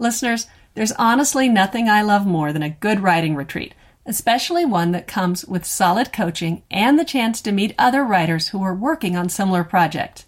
Listeners, 0.00 0.46
there's 0.74 0.92
honestly 0.92 1.46
nothing 1.46 1.86
I 1.86 2.00
love 2.00 2.26
more 2.26 2.54
than 2.54 2.62
a 2.62 2.70
good 2.70 3.00
writing 3.00 3.36
retreat, 3.36 3.74
especially 4.06 4.64
one 4.64 4.92
that 4.92 5.06
comes 5.06 5.44
with 5.44 5.66
solid 5.66 6.10
coaching 6.10 6.62
and 6.70 6.98
the 6.98 7.04
chance 7.04 7.42
to 7.42 7.52
meet 7.52 7.74
other 7.78 8.02
writers 8.02 8.48
who 8.48 8.62
are 8.62 8.74
working 8.74 9.14
on 9.14 9.28
similar 9.28 9.62
projects. 9.62 10.24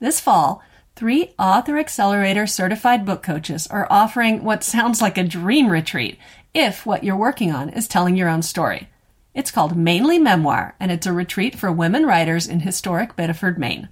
This 0.00 0.20
fall, 0.20 0.62
three 0.96 1.32
Author 1.38 1.78
Accelerator 1.78 2.46
certified 2.46 3.06
book 3.06 3.22
coaches 3.22 3.66
are 3.68 3.88
offering 3.88 4.44
what 4.44 4.62
sounds 4.62 5.00
like 5.00 5.16
a 5.16 5.24
dream 5.24 5.70
retreat 5.70 6.18
if 6.52 6.84
what 6.84 7.02
you're 7.02 7.16
working 7.16 7.50
on 7.50 7.70
is 7.70 7.88
telling 7.88 8.16
your 8.16 8.28
own 8.28 8.42
story. 8.42 8.90
It's 9.32 9.50
called 9.50 9.78
Mainly 9.78 10.18
Memoir, 10.18 10.74
and 10.78 10.92
it's 10.92 11.06
a 11.06 11.12
retreat 11.14 11.58
for 11.58 11.72
women 11.72 12.04
writers 12.04 12.46
in 12.46 12.60
historic 12.60 13.16
Biddeford, 13.16 13.58
Maine. 13.58 13.88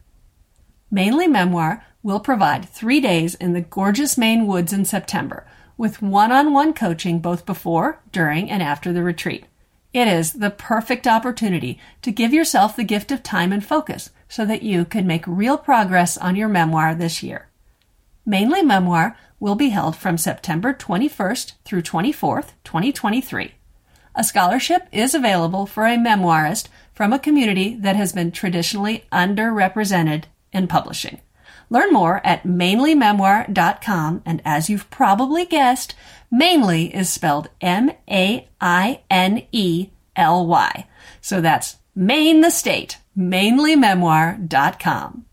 Mainly 0.94 1.26
Memoir 1.26 1.84
will 2.04 2.20
provide 2.20 2.68
three 2.68 3.00
days 3.00 3.34
in 3.34 3.52
the 3.52 3.60
gorgeous 3.60 4.16
Maine 4.16 4.46
woods 4.46 4.72
in 4.72 4.84
September 4.84 5.44
with 5.76 6.00
one 6.00 6.30
on 6.30 6.52
one 6.52 6.72
coaching 6.72 7.18
both 7.18 7.44
before, 7.44 8.00
during, 8.12 8.48
and 8.48 8.62
after 8.62 8.92
the 8.92 9.02
retreat. 9.02 9.46
It 9.92 10.06
is 10.06 10.34
the 10.34 10.50
perfect 10.50 11.08
opportunity 11.08 11.80
to 12.02 12.12
give 12.12 12.32
yourself 12.32 12.76
the 12.76 12.84
gift 12.84 13.10
of 13.10 13.24
time 13.24 13.52
and 13.52 13.64
focus 13.64 14.10
so 14.28 14.44
that 14.46 14.62
you 14.62 14.84
can 14.84 15.04
make 15.04 15.26
real 15.26 15.58
progress 15.58 16.16
on 16.16 16.36
your 16.36 16.46
memoir 16.46 16.94
this 16.94 17.24
year. 17.24 17.48
Mainly 18.24 18.62
Memoir 18.62 19.16
will 19.40 19.56
be 19.56 19.70
held 19.70 19.96
from 19.96 20.16
September 20.16 20.72
21st 20.72 21.54
through 21.64 21.82
24th, 21.82 22.52
2023. 22.62 23.54
A 24.14 24.22
scholarship 24.22 24.86
is 24.92 25.12
available 25.12 25.66
for 25.66 25.86
a 25.86 25.96
memoirist 25.96 26.68
from 26.92 27.12
a 27.12 27.18
community 27.18 27.74
that 27.74 27.96
has 27.96 28.12
been 28.12 28.30
traditionally 28.30 29.06
underrepresented 29.10 30.26
in 30.54 30.68
publishing. 30.68 31.20
Learn 31.70 31.92
more 31.92 32.20
at 32.24 32.44
mainlymemoir.com, 32.44 34.22
and 34.24 34.40
as 34.44 34.70
you've 34.70 34.88
probably 34.90 35.44
guessed, 35.44 35.96
mainly 36.30 36.94
is 36.94 37.10
spelled 37.10 37.48
M 37.60 37.90
A 38.08 38.48
I 38.60 39.00
N 39.10 39.42
E 39.50 39.88
L 40.14 40.46
Y. 40.46 40.86
So 41.20 41.40
that's 41.40 41.78
Maine 41.94 42.40
the 42.40 42.50
state, 42.50 42.98
mainlymemoir.com. 43.16 45.24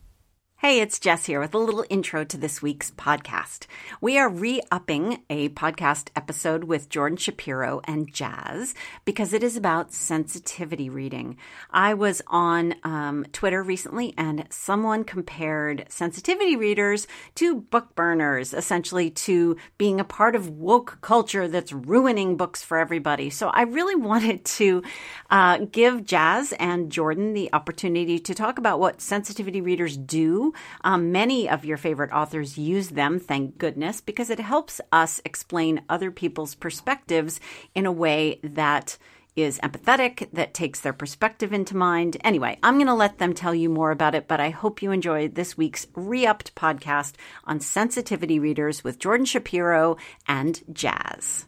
Hey, 0.61 0.79
it's 0.79 0.99
Jess 0.99 1.25
here 1.25 1.39
with 1.39 1.55
a 1.55 1.57
little 1.57 1.83
intro 1.89 2.23
to 2.23 2.37
this 2.37 2.61
week's 2.61 2.91
podcast. 2.91 3.65
We 3.99 4.19
are 4.19 4.29
re 4.29 4.61
upping 4.69 5.23
a 5.27 5.49
podcast 5.49 6.09
episode 6.15 6.65
with 6.65 6.87
Jordan 6.87 7.17
Shapiro 7.17 7.81
and 7.85 8.13
Jazz 8.13 8.75
because 9.03 9.33
it 9.33 9.41
is 9.41 9.57
about 9.57 9.91
sensitivity 9.91 10.87
reading. 10.87 11.37
I 11.71 11.95
was 11.95 12.21
on 12.27 12.75
um, 12.83 13.25
Twitter 13.33 13.63
recently 13.63 14.13
and 14.19 14.45
someone 14.51 15.03
compared 15.03 15.87
sensitivity 15.89 16.55
readers 16.55 17.07
to 17.35 17.55
book 17.55 17.95
burners, 17.95 18.53
essentially 18.53 19.09
to 19.09 19.57
being 19.79 19.99
a 19.99 20.03
part 20.03 20.35
of 20.35 20.47
woke 20.47 20.99
culture 21.01 21.47
that's 21.47 21.73
ruining 21.73 22.37
books 22.37 22.61
for 22.61 22.77
everybody. 22.77 23.31
So 23.31 23.47
I 23.47 23.63
really 23.63 23.95
wanted 24.11 24.45
to 24.45 24.83
uh, 25.31 25.57
give 25.71 26.05
Jazz 26.05 26.53
and 26.59 26.91
Jordan 26.91 27.33
the 27.33 27.49
opportunity 27.51 28.19
to 28.19 28.35
talk 28.35 28.59
about 28.59 28.79
what 28.79 29.01
sensitivity 29.01 29.61
readers 29.61 29.97
do 29.97 30.50
um, 30.83 31.11
many 31.11 31.49
of 31.49 31.66
your 31.66 31.77
favorite 31.77 32.11
authors 32.11 32.57
use 32.57 32.89
them, 32.89 33.19
thank 33.19 33.57
goodness, 33.57 34.02
because 34.02 34.30
it 34.30 34.39
helps 34.39 34.81
us 34.91 35.21
explain 35.25 35.81
other 35.89 36.11
people's 36.11 36.55
perspectives 36.55 37.39
in 37.75 37.85
a 37.85 37.91
way 37.91 38.39
that 38.44 38.97
is 39.35 39.59
empathetic, 39.59 40.29
that 40.33 40.53
takes 40.53 40.81
their 40.81 40.94
perspective 40.94 41.53
into 41.53 41.75
mind. 41.75 42.17
Anyway, 42.23 42.57
I'm 42.61 42.75
going 42.75 42.88
to 42.88 42.94
let 42.94 43.17
them 43.17 43.33
tell 43.33 43.55
you 43.55 43.69
more 43.69 43.91
about 43.91 44.16
it, 44.16 44.27
but 44.27 44.39
I 44.39 44.49
hope 44.49 44.81
you 44.81 44.91
enjoyed 44.91 45.35
this 45.35 45.57
week's 45.57 45.88
re 45.95 46.25
upped 46.25 46.53
podcast 46.55 47.13
on 47.45 47.59
sensitivity 47.59 48.39
readers 48.39 48.83
with 48.83 48.99
Jordan 48.99 49.25
Shapiro 49.25 49.97
and 50.27 50.61
Jazz. 50.73 51.45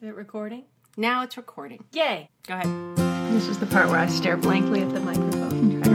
Is 0.00 0.08
it 0.08 0.14
recording? 0.16 0.64
Now 0.96 1.22
it's 1.22 1.36
recording. 1.36 1.84
Yay! 1.92 2.30
Go 2.46 2.54
ahead. 2.54 2.96
This 3.32 3.48
is 3.48 3.58
the 3.58 3.66
part 3.66 3.88
where 3.88 3.98
I 3.98 4.06
stare 4.06 4.36
blankly 4.36 4.82
at 4.82 4.90
the 4.90 5.00
microphone. 5.00 5.43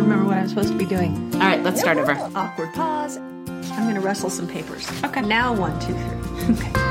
Try 0.09 0.15
to 0.15 0.21
remember 0.23 0.35
what 0.35 0.41
I'm 0.41 0.49
supposed 0.49 0.69
to 0.69 0.77
be 0.77 0.85
doing. 0.85 1.31
All 1.35 1.41
right, 1.41 1.61
let's 1.61 1.79
start 1.79 1.99
over. 1.99 2.13
Awkward 2.33 2.73
pause. 2.73 3.17
I'm 3.17 3.83
going 3.83 3.93
to 3.93 4.01
rustle 4.01 4.31
some 4.31 4.47
papers. 4.47 4.89
Okay. 5.03 5.21
Now 5.21 5.53
one, 5.53 5.79
two, 5.79 5.93
three. 5.93 6.55
Okay. 6.55 6.88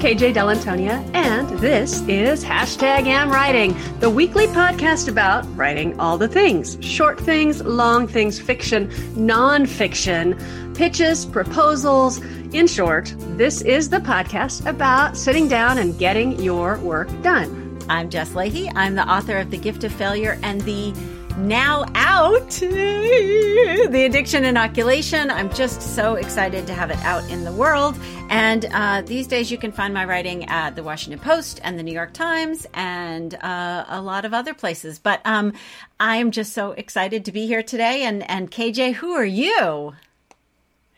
KJ 0.00 0.32
Dell'Antonia, 0.32 1.04
and 1.14 1.46
this 1.58 2.00
is 2.08 2.42
Hashtag 2.42 3.04
Am 3.04 3.30
Writing, 3.30 3.76
the 3.98 4.08
weekly 4.08 4.46
podcast 4.46 5.08
about 5.08 5.44
writing 5.54 6.00
all 6.00 6.16
the 6.16 6.26
things 6.26 6.78
short 6.80 7.20
things, 7.20 7.62
long 7.64 8.06
things, 8.06 8.40
fiction, 8.40 8.88
nonfiction, 9.14 10.34
pitches, 10.74 11.26
proposals. 11.26 12.16
In 12.54 12.66
short, 12.66 13.14
this 13.36 13.60
is 13.60 13.90
the 13.90 13.98
podcast 13.98 14.64
about 14.64 15.18
sitting 15.18 15.48
down 15.48 15.76
and 15.76 15.98
getting 15.98 16.40
your 16.42 16.78
work 16.78 17.08
done. 17.20 17.78
I'm 17.90 18.08
Jess 18.08 18.30
Lahey. 18.30 18.72
I'm 18.74 18.94
the 18.94 19.06
author 19.06 19.36
of 19.36 19.50
The 19.50 19.58
Gift 19.58 19.84
of 19.84 19.92
Failure 19.92 20.38
and 20.42 20.62
the 20.62 20.94
now 21.38 21.84
out 21.94 22.50
The 22.60 24.04
Addiction 24.06 24.44
Inoculation. 24.44 25.30
I'm 25.30 25.52
just 25.52 25.80
so 25.80 26.14
excited 26.14 26.66
to 26.66 26.74
have 26.74 26.90
it 26.90 26.98
out 26.98 27.28
in 27.30 27.44
the 27.44 27.52
world. 27.52 27.98
And 28.28 28.66
uh, 28.72 29.02
these 29.02 29.26
days, 29.26 29.50
you 29.50 29.58
can 29.58 29.72
find 29.72 29.92
my 29.92 30.04
writing 30.04 30.44
at 30.46 30.76
the 30.76 30.82
Washington 30.82 31.18
Post 31.18 31.60
and 31.62 31.78
the 31.78 31.82
New 31.82 31.92
York 31.92 32.12
Times 32.12 32.66
and 32.74 33.34
uh, 33.34 33.84
a 33.88 34.00
lot 34.00 34.24
of 34.24 34.34
other 34.34 34.54
places. 34.54 34.98
But 34.98 35.20
um, 35.24 35.52
I'm 35.98 36.30
just 36.30 36.52
so 36.52 36.72
excited 36.72 37.24
to 37.24 37.32
be 37.32 37.46
here 37.46 37.62
today. 37.62 38.02
And, 38.04 38.28
and 38.30 38.50
KJ, 38.50 38.94
who 38.94 39.12
are 39.12 39.24
you? 39.24 39.94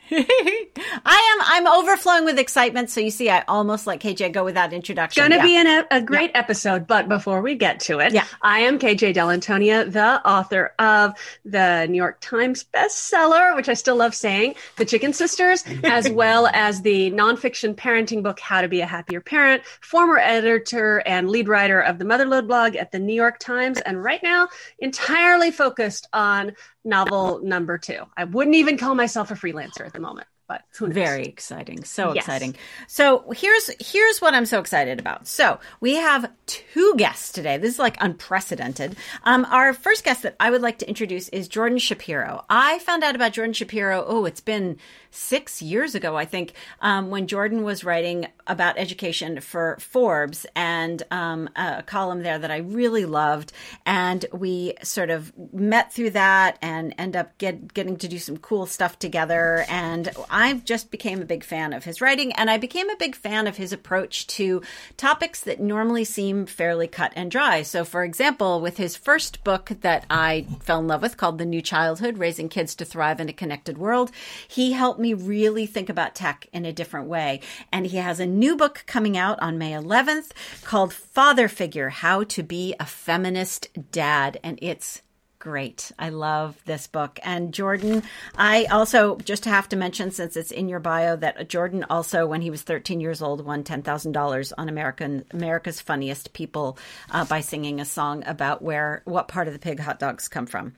I 0.11 1.35
am. 1.39 1.67
I'm 1.67 1.67
overflowing 1.67 2.25
with 2.25 2.39
excitement. 2.39 2.91
So 2.91 3.01
you 3.01 3.11
see, 3.11 3.31
I 3.31 3.43
almost 3.49 3.87
let 3.87 4.01
KJ 4.01 4.33
go 4.33 4.45
without 4.45 4.73
introduction. 4.73 5.21
Going 5.21 5.31
to 5.31 5.37
Yeah. 5.49 5.63
be 5.63 5.69
an, 5.69 5.85
a 5.91 6.01
great 6.03 6.31
episode, 6.35 6.87
but 6.87 7.09
before 7.09 7.41
we 7.41 7.55
get 7.55 7.81
to 7.81 8.01
it, 8.01 8.13
Yeah. 8.13 8.25
I 8.43 8.61
am 8.61 8.79
KJ 8.79 9.15
Dell'Antonia, 9.15 9.91
the 9.91 10.27
author 10.29 10.75
of 10.79 11.15
the 11.45 11.87
New 11.89 11.97
York 11.97 12.19
Times 12.21 12.65
bestseller, 12.75 13.57
which 13.57 13.69
I 13.69 13.75
still 13.75 13.97
love 13.97 14.15
saying, 14.15 14.55
The 14.77 14.85
Chicken 14.85 15.13
Sisters, 15.13 15.65
as 15.85 16.11
well 16.11 16.47
as 16.49 16.83
the 16.83 17.11
nonfiction 17.13 17.75
parenting 17.75 18.23
book, 18.23 18.39
How 18.41 18.61
to 18.61 18.69
Be 18.69 18.81
a 18.81 18.87
Happier 18.87 19.21
Parent, 19.21 19.63
former 19.81 20.19
editor 20.19 21.03
and 21.07 21.31
lead 21.31 21.49
writer 21.49 21.81
of 21.81 21.99
the 21.99 22.05
Motherlode 22.05 22.47
blog 22.47 22.77
at 22.77 22.93
the 22.93 22.99
New 22.99 23.15
York 23.15 23.39
Times, 23.39 23.81
and 23.81 24.03
right 24.03 24.23
now 24.23 24.49
entirely 24.79 25.51
focused 25.51 26.09
on 26.13 26.53
novel 26.85 27.41
number 27.45 27.79
two. 27.79 28.03
I 28.17 28.25
wouldn't 28.25 28.57
even 28.57 28.77
call 28.77 28.97
myself 28.97 29.31
a 29.31 29.35
freelancer 29.35 29.87
at 29.87 29.93
the 29.93 30.01
moment, 30.03 30.27
but? 30.49 30.63
Very 30.79 31.25
exciting. 31.25 31.85
So 31.85 32.13
Yes. 32.15 32.25
exciting. 32.25 32.57
So 32.89 33.25
here's 33.35 33.71
here's 33.81 34.21
what 34.21 34.35
I'm 34.35 34.45
so 34.47 34.59
excited 34.61 34.99
about. 35.01 35.27
So 35.27 35.59
we 35.81 35.95
have 35.95 36.31
two 36.47 36.95
guests 36.97 37.33
today. 37.33 37.57
This 37.57 37.75
is 37.75 37.79
like 37.79 37.97
unprecedented. 38.01 38.97
Um, 39.25 39.47
our 39.51 39.73
first 39.73 40.05
guest 40.05 40.23
that 40.25 40.37
I 40.41 40.51
would 40.51 40.61
like 40.63 40.79
to 40.79 40.89
introduce 40.89 41.29
is 41.31 41.49
Jordan 41.49 41.79
Shapiro. 41.79 42.45
I 42.51 42.79
found 42.81 43.03
out 43.05 43.15
about 43.15 43.33
Jordan 43.33 43.55
Shapiro. 43.55 44.05
Oh, 44.07 44.25
it's 44.27 44.41
been 44.41 44.77
six 45.13 45.63
years 45.63 45.95
ago, 45.95 46.17
I 46.17 46.25
think, 46.25 46.55
um, 46.81 47.11
when 47.11 47.27
Jordan 47.27 47.63
was 47.63 47.85
writing 47.85 48.27
about 48.47 48.79
education 48.79 49.41
for 49.41 49.77
Forbes 49.79 50.47
and 50.57 51.03
um, 51.11 51.49
a 51.55 51.83
column 51.83 52.23
there 52.23 52.39
that 52.39 52.51
I 52.51 52.59
really 52.59 53.05
loved. 53.05 53.53
And 53.87 54.25
we 54.33 54.75
sort 54.83 55.11
of 55.11 55.33
met 55.53 55.93
through 55.93 56.11
that 56.11 56.59
and 56.61 56.95
end 56.99 57.15
up 57.15 57.37
get, 57.39 57.73
getting 57.73 57.97
to 57.99 58.09
do 58.09 58.19
some 58.19 58.39
cool 58.39 58.67
stuff 58.67 58.99
together. 58.99 59.65
And 59.69 60.11
I 60.31 60.55
just 60.55 60.91
became 60.91 61.23
a 61.23 61.27
big 61.27 61.45
fan 61.45 61.73
of 61.73 61.85
his 61.85 62.01
writing. 62.01 62.33
And 62.33 62.51
I 62.51 62.57
became 62.57 62.91
a 62.91 62.97
big 62.97 63.15
fan 63.15 63.47
of 63.47 63.57
his 63.57 63.73
approach 63.73 64.27
to 64.29 64.63
topics 64.97 65.41
that 65.41 65.61
normally 65.61 66.05
seem 66.05 66.47
fairly 66.47 66.89
cut 66.89 67.13
and 67.15 67.31
dry. 67.31 67.63
So, 67.63 67.85
for 67.85 68.03
example, 68.03 68.61
with 68.61 68.79
his 68.79 68.97
first 68.97 69.45
book 69.45 69.73
that 69.83 70.07
I 70.11 70.47
fell 70.61 70.81
in 70.81 70.89
love 70.89 71.03
with 71.03 71.17
called 71.17 71.39
The 71.39 71.45
New 71.45 71.63
Childhood 71.63 72.19
Raising 72.19 72.49
Kids 72.49 72.75
to 72.77 72.85
Thrive 72.85 73.21
in 73.21 73.29
a 73.29 73.33
Connected 73.33 73.79
World, 73.79 74.11
he 74.49 74.73
helped 74.73 75.01
me 75.03 75.15
really 75.15 75.67
think 75.67 75.89
about 75.89 76.15
tech 76.15 76.47
in 76.53 76.65
a 76.65 76.73
different 76.73 77.09
way. 77.09 77.41
And 77.71 77.87
he 77.87 77.99
has 77.99 78.21
a 78.21 78.27
new 78.27 78.57
book 78.57 78.85
coming 78.87 79.17
out 79.17 79.39
on 79.43 79.59
May 79.59 79.73
11th 79.73 80.31
called 80.63 80.93
Father 80.93 81.49
Figure 81.49 81.91
How 81.91 82.25
to 82.25 82.43
Be 82.43 82.75
a 82.81 82.87
Feminist 82.87 83.69
Dad. 83.91 84.39
And 84.43 84.59
it's 84.63 85.03
great. 85.43 85.91
I 85.99 86.11
love 86.11 86.57
this 86.67 86.87
book. 86.87 87.19
And 87.25 87.53
Jordan, 87.53 88.05
I 88.37 88.67
also 88.67 89.17
just 89.17 89.45
have 89.47 89.69
to 89.71 89.77
mention, 89.77 90.13
since 90.13 90.37
it's 90.37 90.53
in 90.53 90.69
your 90.69 90.79
bio, 90.79 91.17
that 91.17 91.49
Jordan 91.49 91.85
also, 91.91 92.27
when 92.27 92.43
he 92.43 92.51
was 92.51 92.63
13 92.63 93.01
years 93.01 93.21
old, 93.21 93.45
won 93.45 93.65
$10,000 93.65 94.53
on 94.57 94.69
American 94.69 95.25
America's 95.33 95.81
Funniest 95.81 96.33
People 96.33 96.79
uh, 97.11 97.25
by 97.25 97.41
singing 97.41 97.81
a 97.81 97.85
song 97.85 98.23
about 98.25 98.63
where 98.63 99.03
what 99.05 99.27
part 99.27 99.49
of 99.49 99.53
the 99.53 99.59
pig 99.59 99.81
hot 99.81 99.99
dogs 99.99 100.29
come 100.29 100.47
from. 100.47 100.75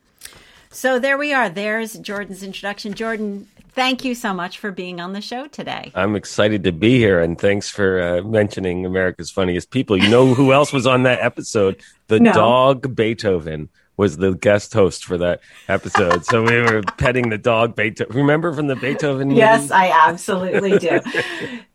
So 0.70 0.98
there 0.98 1.18
we 1.18 1.34
are. 1.34 1.50
There's 1.50 1.98
Jordan's 1.98 2.42
introduction. 2.42 2.94
Jordan, 2.94 3.46
thank 3.74 4.04
you 4.04 4.14
so 4.14 4.32
much 4.32 4.58
for 4.58 4.70
being 4.72 5.00
on 5.00 5.12
the 5.12 5.20
show 5.20 5.46
today. 5.46 5.92
I'm 5.94 6.16
excited 6.16 6.64
to 6.64 6.72
be 6.72 6.98
here, 6.98 7.20
and 7.20 7.38
thanks 7.38 7.68
for 7.70 8.00
uh, 8.00 8.22
mentioning 8.22 8.86
America's 8.86 9.30
Funniest 9.30 9.70
People. 9.70 9.96
You 9.96 10.08
know 10.08 10.34
who 10.34 10.52
else 10.52 10.72
was 10.72 10.86
on 10.86 11.02
that 11.04 11.20
episode? 11.20 11.80
The 12.08 12.20
No. 12.20 12.32
dog 12.32 12.94
Beethoven 12.94 13.68
was 13.96 14.16
the 14.16 14.32
guest 14.34 14.72
host 14.72 15.04
for 15.04 15.18
that 15.18 15.40
episode. 15.68 16.24
so 16.24 16.42
we 16.42 16.60
were 16.60 16.82
petting 16.98 17.30
the 17.30 17.38
dog 17.38 17.76
Beethoven. 17.76 18.16
Remember 18.16 18.52
from 18.52 18.66
the 18.66 18.76
Beethoven? 18.76 19.30
Yes, 19.30 19.70
I 19.70 19.88
absolutely 20.08 20.78
do. 20.78 21.00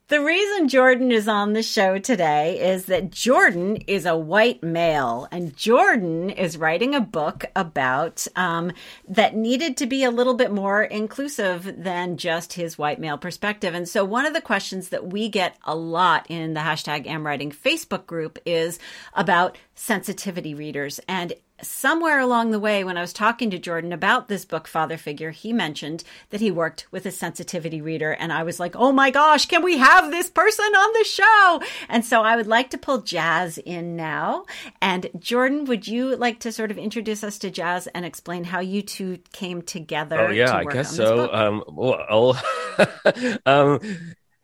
The 0.09 0.23
reason 0.23 0.69
Jordan 0.69 1.11
is 1.11 1.27
on 1.27 1.53
the 1.53 1.61
show 1.61 1.99
today 1.99 2.59
is 2.59 2.85
that 2.85 3.11
Jordan 3.11 3.75
is 3.85 4.07
a 4.07 4.17
white 4.17 4.63
male, 4.63 5.27
and 5.31 5.55
Jordan 5.55 6.31
is 6.31 6.57
writing 6.57 6.95
a 6.95 6.99
book 6.99 7.45
about 7.55 8.25
um, 8.35 8.71
that 9.07 9.35
needed 9.35 9.77
to 9.77 9.85
be 9.85 10.03
a 10.03 10.09
little 10.09 10.33
bit 10.33 10.51
more 10.51 10.81
inclusive 10.81 11.83
than 11.83 12.17
just 12.17 12.53
his 12.53 12.75
white 12.75 12.99
male 12.99 13.19
perspective. 13.19 13.75
And 13.75 13.87
so, 13.87 14.03
one 14.03 14.25
of 14.25 14.33
the 14.33 14.41
questions 14.41 14.89
that 14.89 15.05
we 15.05 15.29
get 15.29 15.55
a 15.63 15.75
lot 15.75 16.25
in 16.27 16.55
the 16.55 16.61
hashtag 16.61 17.05
AmWriting 17.05 17.55
Facebook 17.55 18.07
group 18.07 18.39
is 18.47 18.79
about 19.13 19.59
sensitivity 19.75 20.55
readers. 20.55 20.99
And 21.07 21.33
somewhere 21.61 22.19
along 22.19 22.51
the 22.51 22.59
way, 22.59 22.83
when 22.83 22.97
I 22.97 23.01
was 23.01 23.13
talking 23.13 23.49
to 23.49 23.59
Jordan 23.59 23.93
about 23.93 24.27
this 24.27 24.45
book, 24.45 24.67
Father 24.67 24.97
Figure, 24.97 25.31
he 25.31 25.53
mentioned 25.53 26.03
that 26.29 26.41
he 26.41 26.51
worked 26.51 26.87
with 26.91 27.05
a 27.05 27.11
sensitivity 27.11 27.81
reader. 27.81 28.11
And 28.11 28.31
I 28.33 28.43
was 28.43 28.59
like, 28.59 28.75
oh 28.75 28.91
my 28.91 29.11
gosh, 29.11 29.45
can 29.45 29.63
we 29.63 29.77
have 29.77 30.11
this 30.11 30.29
person 30.29 30.65
on 30.65 30.93
the 30.93 31.03
show? 31.03 31.61
And 31.87 32.05
so 32.05 32.21
I 32.21 32.35
would 32.35 32.47
like 32.47 32.69
to 32.71 32.77
pull 32.77 33.01
Jazz 33.01 33.57
in 33.57 33.95
now. 33.95 34.45
And 34.81 35.07
Jordan, 35.19 35.65
would 35.65 35.87
you 35.87 36.15
like 36.15 36.39
to 36.39 36.51
sort 36.51 36.71
of 36.71 36.77
introduce 36.77 37.23
us 37.23 37.37
to 37.39 37.49
Jazz 37.49 37.87
and 37.87 38.05
explain 38.05 38.43
how 38.43 38.59
you 38.59 38.81
two 38.81 39.19
came 39.31 39.61
together? 39.61 40.19
Oh, 40.19 40.31
yeah, 40.31 40.55
I 40.55 40.65
guess 40.65 40.95
so. 40.95 41.33
Um, 41.33 41.63
well, 41.67 42.39
um, 43.45 43.79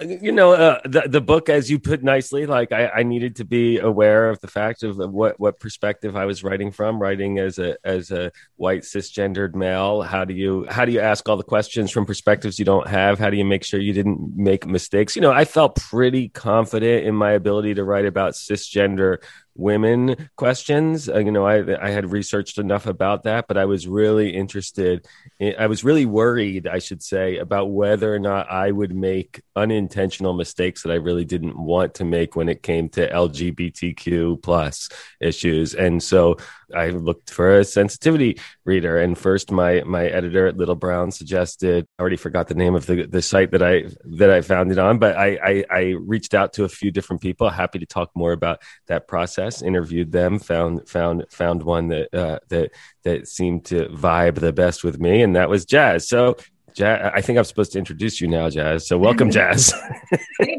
you 0.02 0.34
know 0.34 0.52
uh, 0.52 0.80
the 0.84 1.04
the 1.08 1.22
book 1.22 1.48
as 1.48 1.72
you 1.72 1.80
put 1.80 2.04
nicely 2.04 2.46
like 2.46 2.74
I, 2.74 2.88
I 2.88 3.04
needed 3.04 3.38
to 3.38 3.46
be 3.46 3.80
aware 3.80 4.30
of 4.30 4.40
the 4.42 4.48
fact 4.48 4.84
of 4.84 4.98
what 4.98 5.40
what 5.40 5.60
perspective 5.60 6.18
I 6.18 6.26
was 6.26 6.44
writing 6.44 6.72
from. 6.72 7.02
Writing 7.02 7.40
as 7.40 7.60
a 7.60 7.78
as 7.86 8.12
a 8.12 8.32
white 8.58 8.82
cisgendered 8.82 9.56
male 9.56 10.02
how 10.02 10.26
do 10.26 10.34
you 10.34 10.66
how 10.70 10.84
do 10.84 10.92
you 10.92 11.00
ask 11.00 11.28
all 11.30 11.38
the 11.38 11.44
questions 11.44 11.92
from 11.92 12.06
perspectives 12.06 12.60
you 12.60 12.66
don't 12.66 12.88
have? 12.88 13.20
How 13.20 13.30
do 13.30 13.38
you 13.38 13.46
make 13.46 13.64
sure 13.64 13.80
you 13.80 13.94
didn't 13.94 14.36
make 14.36 14.68
mistakes? 14.68 15.16
You 15.16 15.22
know 15.22 15.32
I 15.32 15.46
felt 15.46 15.76
pretty 15.76 16.28
confident 16.28 17.06
in 17.06 17.16
my 17.16 17.32
ability 17.32 17.76
to 17.76 17.84
write 17.86 18.06
about 18.06 18.34
cisgender 18.34 19.20
women 19.56 20.30
questions. 20.36 21.10
Uh, 21.10 21.20
you 21.20 21.32
know, 21.32 21.46
I 21.46 21.86
I 21.86 21.90
had 21.90 22.12
researched 22.12 22.58
enough 22.58 22.86
about 22.86 23.24
that, 23.24 23.48
but 23.48 23.58
I 23.58 23.66
was 23.66 23.88
really 23.88 24.36
interested. 24.36 25.08
In, 25.40 25.56
I 25.58 25.68
was 25.68 25.84
really 25.84 26.06
worried, 26.06 26.68
I 26.68 26.80
should 26.80 27.02
say, 27.02 27.38
about 27.38 27.72
whether 27.72 28.14
or 28.14 28.20
not 28.20 28.52
I 28.52 28.72
would 28.72 28.94
make 28.94 29.42
unintentional 29.56 30.34
mistakes 30.34 30.84
that 30.84 30.92
I 30.92 30.96
really 30.96 31.26
didn't 31.26 31.58
want 31.58 31.96
to 31.96 32.06
make 32.06 32.36
when 32.36 32.50
it 32.50 32.62
came 32.62 32.90
to 32.90 33.10
LGBTQ 33.10 34.44
plus 34.44 34.90
issues. 35.20 35.74
And 35.74 36.04
so 36.04 36.38
I 36.74 36.90
looked 36.90 37.30
for 37.30 37.60
a 37.60 37.64
sensitivity 37.64 38.40
reader, 38.64 38.98
and 38.98 39.18
first 39.18 39.52
my 39.52 39.82
my 39.86 40.06
editor 40.06 40.48
at 40.48 40.58
Little 40.58 40.76
Brown 40.76 41.12
suggested. 41.12 41.88
I 41.98 42.02
already 42.02 42.18
forgot 42.18 42.48
the 42.48 42.56
name 42.56 42.76
of 42.76 42.86
the, 42.86 43.06
the 43.06 43.22
site 43.22 43.52
that 43.52 43.64
I 43.64 43.86
that 44.18 44.30
I 44.30 44.42
found 44.42 44.72
it 44.72 44.80
on, 44.80 45.00
but 45.00 45.18
I, 45.18 45.38
I 45.44 45.66
I 45.70 45.82
reached 46.00 46.34
out 46.34 46.54
to 46.54 46.64
a 46.64 46.70
few 46.70 46.92
different 46.92 47.22
people. 47.22 47.50
Happy 47.50 47.80
to 47.80 47.86
talk 47.86 48.12
more 48.16 48.32
about 48.32 48.62
that 48.88 49.08
process. 49.08 49.62
Interviewed 49.62 50.12
them, 50.12 50.40
found 50.40 50.88
found 50.88 51.26
found 51.30 51.64
one 51.64 51.90
that 51.90 52.14
uh, 52.14 52.40
that 52.50 52.72
that 53.04 53.28
seemed 53.28 53.66
to 53.66 53.88
vibe 53.90 54.36
the 54.36 54.54
best 54.54 54.84
with 54.84 55.00
me, 55.00 55.22
and 55.22 55.36
that 55.36 55.50
was 55.50 55.66
Jazz. 55.66 56.08
So 56.08 56.38
Jazz, 56.76 57.12
I 57.16 57.22
think 57.22 57.38
I'm 57.38 57.46
supposed 57.46 57.72
to 57.72 57.80
introduce 57.80 58.20
you 58.20 58.28
now, 58.28 58.50
Jazz. 58.50 58.86
So 58.86 58.98
welcome, 58.98 59.32
Jazz. 59.32 59.74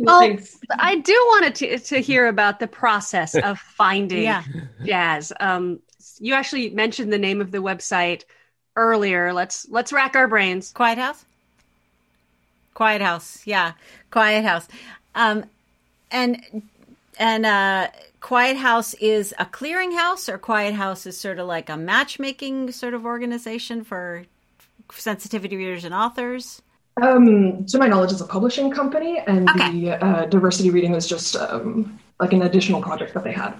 well, 0.01 0.39
I 0.71 0.97
do 0.97 1.13
want 1.13 1.55
to, 1.57 1.79
to 1.79 2.01
hear 2.01 2.27
about 2.27 2.59
the 2.59 2.67
process 2.67 3.35
of 3.35 3.59
finding 3.59 4.23
yeah. 4.23 4.43
Jazz. 4.85 5.33
Um, 5.39 5.81
you 6.21 6.35
actually 6.35 6.71
mentioned 6.71 7.13
the 7.13 7.19
name 7.19 7.41
of 7.41 7.51
the 7.51 7.59
website 7.59 8.25
earlier. 8.77 9.33
Let's 9.33 9.69
let's 9.69 9.93
rack 9.93 10.17
our 10.17 10.29
brains. 10.29 10.73
Quiet 10.73 10.99
House. 10.99 11.25
Quiet 12.77 13.01
House, 13.01 13.41
yeah, 13.47 13.73
Quiet 14.11 14.45
House, 14.45 14.69
um, 15.15 15.47
and 16.11 16.43
and 17.19 17.47
uh, 17.47 17.89
Quiet 18.21 18.59
House 18.59 18.93
is 18.95 19.35
a 19.39 19.47
clearinghouse, 19.47 20.29
or 20.29 20.37
Quiet 20.37 20.75
House 20.75 21.07
is 21.07 21.19
sort 21.19 21.39
of 21.39 21.47
like 21.47 21.71
a 21.71 21.77
matchmaking 21.79 22.71
sort 22.73 22.93
of 22.93 23.07
organization 23.07 23.83
for 23.83 24.27
sensitivity 24.93 25.57
readers 25.57 25.85
and 25.85 25.95
authors. 25.95 26.61
Um, 27.01 27.65
to 27.65 27.79
my 27.79 27.89
knowledge, 27.89 28.13
it's 28.13 28.21
a 28.21 28.27
publishing 28.27 28.71
company, 28.71 29.23
and 29.27 29.49
okay. 29.49 29.73
the 29.73 29.93
uh, 29.93 30.27
diversity 30.27 30.69
reading 30.69 30.93
was 30.93 31.07
just 31.07 31.35
um, 31.35 31.99
like 32.21 32.35
an 32.35 32.43
additional 32.43 32.83
project 32.83 33.15
that 33.15 33.25
they 33.25 33.33
had. 33.33 33.55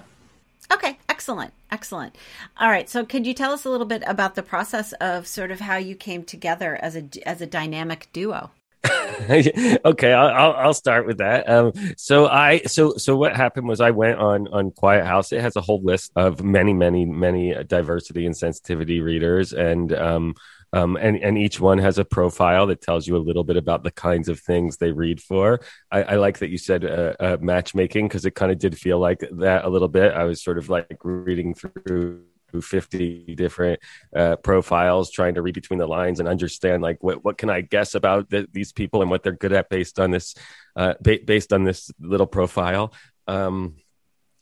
Okay, 0.71 0.97
excellent, 1.07 1.53
excellent. 1.71 2.15
All 2.59 2.69
right, 2.69 2.89
so 2.89 3.05
could 3.05 3.25
you 3.25 3.33
tell 3.33 3.51
us 3.51 3.65
a 3.65 3.69
little 3.69 3.85
bit 3.85 4.03
about 4.05 4.35
the 4.35 4.43
process 4.43 4.93
of 4.93 5.27
sort 5.27 5.51
of 5.51 5.59
how 5.59 5.77
you 5.77 5.95
came 5.95 6.23
together 6.23 6.77
as 6.81 6.95
a 6.95 7.05
as 7.25 7.41
a 7.41 7.45
dynamic 7.45 8.09
duo? 8.11 8.51
okay, 9.29 10.13
I'll, 10.13 10.53
I'll 10.53 10.73
start 10.73 11.07
with 11.07 11.17
that. 11.17 11.49
Um, 11.49 11.71
so 11.97 12.27
I 12.27 12.59
so 12.61 12.93
so 12.97 13.17
what 13.17 13.35
happened 13.35 13.67
was 13.67 13.81
I 13.81 13.91
went 13.91 14.19
on 14.19 14.47
on 14.49 14.71
Quiet 14.71 15.05
House. 15.05 15.31
It 15.31 15.41
has 15.41 15.55
a 15.55 15.61
whole 15.61 15.81
list 15.81 16.11
of 16.15 16.43
many 16.43 16.73
many 16.73 17.05
many 17.05 17.53
diversity 17.63 18.25
and 18.25 18.37
sensitivity 18.37 19.01
readers, 19.01 19.53
and 19.53 19.91
um, 19.93 20.35
um, 20.73 20.97
and 20.97 21.17
and 21.17 21.37
each 21.37 21.59
one 21.59 21.77
has 21.77 21.97
a 21.97 22.05
profile 22.05 22.67
that 22.67 22.81
tells 22.81 23.07
you 23.07 23.15
a 23.15 23.19
little 23.19 23.43
bit 23.43 23.57
about 23.57 23.83
the 23.83 23.91
kinds 23.91 24.27
of 24.27 24.39
things 24.39 24.77
they 24.77 24.91
read 24.91 25.21
for. 25.21 25.61
I, 25.91 26.03
I 26.03 26.15
like 26.15 26.39
that 26.39 26.49
you 26.49 26.57
said 26.57 26.83
uh, 26.83 27.13
uh, 27.19 27.37
matchmaking 27.39 28.07
because 28.07 28.25
it 28.25 28.35
kind 28.35 28.51
of 28.51 28.59
did 28.59 28.77
feel 28.77 28.99
like 28.99 29.23
that 29.31 29.65
a 29.65 29.69
little 29.69 29.87
bit. 29.87 30.13
I 30.13 30.25
was 30.25 30.41
sort 30.41 30.57
of 30.57 30.69
like 30.69 30.97
reading 31.03 31.53
through 31.53 32.23
50 32.59 33.35
different 33.35 33.79
uh, 34.15 34.35
profiles 34.37 35.11
trying 35.11 35.35
to 35.35 35.41
read 35.41 35.53
between 35.53 35.79
the 35.79 35.87
lines 35.87 36.19
and 36.19 36.27
understand 36.27 36.81
like 36.81 37.03
what, 37.03 37.23
what 37.23 37.37
can 37.37 37.49
i 37.49 37.61
guess 37.61 37.93
about 37.93 38.29
the, 38.29 38.47
these 38.53 38.71
people 38.71 39.01
and 39.01 39.11
what 39.11 39.21
they're 39.21 39.33
good 39.33 39.51
at 39.51 39.69
based 39.69 39.99
on 39.99 40.11
this 40.11 40.33
uh, 40.75 40.93
ba- 41.01 41.19
based 41.25 41.51
on 41.51 41.65
this 41.65 41.91
little 41.99 42.25
profile 42.25 42.93
um, 43.27 43.75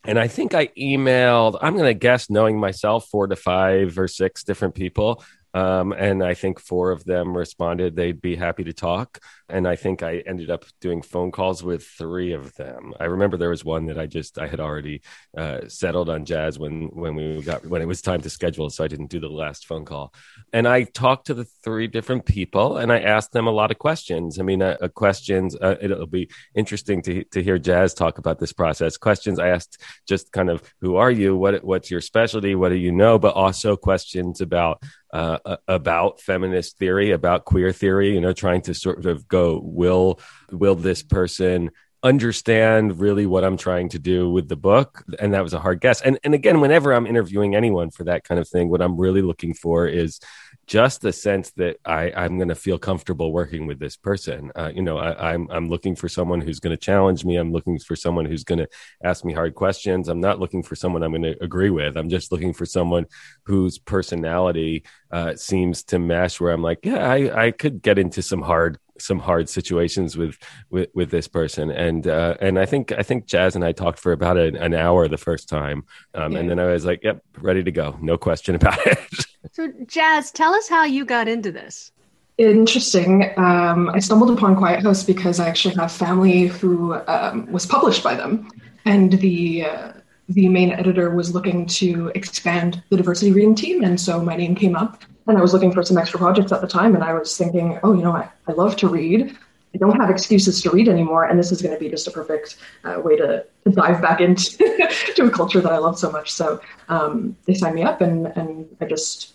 and 0.04 0.20
i 0.20 0.28
think 0.28 0.54
i 0.54 0.68
emailed 0.78 1.58
i'm 1.62 1.74
going 1.74 1.86
to 1.86 1.96
guess 1.96 2.30
knowing 2.30 2.60
myself 2.60 3.08
four 3.10 3.26
to 3.28 3.36
five 3.36 3.98
or 3.98 4.08
six 4.08 4.44
different 4.44 4.76
people 4.76 5.24
um, 5.56 5.94
and 5.94 6.22
I 6.22 6.34
think 6.34 6.60
four 6.60 6.92
of 6.92 7.06
them 7.06 7.36
responded 7.36 7.96
they'd 7.96 8.22
be 8.22 8.36
happy 8.36 8.66
to 8.66 8.74
talk. 8.74 9.20
And 9.50 9.68
I 9.68 9.76
think 9.76 10.02
I 10.02 10.24
ended 10.26 10.50
up 10.50 10.66
doing 10.82 11.02
phone 11.02 11.32
calls 11.32 11.64
with 11.64 11.86
three 11.86 12.34
of 12.34 12.56
them. 12.56 12.94
I 13.00 13.06
remember 13.06 13.38
there 13.38 13.50
was 13.50 13.64
one 13.64 13.86
that 13.88 14.00
I 14.00 14.08
just 14.08 14.40
I 14.40 14.48
had 14.48 14.60
already 14.60 15.02
uh, 15.38 15.68
settled 15.68 16.10
on 16.10 16.26
Jazz 16.26 16.58
when 16.58 16.88
when 16.88 17.16
we 17.16 17.42
got 17.42 17.66
when 17.66 17.82
it 17.82 17.88
was 17.88 18.02
time 18.02 18.22
to 18.22 18.30
schedule, 18.30 18.70
so 18.70 18.84
I 18.84 18.88
didn't 18.88 19.12
do 19.12 19.20
the 19.20 19.30
last 19.30 19.68
phone 19.68 19.86
call. 19.86 20.14
And 20.52 20.68
I 20.68 20.84
talked 20.84 21.28
to 21.28 21.34
the 21.34 21.46
three 21.64 21.88
different 21.88 22.26
people, 22.26 22.78
and 22.78 22.92
I 22.92 23.00
asked 23.00 23.32
them 23.34 23.48
a 23.48 23.52
lot 23.52 23.72
of 23.72 23.78
questions. 23.78 24.40
I 24.40 24.44
mean, 24.44 24.62
uh, 24.62 24.78
uh, 24.82 24.88
questions. 24.88 25.56
Uh, 25.56 25.76
it'll 25.82 26.08
be 26.08 26.30
interesting 26.56 27.02
to 27.04 27.24
to 27.26 27.44
hear 27.44 27.60
Jazz 27.60 27.94
talk 27.94 28.18
about 28.18 28.40
this 28.40 28.54
process. 28.54 28.98
Questions 28.98 29.40
I 29.40 29.50
asked 29.50 29.82
just 30.08 30.32
kind 30.32 30.50
of 30.50 30.64
who 30.82 30.96
are 30.96 31.12
you, 31.12 31.36
what 31.38 31.64
what's 31.64 31.92
your 31.92 32.02
specialty, 32.02 32.56
what 32.56 32.70
do 32.70 32.76
you 32.76 32.92
know, 32.92 33.20
but 33.20 33.36
also 33.36 33.76
questions 33.78 34.42
about 34.42 34.82
uh, 35.16 35.58
about 35.70 36.20
feminist 36.20 36.78
theory, 36.78 37.12
about 37.12 37.46
queer 37.46 37.72
theory, 37.72 38.14
you 38.14 38.20
know, 38.20 38.34
trying 38.34 38.62
to 38.62 38.74
sort 38.74 39.06
of 39.06 39.26
go, 39.30 39.35
will, 39.64 40.20
will 40.52 40.76
this 40.76 41.04
person 41.04 41.72
understand 42.06 43.00
really 43.00 43.26
what 43.26 43.44
I'm 43.44 43.58
trying 43.58 43.90
to 43.90 44.00
do 44.00 44.30
with 44.30 44.48
the 44.48 44.56
book. 44.56 45.04
And 45.18 45.34
that 45.34 45.42
was 45.42 45.56
a 45.56 45.60
hard 45.60 45.82
guess. 45.82 46.02
And, 46.02 46.20
and 46.24 46.36
again, 46.36 46.62
whenever 46.62 46.94
I'm 46.94 47.08
interviewing 47.08 47.56
anyone 47.56 47.90
for 47.90 48.04
that 48.04 48.24
kind 48.24 48.40
of 48.40 48.48
thing, 48.48 48.70
what 48.70 48.82
I'm 48.82 48.96
really 48.96 49.24
looking 49.24 49.56
for 49.56 49.88
is 49.88 50.20
just 50.68 51.02
the 51.02 51.12
sense 51.12 51.50
that 51.54 51.78
I, 51.84 52.12
I'm 52.16 52.38
going 52.38 52.50
to 52.50 52.56
feel 52.56 52.78
comfortable 52.78 53.34
working 53.34 53.66
with 53.66 53.80
this 53.80 53.98
person. 53.98 54.52
Uh, 54.56 54.72
you 54.74 54.84
know, 54.84 55.00
I, 55.00 55.34
I'm, 55.34 55.48
I'm 55.50 55.68
looking 55.68 55.96
for 55.96 56.08
someone 56.08 56.42
who's 56.42 56.60
going 56.60 56.76
to 56.76 56.80
challenge 56.80 57.26
me. 57.26 57.38
I'm 57.38 57.52
looking 57.52 57.80
for 57.80 57.96
someone 57.96 58.26
who's 58.26 58.44
going 58.44 58.60
to 58.60 58.68
ask 59.04 59.26
me 59.26 59.34
hard 59.34 59.56
questions. 59.56 60.08
I'm 60.08 60.22
not 60.22 60.40
looking 60.40 60.62
for 60.62 60.76
someone 60.76 61.02
I'm 61.02 61.12
going 61.12 61.24
to 61.24 61.44
agree 61.44 61.72
with. 61.72 61.98
I'm 61.98 62.10
just 62.10 62.32
looking 62.32 62.54
for 62.54 62.68
someone 62.68 63.08
whose 63.46 63.80
personality 63.80 64.84
uh, 65.12 65.36
seems 65.36 65.84
to 65.86 65.98
mesh 65.98 66.40
where 66.40 66.52
I'm 66.52 66.62
like, 66.62 66.80
yeah, 66.84 67.10
I, 67.10 67.46
I 67.46 67.52
could 67.52 67.82
get 67.82 67.98
into 67.98 68.22
some 68.22 68.44
hard 68.44 68.78
some 69.00 69.20
hard 69.20 69.50
situations 69.50 70.18
with 70.18 70.38
with, 70.70 70.90
with 70.94 71.12
this 71.12 71.28
person. 71.28 71.72
And 71.72 72.08
uh, 72.08 72.36
and 72.40 72.60
I 72.60 72.66
think 72.66 72.92
I 72.92 73.04
think 73.04 73.26
Jazz 73.26 73.56
and 73.56 73.64
I 73.64 73.72
talked 73.72 74.00
for 74.00 74.12
about 74.12 74.38
an, 74.38 74.56
an 74.56 74.74
hour 74.74 75.08
the 75.08 75.18
first 75.18 75.50
time 75.50 75.86
um, 76.14 76.34
yeah. 76.34 76.40
and 76.40 76.50
then 76.50 76.60
I 76.60 76.66
was 76.66 76.86
like 76.86 77.04
yep 77.04 77.24
ready 77.40 77.64
to 77.64 77.72
go. 77.72 77.98
No 78.02 78.18
question 78.18 78.56
about 78.56 78.86
it. 78.86 79.00
So 79.52 79.72
Jazz 79.86 80.32
tell 80.32 80.54
us 80.54 80.68
how 80.68 80.84
you 80.84 81.06
got 81.06 81.28
into 81.30 81.52
this. 81.52 81.92
Interesting. 82.38 83.32
Um, 83.38 83.90
I 83.90 84.00
stumbled 84.00 84.38
upon 84.38 84.58
Quiet 84.58 84.84
House 84.84 85.04
because 85.04 85.40
I 85.40 85.48
actually 85.48 85.76
have 85.76 85.92
family 85.92 86.48
who 86.48 86.96
um, 87.08 87.50
was 87.50 87.66
published 87.66 88.04
by 88.04 88.16
them. 88.16 88.50
And 88.84 89.14
the 89.14 89.66
uh, 89.66 89.94
the 90.28 90.50
main 90.50 90.72
editor 90.72 91.12
was 91.16 91.34
looking 91.34 91.66
to 91.68 92.12
expand 92.16 92.84
the 92.90 92.98
diversity 92.98 93.32
reading 93.32 93.56
team. 93.56 93.84
And 93.84 94.00
so 94.00 94.22
my 94.22 94.36
name 94.36 94.56
came 94.56 94.76
up 94.76 95.04
and 95.28 95.38
I 95.38 95.42
was 95.42 95.54
looking 95.54 95.72
for 95.72 95.84
some 95.84 95.98
extra 95.98 96.20
projects 96.20 96.52
at 96.52 96.62
the 96.62 96.68
time, 96.68 96.96
and 96.96 97.04
I 97.04 97.14
was 97.14 97.38
thinking, 97.38 97.80
oh, 97.84 97.94
you 97.94 98.04
know, 98.04 98.14
I, 98.14 98.30
I 98.48 98.52
love 98.54 98.76
to 98.78 98.88
read, 98.88 99.36
I 99.76 99.78
don't 99.78 100.00
have 100.00 100.10
excuses 100.10 100.62
to 100.62 100.72
read 100.72 100.88
anymore, 100.88 101.26
and 101.26 101.38
this 101.38 101.52
is 101.52 101.62
going 101.62 101.74
to 101.74 101.80
be 101.80 101.90
just 101.90 102.08
a 102.08 102.12
perfect 102.12 102.56
uh, 102.86 103.02
way 103.04 103.18
to, 103.18 103.46
to, 103.66 103.72
dive 103.72 104.02
back 104.02 104.22
into 104.22 104.58
to 105.16 105.26
a 105.26 105.30
culture 105.30 105.60
that 105.60 105.74
I 105.74 105.80
love 105.80 106.00
so 106.00 106.10
much. 106.10 106.32
So 106.32 106.62
um, 106.88 107.36
they 107.46 107.54
signed 107.54 107.76
me 107.76 107.84
up, 107.84 108.00
and 108.00 108.28
and 108.38 108.66
I 108.80 108.86
just 108.86 109.34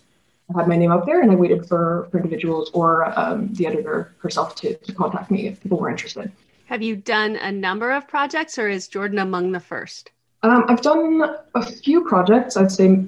had 0.56 0.66
my 0.66 0.76
name 0.76 0.92
up 0.92 1.04
there, 1.04 1.20
and 1.20 1.30
I 1.30 1.34
waited 1.34 1.66
for, 1.66 2.08
for 2.10 2.16
individuals 2.16 2.70
or 2.72 3.18
um, 3.18 3.52
the 3.52 3.66
editor 3.66 4.14
herself 4.18 4.54
to, 4.56 4.74
to 4.74 4.92
contact 4.94 5.30
me 5.30 5.46
if 5.46 5.60
people 5.60 5.78
were 5.78 5.90
interested. 5.90 6.32
Have 6.66 6.80
you 6.80 6.96
done 6.96 7.36
a 7.36 7.52
number 7.52 7.90
of 7.90 8.08
projects, 8.08 8.58
or 8.58 8.68
is 8.68 8.88
Jordan 8.88 9.18
among 9.18 9.52
the 9.52 9.60
first? 9.60 10.10
Um, 10.42 10.64
I've 10.68 10.80
done 10.80 11.36
a 11.54 11.66
few 11.66 12.08
projects. 12.08 12.56
I'd 12.56 12.72
say 12.72 13.04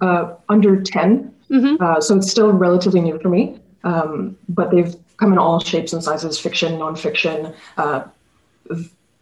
uh, 0.00 0.34
under 0.48 0.80
10 0.80 1.34
mm-hmm. 1.50 1.82
uh, 1.82 2.00
so 2.00 2.16
it's 2.16 2.30
still 2.30 2.52
relatively 2.52 3.00
new 3.00 3.18
for 3.18 3.28
me. 3.28 3.58
Um, 3.84 4.36
but 4.48 4.70
they've 4.70 4.94
come 5.16 5.32
in 5.32 5.38
all 5.38 5.60
shapes 5.60 5.92
and 5.92 6.02
sizes 6.02 6.38
fiction, 6.38 6.74
nonfiction, 6.74 7.54
uh, 7.76 8.04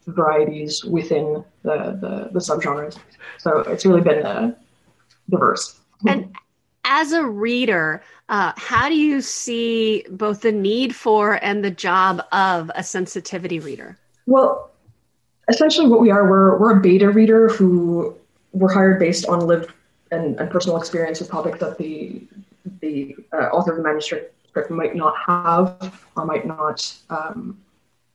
varieties 0.06 0.85
within 0.85 1.44
the, 1.62 1.99
the, 2.00 2.30
the, 2.32 2.40
subgenres. 2.40 2.99
So 3.38 3.58
it's 3.61 3.85
really 3.85 4.00
been 4.00 4.25
uh, 4.25 4.54
diverse. 5.28 5.78
And 6.06 6.35
as 6.85 7.12
a 7.12 7.25
reader, 7.25 8.02
uh, 8.28 8.52
how 8.56 8.88
do 8.88 8.97
you 8.97 9.20
see 9.20 10.04
both 10.11 10.40
the 10.40 10.52
need 10.52 10.94
for 10.94 11.42
and 11.44 11.64
the 11.64 11.70
job 11.70 12.23
of 12.32 12.70
a 12.75 12.82
sensitivity 12.82 13.58
reader? 13.58 13.99
Well, 14.26 14.70
essentially, 15.49 15.88
what 15.88 16.00
we 16.00 16.11
are, 16.11 16.28
we're, 16.28 16.58
we're 16.58 16.78
a 16.78 16.80
beta 16.80 17.11
reader 17.11 17.49
who 17.49 18.14
were 18.52 18.73
hired 18.73 18.99
based 18.99 19.26
on 19.26 19.47
lived 19.47 19.73
and, 20.10 20.38
and 20.38 20.50
personal 20.50 20.76
experience 20.76 21.20
with 21.20 21.30
topics 21.30 21.58
that 21.60 21.78
the 21.78 22.22
the 22.80 23.16
uh, 23.32 23.46
author 23.46 23.72
of 23.72 23.78
the 23.78 23.82
manuscript 23.82 24.34
might 24.70 24.96
not 24.96 25.14
have 25.16 26.04
or 26.16 26.24
might 26.24 26.46
not 26.46 26.92
um, 27.10 27.58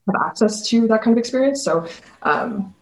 have 0.08 0.22
access 0.28 0.68
to 0.68 0.88
that 0.88 1.02
kind 1.02 1.14
of 1.14 1.18
experience. 1.18 1.64
So, 1.64 1.88
um, 2.24 2.76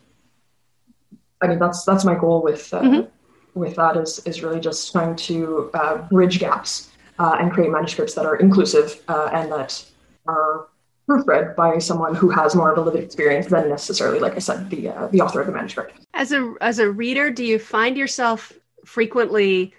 I 1.42 1.48
mean, 1.48 1.60
that's 1.60 1.84
that's 1.84 2.04
my 2.04 2.16
goal 2.16 2.42
with 2.42 2.74
uh, 2.74 2.82
mm-hmm. 2.82 3.60
with 3.60 3.76
that 3.76 3.98
is 3.98 4.20
is 4.26 4.42
really 4.42 4.60
just 4.60 4.92
trying 4.92 5.16
to 5.16 5.70
uh, 5.74 5.98
bridge 6.10 6.40
gaps 6.40 6.92
uh, 7.20 7.38
and 7.40 7.52
create 7.52 7.72
manuscripts 7.72 8.14
that 8.16 8.26
are 8.26 8.38
inclusive 8.38 9.02
uh, 9.08 9.30
and 9.34 9.52
that 9.52 9.86
are 10.28 10.68
proofread 11.08 11.56
by 11.56 11.78
someone 11.78 12.16
who 12.16 12.30
has 12.30 12.56
more 12.56 12.72
of 12.72 12.78
a 12.78 12.82
lived 12.82 12.98
experience 12.98 13.48
than 13.48 13.70
necessarily, 13.70 14.20
like 14.20 14.36
I 14.36 14.40
said, 14.40 14.70
the 14.70 14.90
uh, 14.90 15.08
the 15.08 15.22
author 15.22 15.42
of 15.42 15.48
the 15.48 15.54
manuscript. 15.54 16.00
As 16.14 16.32
a 16.32 16.54
as 16.62 16.80
a 16.80 16.90
reader, 16.90 17.32
do 17.32 17.44
you 17.44 17.60
find 17.60 17.98
yourself 17.98 18.54
frequently 18.86 19.74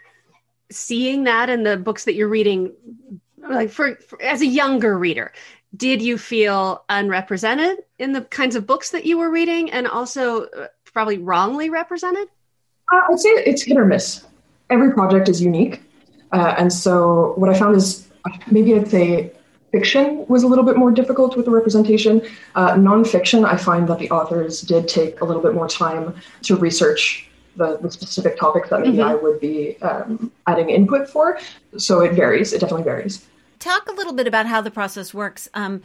seeing 0.70 1.24
that 1.24 1.50
in 1.50 1.62
the 1.62 1.76
books 1.76 2.04
that 2.04 2.14
you're 2.14 2.28
reading 2.28 2.72
like 3.48 3.70
for, 3.70 3.96
for, 3.96 4.20
as 4.22 4.40
a 4.40 4.46
younger 4.46 4.98
reader 4.98 5.32
did 5.76 6.02
you 6.02 6.18
feel 6.18 6.84
unrepresented 6.88 7.78
in 7.98 8.12
the 8.12 8.22
kinds 8.22 8.56
of 8.56 8.66
books 8.66 8.90
that 8.90 9.06
you 9.06 9.18
were 9.18 9.30
reading 9.30 9.70
and 9.70 9.86
also 9.86 10.44
uh, 10.44 10.66
probably 10.84 11.18
wrongly 11.18 11.70
represented? 11.70 12.28
Uh, 12.92 13.00
i'd 13.10 13.18
say 13.18 13.30
it's 13.30 13.62
hit 13.62 13.76
or 13.76 13.84
miss. 13.84 14.26
Every 14.70 14.92
project 14.92 15.28
is 15.28 15.40
unique. 15.40 15.82
Uh, 16.32 16.54
and 16.58 16.72
so 16.72 17.34
what 17.36 17.50
i 17.50 17.58
found 17.58 17.76
is 17.76 18.08
maybe 18.50 18.74
i'd 18.74 18.88
say 18.88 19.32
fiction 19.70 20.26
was 20.28 20.42
a 20.42 20.46
little 20.46 20.64
bit 20.64 20.76
more 20.76 20.90
difficult 20.90 21.34
with 21.36 21.46
the 21.46 21.50
representation. 21.50 22.20
Uh, 22.54 22.74
nonfiction 22.74 23.44
i 23.44 23.56
find 23.56 23.88
that 23.88 23.98
the 23.98 24.10
authors 24.10 24.60
did 24.60 24.88
take 24.88 25.20
a 25.20 25.24
little 25.24 25.42
bit 25.42 25.54
more 25.54 25.68
time 25.68 26.14
to 26.42 26.56
research 26.56 27.28
the, 27.56 27.78
the 27.78 27.90
specific 27.90 28.38
topics 28.38 28.70
that 28.70 28.80
mm-hmm. 28.80 29.00
I 29.00 29.14
would 29.14 29.40
be 29.40 29.80
um, 29.82 30.30
adding 30.46 30.70
input 30.70 31.08
for. 31.08 31.38
So 31.76 32.00
it 32.00 32.12
varies. 32.12 32.52
It 32.52 32.60
definitely 32.60 32.84
varies. 32.84 33.26
Talk 33.58 33.86
a 33.88 33.92
little 33.92 34.12
bit 34.12 34.26
about 34.26 34.46
how 34.46 34.60
the 34.60 34.70
process 34.70 35.14
works. 35.14 35.48
Um, 35.54 35.82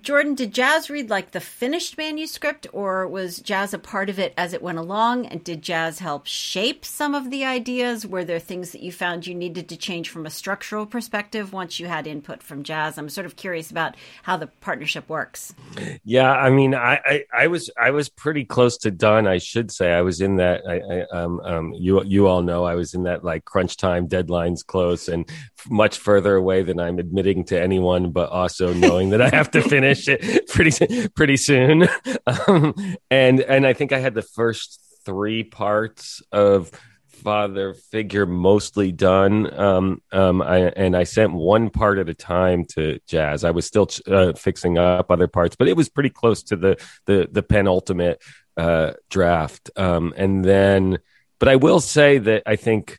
Jordan, 0.00 0.34
did 0.34 0.52
Jazz 0.52 0.90
read 0.90 1.08
like 1.08 1.30
the 1.30 1.40
finished 1.40 1.96
manuscript, 1.96 2.66
or 2.72 3.06
was 3.06 3.38
Jazz 3.38 3.72
a 3.72 3.78
part 3.78 4.10
of 4.10 4.18
it 4.18 4.34
as 4.36 4.52
it 4.52 4.60
went 4.60 4.78
along? 4.78 5.26
And 5.26 5.44
did 5.44 5.62
Jazz 5.62 6.00
help 6.00 6.26
shape 6.26 6.84
some 6.84 7.14
of 7.14 7.30
the 7.30 7.44
ideas? 7.44 8.04
Were 8.04 8.24
there 8.24 8.40
things 8.40 8.72
that 8.72 8.82
you 8.82 8.90
found 8.90 9.24
you 9.24 9.36
needed 9.36 9.68
to 9.68 9.76
change 9.76 10.08
from 10.08 10.26
a 10.26 10.30
structural 10.30 10.84
perspective 10.84 11.52
once 11.52 11.78
you 11.78 11.86
had 11.86 12.08
input 12.08 12.42
from 12.42 12.64
Jazz? 12.64 12.98
I'm 12.98 13.08
sort 13.08 13.24
of 13.24 13.36
curious 13.36 13.70
about 13.70 13.94
how 14.24 14.36
the 14.36 14.48
partnership 14.48 15.08
works. 15.08 15.54
Yeah, 16.02 16.32
I 16.32 16.50
mean, 16.50 16.74
I 16.74 17.00
I, 17.04 17.24
I 17.32 17.46
was 17.46 17.70
I 17.80 17.92
was 17.92 18.08
pretty 18.08 18.44
close 18.44 18.76
to 18.78 18.90
done. 18.90 19.28
I 19.28 19.38
should 19.38 19.70
say 19.70 19.92
I 19.92 20.02
was 20.02 20.20
in 20.20 20.36
that. 20.36 20.62
I, 20.68 20.80
I 20.80 21.16
um 21.16 21.40
um 21.44 21.72
you 21.72 22.02
you 22.02 22.26
all 22.26 22.42
know 22.42 22.64
I 22.64 22.74
was 22.74 22.94
in 22.94 23.04
that 23.04 23.22
like 23.22 23.44
crunch 23.44 23.76
time, 23.76 24.08
deadlines 24.08 24.66
close, 24.66 25.06
and 25.06 25.30
much 25.68 25.98
further 25.98 26.34
away 26.36 26.62
than 26.62 26.80
I'm 26.80 26.98
admitting 26.98 27.44
to 27.46 27.60
anyone, 27.60 28.10
but 28.10 28.30
also 28.30 28.72
knowing 28.72 29.10
that 29.10 29.20
I 29.22 29.28
have 29.28 29.50
to 29.52 29.62
finish 29.62 30.08
it 30.08 30.48
pretty 30.48 31.08
pretty 31.08 31.36
soon. 31.36 31.88
Um, 32.26 32.74
and 33.10 33.40
and 33.40 33.66
I 33.66 33.74
think 33.74 33.92
I 33.92 33.98
had 33.98 34.14
the 34.14 34.22
first 34.22 34.80
three 35.04 35.44
parts 35.44 36.22
of 36.32 36.70
father 37.06 37.74
figure 37.74 38.26
mostly 38.26 38.92
done. 38.92 39.52
Um, 39.58 40.02
um, 40.10 40.42
I, 40.42 40.58
and 40.70 40.96
i 40.96 41.04
sent 41.04 41.32
one 41.32 41.70
part 41.70 41.98
at 41.98 42.08
a 42.08 42.14
time 42.14 42.64
to 42.70 42.98
jazz. 43.06 43.44
I 43.44 43.50
was 43.50 43.66
still 43.66 43.88
uh, 44.06 44.32
fixing 44.32 44.78
up 44.78 45.10
other 45.10 45.28
parts 45.28 45.56
but 45.56 45.68
it 45.68 45.76
was 45.76 45.88
pretty 45.88 46.10
close 46.10 46.42
to 46.44 46.56
the 46.56 46.76
the, 47.06 47.28
the 47.30 47.42
penultimate 47.42 48.22
uh, 48.56 48.92
draft. 49.10 49.70
Um, 49.76 50.14
and 50.16 50.44
then 50.44 50.98
but 51.38 51.48
i 51.48 51.56
will 51.56 51.80
say 51.80 52.18
that 52.18 52.42
i 52.46 52.56
think 52.56 52.98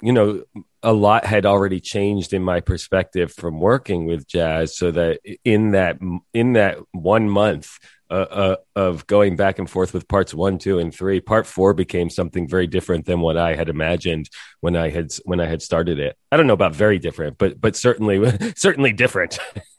you 0.00 0.12
know 0.12 0.42
a 0.82 0.92
lot 0.92 1.24
had 1.24 1.46
already 1.46 1.80
changed 1.80 2.32
in 2.32 2.42
my 2.42 2.60
perspective 2.60 3.32
from 3.32 3.60
working 3.60 4.06
with 4.06 4.26
jazz 4.26 4.76
so 4.76 4.90
that 4.90 5.20
in 5.44 5.72
that 5.72 5.98
in 6.32 6.54
that 6.54 6.78
one 6.92 7.28
month 7.28 7.78
uh, 8.10 8.14
uh, 8.14 8.56
of 8.76 9.06
going 9.06 9.36
back 9.36 9.58
and 9.58 9.70
forth 9.70 9.94
with 9.94 10.06
parts 10.06 10.34
one 10.34 10.58
two 10.58 10.78
and 10.78 10.94
three 10.94 11.20
part 11.20 11.46
four 11.46 11.72
became 11.72 12.10
something 12.10 12.46
very 12.46 12.66
different 12.66 13.06
than 13.06 13.20
what 13.20 13.36
i 13.36 13.54
had 13.54 13.68
imagined 13.68 14.28
when 14.60 14.76
i 14.76 14.90
had 14.90 15.10
when 15.24 15.40
i 15.40 15.46
had 15.46 15.62
started 15.62 15.98
it. 15.98 16.16
I 16.30 16.36
don't 16.36 16.46
know 16.46 16.52
about 16.52 16.74
very 16.74 16.98
different 16.98 17.38
but 17.38 17.60
but 17.60 17.76
certainly 17.76 18.52
certainly 18.56 18.92
different 18.92 19.38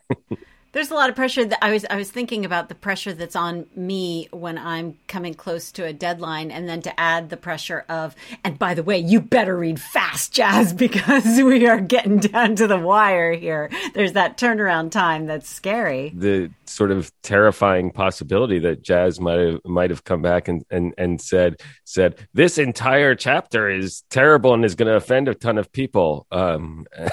There's 0.73 0.89
a 0.89 0.95
lot 0.95 1.09
of 1.11 1.15
pressure 1.15 1.45
that 1.45 1.63
I 1.63 1.71
was 1.71 1.85
I 1.87 1.97
was 1.97 2.09
thinking 2.09 2.45
about 2.45 2.67
the 2.67 2.73
pressure 2.73 3.13
that's 3.13 3.35
on 3.35 3.67
me 3.75 4.27
when 4.31 4.57
I'm 4.57 4.97
coming 5.07 5.35
close 5.35 5.71
to 5.73 5.85
a 5.85 5.93
deadline 5.93 6.49
and 6.49 6.67
then 6.67 6.81
to 6.81 6.99
add 6.99 7.29
the 7.29 7.37
pressure 7.37 7.85
of 7.89 8.15
and 8.43 8.57
by 8.57 8.73
the 8.73 8.81
way, 8.81 8.97
you 8.97 9.21
better 9.21 9.55
read 9.55 9.79
fast 9.79 10.33
jazz 10.33 10.73
because 10.85 11.25
we 11.43 11.67
are 11.67 11.79
getting 11.79 12.17
down 12.17 12.55
to 12.55 12.65
the 12.65 12.79
wire 12.79 13.33
here. 13.33 13.69
There's 13.93 14.13
that 14.13 14.39
turnaround 14.39 14.89
time 14.89 15.27
that's 15.27 15.47
scary. 15.47 16.11
The 16.15 16.49
sort 16.65 16.89
of 16.89 17.11
terrifying 17.21 17.91
possibility 17.91 18.57
that 18.59 18.81
jazz 18.81 19.19
might 19.19 19.39
have 19.39 19.59
might 19.65 19.91
have 19.91 20.03
come 20.05 20.23
back 20.23 20.47
and 20.47 20.65
and, 20.71 20.95
and 20.97 21.21
said 21.21 21.61
said 21.83 22.15
this 22.33 22.57
entire 22.57 23.13
chapter 23.13 23.69
is 23.69 24.01
terrible 24.09 24.55
and 24.55 24.65
is 24.65 24.73
going 24.73 24.87
to 24.87 24.95
offend 24.95 25.27
a 25.27 25.35
ton 25.35 25.59
of 25.59 25.71
people. 25.71 26.25
Um 26.31 26.87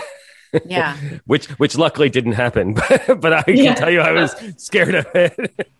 Yeah. 0.65 0.97
which 1.27 1.47
which 1.59 1.77
luckily 1.77 2.09
didn't 2.09 2.33
happen, 2.33 2.75
but, 2.75 3.21
but 3.21 3.33
I 3.33 3.45
yeah. 3.49 3.65
can 3.65 3.77
tell 3.77 3.91
you 3.91 4.01
I 4.01 4.13
was 4.13 4.35
scared 4.57 4.95
of 4.95 5.07
it. 5.15 5.71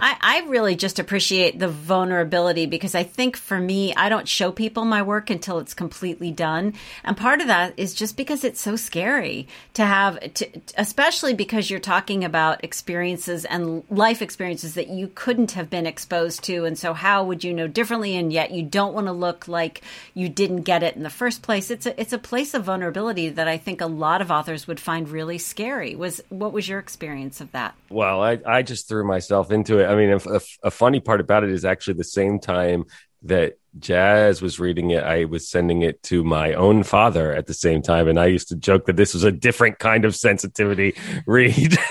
I, 0.00 0.16
I 0.20 0.48
really 0.48 0.74
just 0.74 0.98
appreciate 0.98 1.58
the 1.58 1.68
vulnerability 1.68 2.66
because 2.66 2.94
I 2.94 3.04
think 3.04 3.36
for 3.36 3.58
me, 3.58 3.94
I 3.94 4.08
don't 4.08 4.26
show 4.26 4.50
people 4.50 4.84
my 4.84 5.02
work 5.02 5.30
until 5.30 5.58
it's 5.58 5.74
completely 5.74 6.32
done. 6.32 6.74
And 7.04 7.16
part 7.16 7.40
of 7.40 7.46
that 7.46 7.74
is 7.76 7.94
just 7.94 8.16
because 8.16 8.44
it's 8.44 8.60
so 8.60 8.74
scary 8.76 9.46
to 9.74 9.84
have, 9.84 10.18
to, 10.34 10.48
especially 10.76 11.34
because 11.34 11.70
you're 11.70 11.80
talking 11.80 12.24
about 12.24 12.64
experiences 12.64 13.44
and 13.44 13.84
life 13.88 14.20
experiences 14.20 14.74
that 14.74 14.88
you 14.88 15.10
couldn't 15.14 15.52
have 15.52 15.70
been 15.70 15.86
exposed 15.86 16.42
to. 16.44 16.64
And 16.64 16.78
so, 16.78 16.92
how 16.92 17.24
would 17.24 17.44
you 17.44 17.52
know 17.52 17.68
differently? 17.68 18.16
And 18.16 18.32
yet, 18.32 18.50
you 18.50 18.62
don't 18.62 18.94
want 18.94 19.06
to 19.06 19.12
look 19.12 19.46
like 19.46 19.82
you 20.14 20.28
didn't 20.28 20.62
get 20.62 20.82
it 20.82 20.96
in 20.96 21.02
the 21.02 21.10
first 21.10 21.42
place. 21.42 21.70
It's 21.70 21.86
a, 21.86 22.00
it's 22.00 22.12
a 22.12 22.18
place 22.18 22.54
of 22.54 22.64
vulnerability 22.64 23.28
that 23.28 23.48
I 23.48 23.58
think 23.58 23.80
a 23.80 23.86
lot 24.02 24.20
of 24.20 24.30
authors 24.32 24.66
would 24.66 24.80
find 24.80 25.08
really 25.08 25.38
scary. 25.38 25.94
Was 25.94 26.20
what 26.28 26.52
was 26.52 26.68
your 26.68 26.80
experience 26.80 27.40
of 27.40 27.52
that? 27.52 27.74
Well, 27.88 28.20
I, 28.20 28.40
I 28.44 28.62
just 28.62 28.88
threw 28.88 29.06
myself 29.06 29.52
into 29.52 29.78
it. 29.78 29.86
I 29.86 29.94
mean, 29.94 30.10
a, 30.10 30.40
a, 30.64 30.70
funny 30.70 30.98
part 30.98 31.20
about 31.20 31.44
it 31.44 31.50
is 31.50 31.64
actually 31.64 31.94
the 31.94 32.04
same 32.04 32.40
time 32.40 32.84
that 33.22 33.58
Jazz 33.78 34.42
was 34.42 34.60
reading 34.60 34.90
it, 34.90 35.02
I 35.02 35.24
was 35.24 35.48
sending 35.48 35.82
it 35.82 36.02
to 36.04 36.22
my 36.22 36.52
own 36.52 36.82
father 36.82 37.32
at 37.32 37.46
the 37.46 37.54
same 37.54 37.80
time. 37.80 38.06
And 38.06 38.18
I 38.18 38.26
used 38.26 38.48
to 38.48 38.56
joke 38.56 38.86
that 38.86 38.96
this 38.96 39.14
was 39.14 39.24
a 39.24 39.32
different 39.32 39.78
kind 39.78 40.04
of 40.04 40.14
sensitivity 40.14 40.94
read 41.26 41.78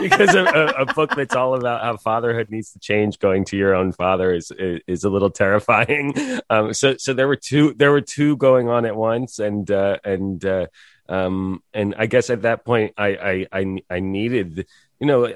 because 0.00 0.34
a, 0.34 0.74
a, 0.78 0.86
book 0.94 1.14
that's 1.14 1.34
all 1.34 1.54
about 1.54 1.82
how 1.82 1.96
fatherhood 1.96 2.50
needs 2.50 2.72
to 2.72 2.78
change 2.80 3.18
going 3.18 3.44
to 3.46 3.56
your 3.56 3.74
own 3.74 3.92
father 3.92 4.34
is, 4.34 4.50
is, 4.58 4.80
is 4.86 5.04
a 5.04 5.10
little 5.10 5.30
terrifying. 5.30 6.14
Um, 6.50 6.74
so, 6.74 6.96
so 6.98 7.14
there 7.14 7.28
were 7.28 7.36
two, 7.36 7.72
there 7.74 7.90
were 7.90 8.00
two 8.00 8.36
going 8.36 8.68
on 8.68 8.84
at 8.84 8.96
once 8.96 9.38
and, 9.38 9.70
uh, 9.70 9.98
and, 10.04 10.44
uh, 10.44 10.66
um, 11.08 11.62
and 11.72 11.94
I 11.96 12.06
guess 12.06 12.30
at 12.30 12.42
that 12.42 12.64
point 12.64 12.94
I, 12.98 13.06
I, 13.06 13.46
I, 13.60 13.78
I 13.88 14.00
needed, 14.00 14.66
you 14.98 15.06
know, 15.06 15.32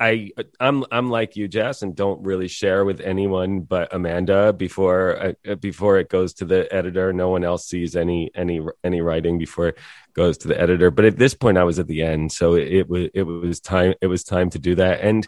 I, 0.00 0.30
I, 0.38 0.44
I'm 0.60 0.84
I'm 0.90 1.10
like 1.10 1.36
you, 1.36 1.48
Jess, 1.48 1.82
and 1.82 1.94
don't 1.94 2.22
really 2.22 2.48
share 2.48 2.84
with 2.84 3.00
anyone 3.00 3.60
but 3.60 3.92
Amanda 3.92 4.52
before 4.52 5.34
uh, 5.46 5.54
before 5.56 5.98
it 5.98 6.08
goes 6.08 6.34
to 6.34 6.44
the 6.44 6.72
editor. 6.72 7.12
No 7.12 7.30
one 7.30 7.44
else 7.44 7.66
sees 7.66 7.96
any 7.96 8.30
any 8.34 8.60
any 8.82 9.00
writing 9.00 9.38
before 9.38 9.68
it 9.68 9.78
goes 10.14 10.38
to 10.38 10.48
the 10.48 10.60
editor. 10.60 10.90
But 10.90 11.04
at 11.04 11.18
this 11.18 11.34
point, 11.34 11.58
I 11.58 11.64
was 11.64 11.78
at 11.78 11.86
the 11.86 12.02
end, 12.02 12.32
so 12.32 12.54
it, 12.54 12.68
it 12.68 12.88
was 12.88 13.08
it 13.14 13.22
was 13.22 13.60
time 13.60 13.94
it 14.00 14.06
was 14.06 14.24
time 14.24 14.50
to 14.50 14.58
do 14.58 14.74
that, 14.76 15.00
and 15.00 15.26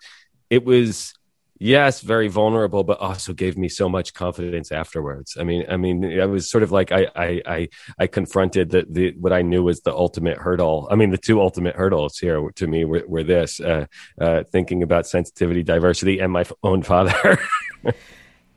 it 0.50 0.64
was 0.64 1.14
yes 1.58 2.00
very 2.00 2.28
vulnerable 2.28 2.84
but 2.84 3.00
also 3.00 3.32
gave 3.32 3.56
me 3.56 3.68
so 3.68 3.88
much 3.88 4.14
confidence 4.14 4.72
afterwards. 4.72 5.36
I 5.38 5.44
mean 5.44 5.64
i 5.68 5.76
mean 5.76 6.20
i 6.20 6.26
was 6.26 6.50
sort 6.50 6.62
of 6.62 6.72
like 6.72 6.92
i 6.92 7.06
i 7.16 7.42
i, 7.46 7.68
I 7.98 8.06
confronted 8.06 8.70
the, 8.70 8.86
the 8.88 9.12
what 9.18 9.32
i 9.32 9.42
knew 9.42 9.62
was 9.62 9.80
the 9.80 9.94
ultimate 9.94 10.38
hurdle. 10.38 10.88
I 10.90 10.94
mean 10.94 11.10
the 11.10 11.18
two 11.18 11.40
ultimate 11.40 11.76
hurdles 11.76 12.18
here 12.18 12.50
to 12.50 12.66
me 12.66 12.84
were, 12.84 13.04
were 13.06 13.24
this 13.24 13.60
uh, 13.60 13.86
uh, 14.20 14.44
thinking 14.44 14.82
about 14.82 15.06
sensitivity 15.06 15.62
diversity 15.62 16.18
and 16.18 16.32
my 16.32 16.44
own 16.62 16.82
father. 16.82 17.38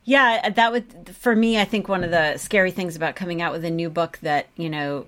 Yeah 0.06 0.50
that 0.50 0.72
would 0.72 1.16
for 1.16 1.36
me 1.36 1.60
i 1.60 1.66
think 1.66 1.88
one 1.88 2.04
of 2.04 2.10
the 2.10 2.38
scary 2.38 2.72
things 2.72 2.96
about 2.96 3.16
coming 3.16 3.44
out 3.44 3.52
with 3.52 3.64
a 3.64 3.70
new 3.70 3.92
book 3.92 4.18
that 4.24 4.48
you 4.56 4.68
know 4.68 5.06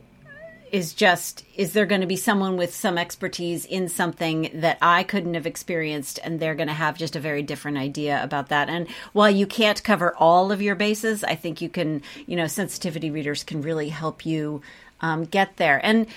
is 0.71 0.93
just 0.93 1.43
is 1.55 1.73
there 1.73 1.85
going 1.85 2.01
to 2.01 2.07
be 2.07 2.15
someone 2.15 2.57
with 2.57 2.73
some 2.73 2.97
expertise 2.97 3.65
in 3.65 3.89
something 3.89 4.49
that 4.53 4.77
I 4.81 5.03
couldn't 5.03 5.33
have 5.33 5.45
experienced 5.45 6.19
and 6.23 6.39
they're 6.39 6.55
going 6.55 6.67
to 6.67 6.73
have 6.73 6.97
just 6.97 7.15
a 7.15 7.19
very 7.19 7.43
different 7.43 7.77
idea 7.77 8.23
about 8.23 8.49
that? 8.49 8.69
And 8.69 8.87
while 9.13 9.29
you 9.29 9.45
can't 9.45 9.83
cover 9.83 10.15
all 10.15 10.51
of 10.51 10.61
your 10.61 10.75
bases 10.75 11.23
I 11.23 11.35
think 11.35 11.61
you 11.61 11.69
can 11.69 12.01
you 12.25 12.35
know 12.35 12.47
sensitivity 12.47 13.11
readers 13.11 13.43
can 13.43 13.61
really 13.61 13.89
help 13.89 14.25
you 14.25 14.61
um, 15.01 15.25
get 15.25 15.57
there. 15.57 15.79
And 15.83 16.07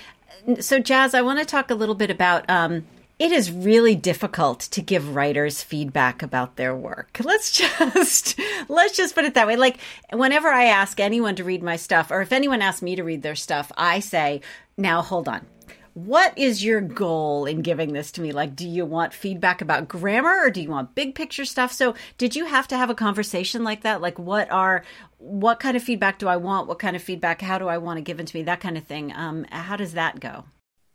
so 0.60 0.78
Jazz 0.78 1.14
I 1.14 1.22
want 1.22 1.40
to 1.40 1.44
talk 1.44 1.70
a 1.70 1.74
little 1.74 1.94
bit 1.94 2.10
about 2.10 2.48
um, 2.48 2.86
it 3.18 3.30
is 3.30 3.52
really 3.52 3.94
difficult 3.94 4.60
to 4.60 4.82
give 4.82 5.14
writers 5.14 5.62
feedback 5.62 6.22
about 6.22 6.56
their 6.56 6.74
work. 6.74 7.18
Let's 7.24 7.52
just 7.52 8.38
let's 8.68 8.96
just 8.96 9.14
put 9.14 9.24
it 9.24 9.34
that 9.34 9.46
way. 9.46 9.56
Like 9.56 9.78
whenever 10.12 10.48
I 10.48 10.64
ask 10.64 10.98
anyone 10.98 11.36
to 11.36 11.44
read 11.44 11.62
my 11.62 11.76
stuff 11.76 12.10
or 12.10 12.20
if 12.22 12.32
anyone 12.32 12.60
asks 12.60 12.82
me 12.82 12.96
to 12.96 13.04
read 13.04 13.22
their 13.22 13.34
stuff, 13.34 13.70
I 13.76 14.00
say, 14.00 14.40
"Now 14.76 15.00
hold 15.02 15.28
on. 15.28 15.46
What 15.94 16.36
is 16.36 16.64
your 16.64 16.80
goal 16.80 17.46
in 17.46 17.62
giving 17.62 17.92
this 17.92 18.10
to 18.12 18.20
me? 18.20 18.32
Like 18.32 18.56
do 18.56 18.68
you 18.68 18.84
want 18.84 19.14
feedback 19.14 19.60
about 19.60 19.86
grammar 19.86 20.40
or 20.44 20.50
do 20.50 20.60
you 20.60 20.70
want 20.70 20.96
big 20.96 21.14
picture 21.14 21.44
stuff?" 21.44 21.72
So, 21.72 21.94
did 22.18 22.34
you 22.34 22.46
have 22.46 22.66
to 22.68 22.76
have 22.76 22.90
a 22.90 22.94
conversation 22.94 23.62
like 23.62 23.82
that? 23.82 24.00
Like 24.00 24.18
what 24.18 24.50
are 24.50 24.82
what 25.18 25.60
kind 25.60 25.76
of 25.76 25.82
feedback 25.84 26.18
do 26.18 26.26
I 26.26 26.36
want? 26.36 26.66
What 26.66 26.80
kind 26.80 26.96
of 26.96 27.02
feedback 27.02 27.42
how 27.42 27.58
do 27.58 27.68
I 27.68 27.78
want 27.78 27.98
to 27.98 28.02
give 28.02 28.18
it 28.18 28.26
to 28.26 28.36
me? 28.36 28.42
That 28.42 28.60
kind 28.60 28.76
of 28.76 28.84
thing. 28.84 29.12
Um 29.14 29.44
how 29.50 29.76
does 29.76 29.92
that 29.92 30.18
go? 30.18 30.44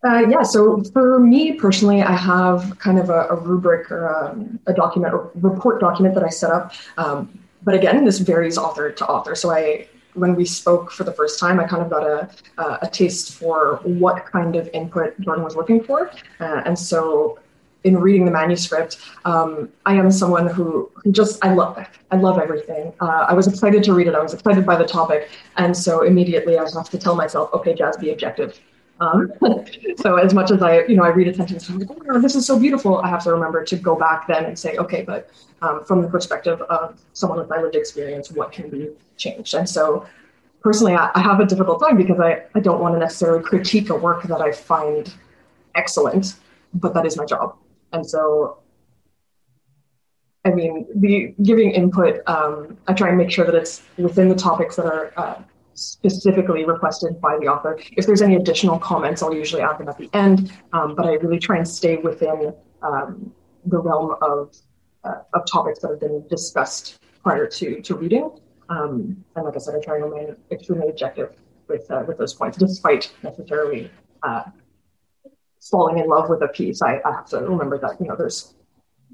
Uh, 0.03 0.25
yeah, 0.29 0.43
so 0.43 0.81
for 0.93 1.19
me 1.19 1.53
personally, 1.53 2.01
I 2.01 2.13
have 2.13 2.79
kind 2.79 2.99
of 2.99 3.09
a, 3.09 3.27
a 3.27 3.35
rubric 3.35 3.91
or 3.91 4.07
a, 4.07 4.31
um, 4.31 4.59
a, 4.65 4.73
document 4.73 5.13
or 5.13 5.29
report 5.35 5.81
document 5.81 6.15
that 6.15 6.23
I 6.23 6.29
set 6.29 6.51
up. 6.51 6.73
Um, 6.97 7.37
but 7.63 7.75
again, 7.75 8.05
this 8.05 8.19
varies 8.19 8.57
author 8.57 8.91
to 8.91 9.05
author. 9.07 9.35
So 9.35 9.51
I, 9.51 9.87
when 10.13 10.35
we 10.35 10.45
spoke 10.45 10.91
for 10.91 11.03
the 11.03 11.11
first 11.11 11.37
time, 11.37 11.59
I 11.59 11.67
kind 11.67 11.81
of 11.81 11.89
got 11.89 12.03
a, 12.03 12.29
a 12.81 12.89
taste 12.89 13.33
for 13.33 13.81
what 13.83 14.25
kind 14.25 14.55
of 14.55 14.69
input 14.73 15.19
Jordan 15.19 15.43
was 15.43 15.57
looking 15.57 15.83
for. 15.83 16.09
Uh, 16.39 16.61
and 16.65 16.79
so 16.79 17.37
in 17.83 17.97
reading 17.97 18.25
the 18.25 18.31
manuscript, 18.31 18.97
um, 19.25 19.69
I 19.85 19.95
am 19.95 20.11
someone 20.11 20.47
who, 20.47 20.89
just 21.11 21.43
I 21.43 21.53
love 21.53 21.77
I 22.11 22.17
love 22.17 22.39
everything. 22.39 22.93
Uh, 22.99 23.25
I 23.29 23.33
was 23.33 23.47
excited 23.47 23.83
to 23.83 23.93
read 23.93 24.07
it. 24.07 24.15
I 24.15 24.19
was 24.19 24.33
excited 24.33 24.65
by 24.65 24.75
the 24.75 24.85
topic, 24.85 25.29
and 25.57 25.75
so 25.75 26.03
immediately 26.03 26.57
I 26.57 26.63
was 26.63 26.75
have 26.75 26.89
to 26.89 26.97
tell 26.97 27.15
myself, 27.15 27.53
okay, 27.53 27.73
Jazz, 27.73 27.95
be 27.97 28.11
objective. 28.11 28.59
Um, 28.99 29.31
so 29.97 30.17
as 30.17 30.33
much 30.33 30.51
as 30.51 30.61
I, 30.61 30.83
you 30.85 30.95
know, 30.95 31.03
I 31.03 31.09
read 31.09 31.27
a 31.27 31.33
sentence 31.33 31.69
and 31.69 31.81
I'm 31.81 31.87
like, 31.87 31.97
oh, 32.09 32.21
this 32.21 32.35
is 32.35 32.45
so 32.45 32.59
beautiful, 32.59 32.97
I 32.99 33.07
have 33.07 33.23
to 33.23 33.31
remember 33.31 33.63
to 33.63 33.75
go 33.75 33.95
back 33.95 34.27
then 34.27 34.45
and 34.45 34.57
say, 34.57 34.77
okay, 34.77 35.03
but 35.03 35.29
um, 35.61 35.83
from 35.85 36.01
the 36.01 36.07
perspective 36.07 36.61
of 36.63 36.99
someone 37.13 37.39
with 37.39 37.49
my 37.49 37.61
lived 37.61 37.75
experience, 37.75 38.31
what 38.31 38.51
can 38.51 38.69
be 38.69 38.89
changed? 39.17 39.53
And 39.53 39.67
so 39.67 40.05
personally, 40.61 40.93
I, 40.93 41.11
I 41.15 41.21
have 41.21 41.39
a 41.39 41.45
difficult 41.45 41.81
time 41.81 41.97
because 41.97 42.19
I, 42.19 42.43
I 42.55 42.59
don't 42.59 42.81
want 42.81 42.95
to 42.95 42.99
necessarily 42.99 43.43
critique 43.43 43.89
a 43.89 43.95
work 43.95 44.23
that 44.23 44.41
I 44.41 44.51
find 44.51 45.13
excellent, 45.75 46.35
but 46.73 46.93
that 46.93 47.05
is 47.05 47.17
my 47.17 47.25
job. 47.25 47.55
And 47.93 48.05
so 48.05 48.59
I 50.45 50.51
mean, 50.51 50.87
the 50.95 51.33
giving 51.43 51.71
input, 51.71 52.21
um, 52.27 52.77
I 52.87 52.93
try 52.93 53.09
and 53.09 53.17
make 53.17 53.29
sure 53.29 53.45
that 53.45 53.55
it's 53.55 53.81
within 53.97 54.29
the 54.29 54.35
topics 54.35 54.77
that 54.77 54.85
are 54.85 55.11
uh, 55.17 55.41
specifically 55.79 56.65
requested 56.65 57.19
by 57.21 57.37
the 57.39 57.47
author. 57.47 57.79
If 57.97 58.05
there's 58.05 58.21
any 58.21 58.35
additional 58.35 58.77
comments, 58.79 59.23
I'll 59.23 59.33
usually 59.33 59.61
add 59.61 59.77
them 59.77 59.89
at 59.89 59.97
the 59.97 60.09
end, 60.13 60.51
um, 60.73 60.95
but 60.95 61.05
I 61.05 61.13
really 61.13 61.39
try 61.39 61.57
and 61.57 61.67
stay 61.67 61.97
within 61.97 62.53
um, 62.81 63.31
the 63.65 63.79
realm 63.79 64.15
of, 64.21 64.55
uh, 65.03 65.21
of 65.33 65.41
topics 65.49 65.79
that 65.79 65.89
have 65.91 65.99
been 65.99 66.27
discussed 66.27 66.99
prior 67.23 67.47
to, 67.47 67.81
to 67.81 67.95
reading. 67.95 68.29
Um, 68.69 69.23
and 69.35 69.45
like 69.45 69.55
I 69.55 69.59
said, 69.59 69.75
I 69.75 69.79
try 69.79 69.95
and 69.95 70.03
remain 70.05 70.35
extremely 70.51 70.89
objective 70.89 71.35
with, 71.67 71.89
uh, 71.89 72.03
with 72.07 72.17
those 72.17 72.33
points, 72.33 72.57
despite 72.57 73.11
necessarily 73.23 73.89
uh, 74.23 74.43
falling 75.61 75.97
in 75.97 76.07
love 76.07 76.29
with 76.29 76.41
a 76.43 76.47
piece. 76.49 76.81
I, 76.81 77.01
I 77.05 77.11
have 77.11 77.25
to 77.27 77.39
remember 77.39 77.77
that, 77.79 77.99
you 77.99 78.07
know, 78.07 78.15
there's 78.15 78.53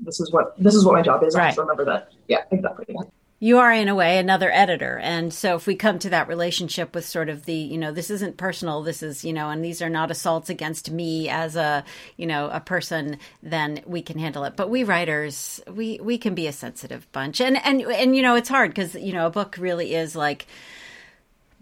this 0.04 0.20
is 0.20 0.30
what 0.34 0.62
this 0.62 0.76
is 0.76 0.84
what 0.84 0.94
my 0.94 1.02
job 1.02 1.24
is. 1.24 1.36
Right. 1.36 1.44
I 1.44 1.46
have 1.46 1.56
to 1.56 1.62
remember 1.62 1.86
that. 1.86 2.10
Yeah, 2.28 2.44
exactly. 2.52 2.86
Yeah 2.90 3.04
you 3.40 3.58
are 3.58 3.72
in 3.72 3.90
a 3.90 3.96
way 3.96 4.18
another 4.18 4.50
editor. 4.52 4.98
And 4.98 5.34
so 5.34 5.56
if 5.56 5.68
we 5.68 5.76
come 5.76 6.00
to 6.00 6.10
that 6.10 6.28
relationship 6.28 6.96
with 6.96 7.06
sort 7.06 7.30
of 7.30 7.46
the 7.46 7.54
you 7.54 7.78
know 7.78 7.92
this 7.92 8.10
isn't 8.10 8.38
personal 8.38 8.82
this 8.82 9.04
is 9.04 9.26
you 9.26 9.34
know 9.34 9.50
and 9.50 9.64
these 9.64 9.82
are 9.82 9.90
not 9.90 10.12
assaults 10.12 10.50
against 10.50 10.90
me 10.90 11.30
as 11.30 11.56
a 11.56 11.84
you 12.18 12.26
know 12.26 12.50
a 12.50 12.60
person 12.60 13.18
then 13.44 13.82
we 13.86 14.02
can 14.02 14.18
handle 14.18 14.46
it. 14.46 14.56
But 14.56 14.70
we 14.70 14.84
writers 14.84 15.62
we 15.70 16.00
we 16.02 16.18
can 16.18 16.34
be 16.34 16.48
a 16.48 16.54
sensitive 16.54 17.12
bunch. 17.12 17.42
And 17.42 17.58
and 17.66 17.82
and 17.82 18.16
you 18.16 18.22
know 18.22 18.36
it's 18.36 18.50
hard 18.50 18.72
because 18.72 18.96
you 18.96 19.14
know 19.14 19.28
a 19.28 19.32
book 19.32 19.58
really 19.60 19.96
is 19.96 20.16
like 20.16 20.48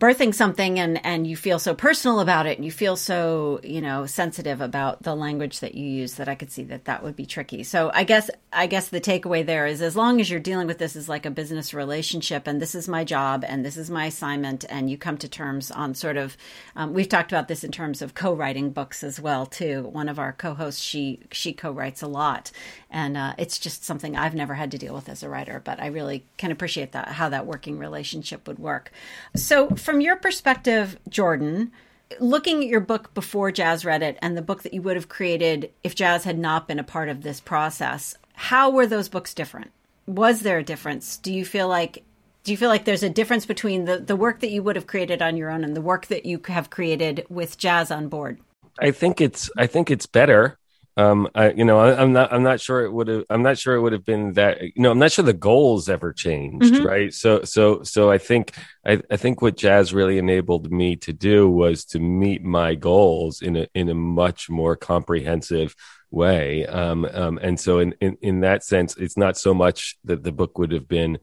birthing 0.04 0.36
something 0.36 0.80
and 0.80 1.00
and 1.06 1.26
you 1.26 1.38
feel 1.38 1.58
so 1.58 1.74
personal 1.74 2.20
about 2.20 2.46
it 2.46 2.58
and 2.58 2.66
you 2.66 2.72
feel 2.72 2.98
so 2.98 3.58
you 3.64 3.80
know 3.80 4.06
sensitive 4.06 4.60
about 4.60 5.02
the 5.04 5.16
language 5.16 5.62
that 5.62 5.76
you 5.76 5.86
use 5.86 6.16
that 6.16 6.28
I 6.28 6.36
could 6.36 6.52
see 6.52 6.64
that 6.66 6.84
that 6.86 7.04
would 7.04 7.16
be 7.16 7.26
tricky. 7.26 7.64
So 7.64 7.90
I 7.94 8.04
guess 8.04 8.30
I 8.52 8.68
guess 8.68 8.90
the 8.90 9.00
takeaway 9.00 9.46
there 9.46 9.66
is 9.66 9.82
as 9.82 9.96
long 9.96 10.20
as 10.20 10.30
you're 10.30 10.42
dealing 10.42 10.68
with 10.68 10.78
this 10.78 10.98
as 10.98 11.08
like 11.08 11.26
a 11.26 11.32
business 11.32 11.74
relationship 11.74 12.48
and 12.48 12.62
this 12.62 12.76
is 12.76 12.90
my 12.90 13.06
job 13.06 13.46
and 13.48 13.64
this 13.64 13.78
is 13.78 13.90
my 13.90 14.08
assignment 14.08 14.66
and 14.68 14.90
you 14.90 14.98
come 14.98 15.18
to 15.20 15.30
terms 15.30 15.72
on 15.72 15.96
sort 15.96 16.18
of 16.18 16.36
um, 16.76 16.94
we've 16.94 17.08
talked 17.08 17.32
about 17.32 17.48
this 17.48 17.64
in 17.64 17.72
terms 17.72 18.02
of 18.02 18.14
co-writing 18.14 18.72
books 18.72 19.06
as 19.06 19.22
well 19.22 19.46
too. 19.46 19.84
One 19.84 20.10
of 20.10 20.20
our 20.20 20.34
co-hosts 20.34 20.82
she 20.82 21.22
she 21.32 21.54
co-writes 21.54 22.02
a 22.02 22.08
lot 22.08 22.52
and 22.90 23.16
uh, 23.16 23.36
it's 23.38 23.58
just 23.58 23.86
something 23.86 24.18
I've 24.18 24.36
never 24.36 24.54
had 24.54 24.72
to 24.72 24.78
deal 24.78 24.96
with 24.96 25.08
as 25.08 25.24
a 25.24 25.30
writer, 25.30 25.62
but 25.64 25.82
I 25.82 25.88
really 25.88 26.26
can 26.36 26.52
appreciate 26.52 26.92
that 26.92 27.08
how 27.08 27.30
that 27.30 27.46
working 27.46 27.80
relationship 27.80 28.50
would 28.50 28.60
work. 28.60 28.92
So 29.34 29.70
from 29.94 30.02
your 30.02 30.16
perspective, 30.16 30.98
Jordan, 31.08 31.72
looking 32.20 32.64
at 32.64 32.68
your 32.68 32.80
book 32.80 33.14
before 33.14 33.52
Jazz 33.52 33.86
read 33.86 34.02
it 34.02 34.18
and 34.24 34.36
the 34.36 34.42
book 34.42 34.64
that 34.64 34.74
you 34.74 34.82
would 34.82 34.96
have 34.96 35.08
created 35.08 35.72
if 35.84 35.94
Jazz 35.94 36.24
had 36.24 36.40
not 36.40 36.68
been 36.68 36.80
a 36.80 36.84
part 36.84 37.10
of 37.10 37.22
this 37.22 37.40
process, 37.40 38.18
how 38.34 38.72
were 38.72 38.88
those 38.88 39.08
books 39.08 39.36
different? 39.36 39.70
Was 40.08 40.40
there 40.40 40.58
a 40.58 40.64
difference? 40.64 41.18
Do 41.18 41.32
you 41.32 41.46
feel 41.46 41.68
like 41.68 42.04
do 42.44 42.52
you 42.52 42.58
feel 42.58 42.70
like 42.70 42.86
there's 42.86 43.04
a 43.04 43.10
difference 43.10 43.46
between 43.46 43.86
the, 43.86 44.00
the 44.00 44.16
work 44.16 44.40
that 44.40 44.50
you 44.50 44.64
would 44.64 44.78
have 44.78 44.88
created 44.88 45.22
on 45.22 45.38
your 45.38 45.52
own 45.52 45.64
and 45.64 45.76
the 45.76 45.80
work 45.82 46.08
that 46.08 46.26
you 46.26 46.42
have 46.48 46.72
created 46.72 47.24
with 47.30 47.60
Jazz 47.60 47.92
on 47.92 48.08
board? 48.08 48.40
I 48.80 48.90
think 48.90 49.22
it's 49.22 49.52
I 49.60 49.68
think 49.68 49.92
it's 49.92 50.08
better 50.08 50.58
um 50.98 51.28
i 51.34 51.52
you 51.52 51.66
know 51.66 51.80
I, 51.80 52.02
am 52.02 52.14
not 52.14 52.32
i'm 52.32 52.44
not 52.44 52.62
sure 52.62 52.84
it 52.84 52.92
would 52.92 53.08
have 53.08 53.24
i'm 53.30 53.42
not 53.42 53.58
sure 53.58 53.76
it 53.76 53.82
would 53.82 53.94
have 53.94 54.06
been 54.06 54.34
that 54.34 54.62
you 54.62 54.72
know 54.78 54.92
i'm 54.92 55.00
not 55.00 55.12
sure 55.12 55.26
the 55.26 55.34
goals 55.34 55.90
ever 55.90 56.14
changed 56.14 56.74
mm-hmm. 56.74 56.86
right 56.86 57.14
so 57.14 57.44
so 57.44 57.84
so 57.84 58.12
i 58.12 58.18
think 58.18 58.54
I, 58.86 59.02
I 59.10 59.18
think 59.18 59.42
what 59.42 59.58
jazz 59.58 59.94
really 59.94 60.18
enabled 60.18 60.72
me 60.72 60.96
to 60.98 61.14
do 61.14 61.50
was 61.50 61.86
to 61.86 62.00
meet 62.00 62.44
my 62.44 62.76
goals 62.76 63.42
in 63.42 63.56
a 63.56 63.68
in 63.74 63.90
a 63.90 63.96
much 63.96 64.50
more 64.50 64.76
comprehensive 64.76 65.76
way 66.12 66.66
um, 66.68 67.06
um 67.06 67.40
and 67.42 67.60
so 67.60 67.80
in, 67.80 67.96
in 68.00 68.18
in 68.22 68.40
that 68.42 68.64
sense 68.64 68.96
it's 68.98 69.18
not 69.18 69.38
so 69.38 69.54
much 69.54 69.98
that 70.04 70.24
the 70.24 70.32
book 70.32 70.60
would 70.60 70.72
have 70.72 70.88
been 70.88 71.18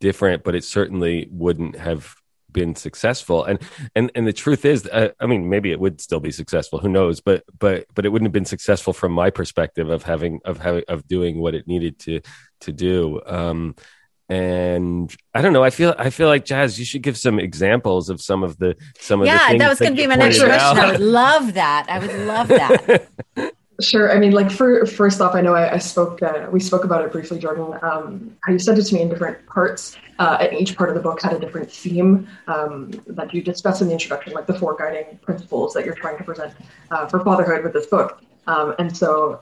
different 0.00 0.42
but 0.42 0.56
it 0.56 0.64
certainly 0.64 1.28
wouldn't 1.30 1.76
have 1.76 2.16
been 2.52 2.74
successful 2.74 3.44
and 3.44 3.58
and 3.94 4.10
and 4.14 4.26
the 4.26 4.32
truth 4.32 4.64
is 4.64 4.86
uh, 4.86 5.08
i 5.20 5.26
mean 5.26 5.48
maybe 5.48 5.70
it 5.70 5.80
would 5.80 6.00
still 6.00 6.20
be 6.20 6.30
successful 6.30 6.78
who 6.78 6.88
knows 6.88 7.20
but 7.20 7.44
but 7.58 7.86
but 7.94 8.04
it 8.04 8.10
wouldn't 8.10 8.26
have 8.26 8.32
been 8.32 8.44
successful 8.44 8.92
from 8.92 9.12
my 9.12 9.30
perspective 9.30 9.88
of 9.90 10.02
having 10.02 10.40
of 10.44 10.58
having 10.58 10.84
of 10.88 11.06
doing 11.06 11.38
what 11.38 11.54
it 11.54 11.66
needed 11.66 11.98
to 11.98 12.20
to 12.60 12.72
do 12.72 13.20
um 13.26 13.74
and 14.28 15.14
I 15.34 15.42
don't 15.42 15.52
know. 15.52 15.62
I 15.62 15.68
feel 15.68 15.94
I 15.98 16.08
feel 16.08 16.26
like 16.26 16.46
Jazz. 16.46 16.78
You 16.78 16.86
should 16.86 17.02
give 17.02 17.18
some 17.18 17.38
examples 17.38 18.08
of 18.08 18.22
some 18.22 18.42
of 18.42 18.56
the 18.56 18.76
some 18.98 19.20
of 19.20 19.26
yeah. 19.26 19.48
The 19.48 19.52
yeah. 19.52 19.58
that 19.58 19.68
was 19.68 19.78
going 19.78 19.92
to 19.92 19.96
be 20.00 20.06
my 20.06 20.14
next 20.14 20.38
question. 20.38 20.78
I 20.78 20.90
would 20.90 21.00
love 21.00 21.52
that. 21.52 21.86
I 21.90 21.98
would 21.98 22.26
love 22.26 22.48
that. 22.48 23.08
Sure. 23.82 24.12
I 24.12 24.18
mean, 24.18 24.32
like 24.32 24.50
for 24.50 24.86
first 24.86 25.20
off, 25.20 25.34
I 25.34 25.40
know 25.40 25.54
I, 25.54 25.74
I 25.74 25.78
spoke. 25.78 26.22
Uh, 26.22 26.48
we 26.50 26.60
spoke 26.60 26.84
about 26.84 27.04
it 27.04 27.10
briefly, 27.10 27.38
Jordan. 27.38 27.78
Um, 27.82 28.36
how 28.42 28.52
you 28.52 28.58
sent 28.58 28.78
it 28.78 28.84
to 28.84 28.94
me 28.94 29.02
in 29.02 29.08
different 29.08 29.44
parts, 29.46 29.96
uh, 30.18 30.38
and 30.40 30.56
each 30.58 30.76
part 30.76 30.88
of 30.88 30.94
the 30.94 31.00
book 31.00 31.20
had 31.20 31.32
a 31.32 31.38
different 31.38 31.70
theme 31.70 32.28
um, 32.46 32.92
that 33.06 33.34
you 33.34 33.42
discuss 33.42 33.80
in 33.80 33.88
the 33.88 33.92
introduction, 33.92 34.34
like 34.34 34.46
the 34.46 34.58
four 34.58 34.76
guiding 34.76 35.18
principles 35.22 35.74
that 35.74 35.84
you're 35.84 35.94
trying 35.94 36.16
to 36.18 36.24
present 36.24 36.54
uh, 36.90 37.06
for 37.06 37.24
fatherhood 37.24 37.64
with 37.64 37.72
this 37.72 37.86
book. 37.86 38.22
Um, 38.46 38.74
and 38.78 38.96
so, 38.96 39.40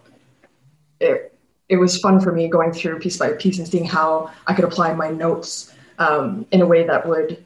it 1.00 1.38
it 1.68 1.76
was 1.76 1.98
fun 1.98 2.20
for 2.20 2.32
me 2.32 2.48
going 2.48 2.72
through 2.72 2.98
piece 2.98 3.16
by 3.16 3.32
piece 3.32 3.58
and 3.58 3.68
seeing 3.68 3.84
how 3.84 4.30
I 4.46 4.54
could 4.54 4.64
apply 4.64 4.94
my 4.94 5.10
notes 5.10 5.74
um, 5.98 6.46
in 6.50 6.62
a 6.62 6.66
way 6.66 6.84
that 6.84 7.06
would 7.06 7.44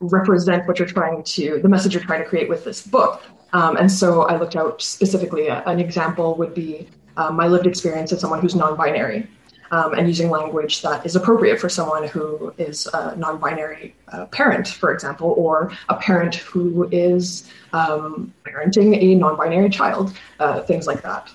represent 0.00 0.66
what 0.66 0.78
you're 0.78 0.88
trying 0.88 1.22
to, 1.22 1.60
the 1.62 1.68
message 1.68 1.94
you're 1.94 2.02
trying 2.02 2.22
to 2.22 2.28
create 2.28 2.48
with 2.48 2.64
this 2.64 2.86
book. 2.86 3.22
Um, 3.54 3.76
and 3.76 3.90
so 3.90 4.22
I 4.22 4.36
looked 4.36 4.56
out 4.56 4.82
specifically. 4.82 5.48
An 5.48 5.78
example 5.78 6.34
would 6.36 6.54
be 6.54 6.88
uh, 7.16 7.30
my 7.30 7.46
lived 7.46 7.66
experience 7.66 8.12
as 8.12 8.20
someone 8.20 8.40
who's 8.40 8.54
non-binary. 8.54 9.28
Um, 9.70 9.94
and 9.94 10.06
using 10.06 10.30
language 10.30 10.82
that 10.82 11.04
is 11.06 11.16
appropriate 11.16 11.58
for 11.58 11.68
someone 11.68 12.06
who 12.06 12.54
is 12.58 12.86
a 12.92 13.16
non 13.16 13.38
binary 13.38 13.94
uh, 14.08 14.26
parent, 14.26 14.68
for 14.68 14.92
example, 14.92 15.34
or 15.38 15.72
a 15.88 15.96
parent 15.96 16.34
who 16.36 16.86
is 16.92 17.50
um, 17.72 18.32
parenting 18.44 18.96
a 19.02 19.14
non 19.16 19.36
binary 19.36 19.70
child, 19.70 20.16
uh, 20.38 20.60
things 20.60 20.86
like 20.86 21.02
that. 21.02 21.32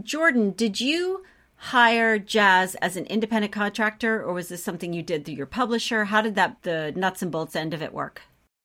Jordan, 0.00 0.52
did 0.52 0.80
you 0.80 1.24
hire 1.56 2.18
Jazz 2.18 2.76
as 2.76 2.96
an 2.96 3.04
independent 3.06 3.52
contractor, 3.52 4.22
or 4.22 4.32
was 4.32 4.48
this 4.48 4.64
something 4.64 4.92
you 4.92 5.02
did 5.02 5.24
through 5.24 5.34
your 5.34 5.46
publisher? 5.46 6.04
How 6.06 6.22
did 6.22 6.36
that 6.36 6.62
the 6.62 6.92
nuts 6.96 7.20
and 7.20 7.32
bolts 7.32 7.56
end 7.56 7.74
of 7.74 7.82
it 7.82 7.92
work? 7.92 8.22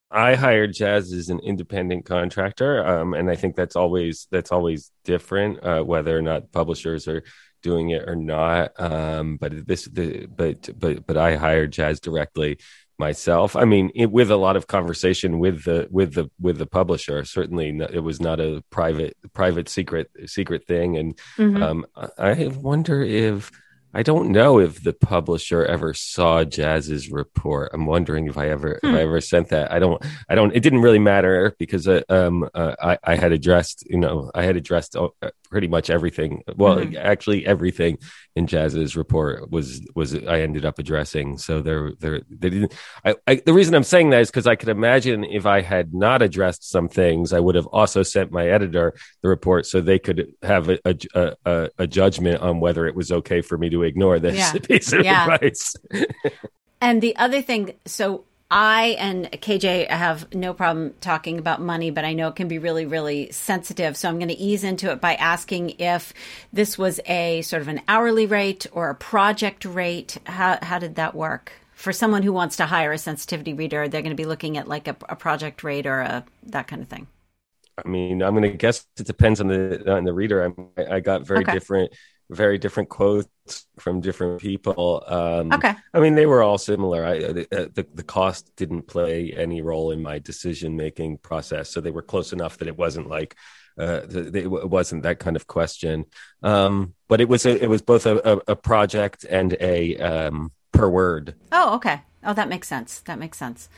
I 0.10 0.36
hired 0.36 0.74
Jazz 0.74 1.12
as 1.12 1.30
an 1.30 1.40
independent 1.40 2.06
contractor, 2.06 2.86
um, 2.86 3.14
and 3.14 3.30
I 3.30 3.36
think 3.36 3.56
that's 3.56 3.76
always 3.76 4.28
that's 4.32 4.52
always 4.52 4.92
different, 5.04 5.64
uh, 5.64 5.84
whether 5.84 6.18
or 6.18 6.22
not 6.22 6.52
publishers 6.52 7.08
are 7.08 7.24
doing 7.62 7.90
it 7.90 8.08
or 8.08 8.16
not. 8.16 8.72
Um, 8.80 9.38
but 9.38 9.68
this, 9.68 9.86
the, 9.86 10.28
but 10.28 10.70
but 10.80 11.06
but 11.06 11.18
I 11.18 11.36
hired 11.36 11.74
Jazz 11.74 12.00
directly 12.00 12.58
myself. 12.98 13.56
I 13.56 13.66
mean, 13.66 13.92
it, 13.96 14.12
with 14.12 14.32
a 14.32 14.38
lot 14.38 14.56
of 14.56 14.68
conversation 14.68 15.40
with 15.40 15.64
the 15.64 15.88
with 15.92 16.14
the 16.14 16.30
with 16.40 16.58
the 16.58 16.66
publisher. 16.66 17.24
Certainly, 17.26 17.80
it 17.92 18.00
was 18.00 18.22
not 18.22 18.40
a 18.40 18.64
private 18.70 19.18
private 19.34 19.70
secret 19.70 20.10
secret 20.26 20.66
thing. 20.68 20.98
And 20.98 21.20
mm-hmm. 21.38 21.62
um, 21.62 21.86
I 22.18 22.48
wonder 22.48 23.04
if 23.04 23.52
I 23.98 24.04
don't 24.04 24.30
know 24.30 24.60
if 24.60 24.84
the 24.84 24.94
publisher 24.94 25.66
ever 25.66 25.96
saw 25.96 26.44
Jazz's 26.44 27.10
report. 27.10 27.72
I'm 27.74 27.88
wondering 27.88 28.28
if 28.28 28.38
I 28.38 28.50
ever 28.50 28.80
hmm. 28.80 28.90
if 28.90 28.96
I 28.96 29.02
ever 29.02 29.20
sent 29.22 29.50
that. 29.50 29.72
I 29.72 29.80
don't. 29.80 30.00
I 30.30 30.36
don't. 30.36 30.56
It 30.56 30.62
didn't 30.62 30.84
really 30.84 31.00
matter 31.00 31.56
because 31.58 31.88
uh, 31.88 32.04
um 32.08 32.48
uh, 32.54 32.76
I 32.80 33.00
I 33.04 33.16
had 33.16 33.32
addressed 33.32 33.88
you 33.90 33.98
know 33.98 34.30
I 34.36 34.44
had 34.44 34.56
addressed 34.56 34.96
uh, 34.96 35.10
pretty 35.50 35.68
much 35.68 35.90
everything. 35.90 36.44
Well, 36.56 36.78
mm-hmm. 36.78 36.96
actually, 36.98 37.46
everything 37.46 37.98
in 38.36 38.48
Jazz's 38.48 38.96
report 38.96 39.50
was 39.52 39.82
was 39.96 40.16
I 40.16 40.42
ended 40.42 40.66
up 40.66 40.80
addressing. 40.80 41.38
So 41.38 41.62
there 41.62 41.92
there 42.00 42.22
they 42.30 42.50
didn't. 42.50 42.74
I, 43.06 43.16
I 43.26 43.36
the 43.36 43.54
reason 43.54 43.76
I'm 43.76 43.84
saying 43.84 44.12
that 44.12 44.22
is 44.22 44.30
because 44.30 44.48
I 44.48 44.56
could 44.56 44.70
imagine 44.70 45.24
if 45.24 45.46
I 45.46 45.62
had 45.62 45.94
not 45.94 46.22
addressed 46.22 46.70
some 46.70 46.90
things, 46.90 47.34
I 47.34 47.40
would 47.40 47.56
have 47.56 47.68
also 47.68 48.04
sent 48.04 48.32
my 48.32 48.48
editor 48.48 48.94
the 49.22 49.30
report 49.30 49.66
so 49.66 49.82
they 49.82 50.00
could 50.00 50.34
have 50.42 50.70
a 50.70 50.80
a, 50.86 51.36
a, 51.46 51.70
a 51.80 51.88
judgment 51.88 52.42
on 52.42 52.60
whether 52.60 52.86
it 52.86 52.96
was 52.96 53.12
okay 53.12 53.42
for 53.42 53.58
me 53.58 53.70
to 53.70 53.84
ignore 53.84 54.20
this 54.20 54.36
yeah. 54.36 54.54
piece 54.64 54.94
of 54.94 55.04
yeah. 55.04 55.24
advice. 55.24 55.76
and 56.82 57.02
the 57.02 57.16
other 57.18 57.42
thing, 57.42 57.74
so 57.86 58.26
I 58.50 58.96
and 58.98 59.30
KJ 59.30 59.90
have 59.90 60.34
no 60.34 60.54
problem 60.54 60.94
talking 61.02 61.38
about 61.38 61.62
money, 61.62 61.92
but 61.92 62.06
I 62.06 62.14
know 62.14 62.30
it 62.30 62.38
can 62.38 62.48
be 62.48 62.60
really, 62.60 62.86
really 62.86 63.30
sensitive. 63.32 63.98
So 63.98 64.08
I'm 64.08 64.20
going 64.20 64.30
to 64.30 64.38
ease 64.38 64.64
into 64.64 64.90
it 64.92 65.02
by 65.02 65.16
asking 65.16 65.72
if 65.80 66.14
this 66.54 66.78
was 66.78 67.02
a 67.08 67.42
sort 67.42 67.62
of 67.62 67.68
an 67.68 67.82
hourly 67.90 68.26
rate 68.26 68.66
or 68.72 68.90
a 68.90 68.96
project 68.96 69.66
rate. 69.66 70.18
How, 70.26 70.60
how 70.62 70.80
did 70.80 70.96
that 70.96 71.14
work? 71.14 71.52
For 71.74 71.92
someone 71.92 72.24
who 72.24 72.34
wants 72.34 72.56
to 72.58 72.66
hire 72.66 72.92
a 72.94 72.98
sensitivity 72.98 73.54
reader, 73.54 73.88
they're 73.88 74.02
going 74.02 74.16
to 74.16 74.16
be 74.16 74.26
looking 74.26 74.58
at 74.58 74.68
like 74.68 74.88
a, 74.88 74.96
a 75.10 75.16
project 75.16 75.64
rate 75.64 75.86
or 75.86 76.00
a 76.00 76.26
that 76.44 76.68
kind 76.68 76.82
of 76.82 76.88
thing. 76.88 77.08
I 77.78 77.88
mean, 77.88 78.24
I'm 78.24 78.34
going 78.34 78.50
to 78.50 78.58
guess 78.58 78.88
it 78.98 79.06
depends 79.06 79.40
on 79.42 79.48
the 79.48 79.94
on 79.94 80.04
the 80.04 80.14
reader. 80.14 80.52
I, 80.78 80.96
I 80.96 81.00
got 81.02 81.28
very 81.28 81.42
okay. 81.42 81.52
different 81.52 81.94
very 82.30 82.58
different 82.58 82.90
quotes 82.90 83.28
from 83.80 84.02
different 84.02 84.42
people. 84.42 85.04
Um, 85.08 85.52
okay. 85.54 85.74
I 85.94 86.00
mean, 86.00 86.16
they 86.16 86.26
were 86.26 86.44
all 86.44 86.58
similar. 86.58 87.06
I, 87.06 87.18
uh, 87.20 87.34
the, 87.34 87.48
uh, 87.52 87.68
the, 87.74 87.88
the 87.94 88.04
cost 88.04 88.56
didn't 88.56 88.84
play 88.84 89.34
any 89.36 89.62
role 89.62 89.92
in 89.92 90.02
my 90.02 90.20
decision 90.20 90.76
making 90.76 91.20
process, 91.20 91.70
so 91.70 91.80
they 91.80 91.92
were 91.92 92.02
close 92.02 92.34
enough 92.34 92.58
that 92.58 92.68
it 92.68 92.78
wasn't 92.78 93.08
like 93.08 93.36
uh, 93.80 94.02
it 94.10 94.50
wasn't 94.50 95.04
that 95.04 95.20
kind 95.20 95.36
of 95.36 95.48
question. 95.48 96.06
Um, 96.42 96.96
but 97.08 97.22
it 97.22 97.30
was 97.30 97.46
a, 97.46 97.64
it 97.64 97.70
was 97.70 97.82
both 97.82 98.06
a, 98.06 98.42
a, 98.48 98.56
project 98.56 99.24
and 99.24 99.56
a 99.60 99.98
um, 99.98 100.52
per 100.72 100.90
word. 100.90 101.36
Oh, 101.52 101.76
okay. 101.76 102.02
Oh, 102.24 102.34
that 102.34 102.50
makes 102.50 102.68
sense. 102.68 103.00
That 103.02 103.20
makes 103.20 103.38
sense. 103.38 103.70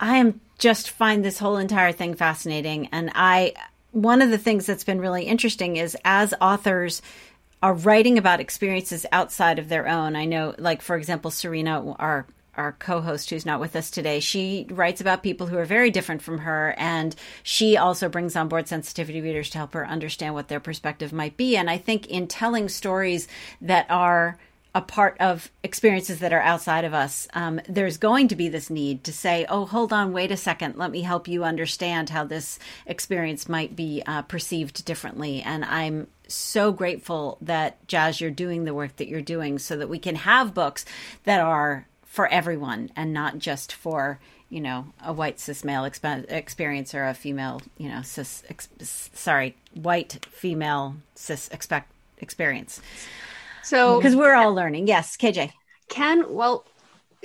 I 0.00 0.16
am 0.16 0.40
just 0.58 0.90
find 0.90 1.24
this 1.24 1.38
whole 1.38 1.56
entire 1.56 1.92
thing 1.92 2.14
fascinating, 2.14 2.88
and 2.88 3.12
I 3.14 3.54
one 3.92 4.20
of 4.20 4.30
the 4.30 4.38
things 4.38 4.66
that's 4.66 4.84
been 4.84 5.00
really 5.00 5.24
interesting 5.24 5.76
is 5.76 5.96
as 6.04 6.34
authors 6.40 7.00
are 7.64 7.72
writing 7.72 8.18
about 8.18 8.40
experiences 8.40 9.06
outside 9.10 9.58
of 9.58 9.70
their 9.70 9.88
own. 9.88 10.16
I 10.16 10.26
know, 10.26 10.54
like, 10.58 10.82
for 10.82 10.96
example, 10.96 11.30
Serena, 11.30 11.92
our 11.92 12.26
our 12.56 12.72
co-host 12.72 13.30
who's 13.30 13.44
not 13.44 13.58
with 13.58 13.74
us 13.74 13.90
today 13.90 14.20
she 14.20 14.64
writes 14.70 15.00
about 15.00 15.24
people 15.24 15.48
who 15.48 15.58
are 15.58 15.64
very 15.64 15.90
different 15.90 16.22
from 16.22 16.38
her 16.38 16.72
and 16.78 17.16
she 17.42 17.76
also 17.76 18.08
brings 18.08 18.36
on 18.36 18.46
board 18.46 18.68
sensitivity 18.68 19.20
readers 19.20 19.50
to 19.50 19.58
help 19.58 19.74
her 19.74 19.84
understand 19.84 20.34
what 20.34 20.46
their 20.46 20.60
perspective 20.60 21.12
might 21.12 21.36
be 21.36 21.56
and 21.56 21.68
i 21.68 21.76
think 21.76 22.06
in 22.06 22.28
telling 22.28 22.68
stories 22.68 23.26
that 23.60 23.90
are 23.90 24.38
a 24.72 24.80
part 24.80 25.16
of 25.20 25.50
experiences 25.62 26.18
that 26.18 26.32
are 26.32 26.40
outside 26.40 26.84
of 26.84 26.92
us, 26.92 27.28
um, 27.32 27.60
there's 27.68 27.96
going 27.96 28.26
to 28.26 28.34
be 28.34 28.48
this 28.48 28.70
need 28.70 29.04
to 29.04 29.12
say, 29.12 29.46
oh, 29.48 29.66
hold 29.66 29.92
on, 29.92 30.12
wait 30.12 30.32
a 30.32 30.36
second, 30.36 30.76
let 30.76 30.90
me 30.90 31.02
help 31.02 31.28
you 31.28 31.44
understand 31.44 32.10
how 32.10 32.24
this 32.24 32.58
experience 32.84 33.48
might 33.48 33.76
be 33.76 34.02
uh, 34.04 34.22
perceived 34.22 34.84
differently. 34.84 35.42
And 35.42 35.64
I'm 35.64 36.08
so 36.28 36.72
grateful 36.72 37.38
that, 37.40 37.86
Jazz, 37.86 38.20
you're 38.20 38.30
doing 38.30 38.64
the 38.64 38.74
work 38.74 38.96
that 38.96 39.08
you're 39.08 39.20
doing 39.20 39.58
so 39.58 39.76
that 39.76 39.88
we 39.88 39.98
can 39.98 40.16
have 40.16 40.54
books 40.54 40.84
that 41.24 41.40
are 41.40 41.86
for 42.04 42.28
everyone 42.28 42.90
and 42.94 43.12
not 43.12 43.38
just 43.38 43.72
for 43.72 44.20
you 44.48 44.60
know 44.60 44.86
a 45.02 45.12
white 45.12 45.40
cis 45.40 45.64
male 45.64 45.82
exp- 45.82 46.30
experience 46.30 46.94
or 46.94 47.06
a 47.06 47.14
female 47.14 47.60
you 47.76 47.88
know 47.88 48.02
cis 48.02 48.44
ex- 48.48 48.68
sorry 49.12 49.56
white 49.72 50.24
female 50.30 50.94
cis 51.16 51.48
expect 51.48 51.90
experience 52.18 52.80
so 53.64 53.96
because 53.96 54.14
we're 54.14 54.34
all 54.34 54.54
learning. 54.54 54.86
Yes, 54.86 55.16
KJ. 55.16 55.50
Can 55.88 56.32
well 56.32 56.64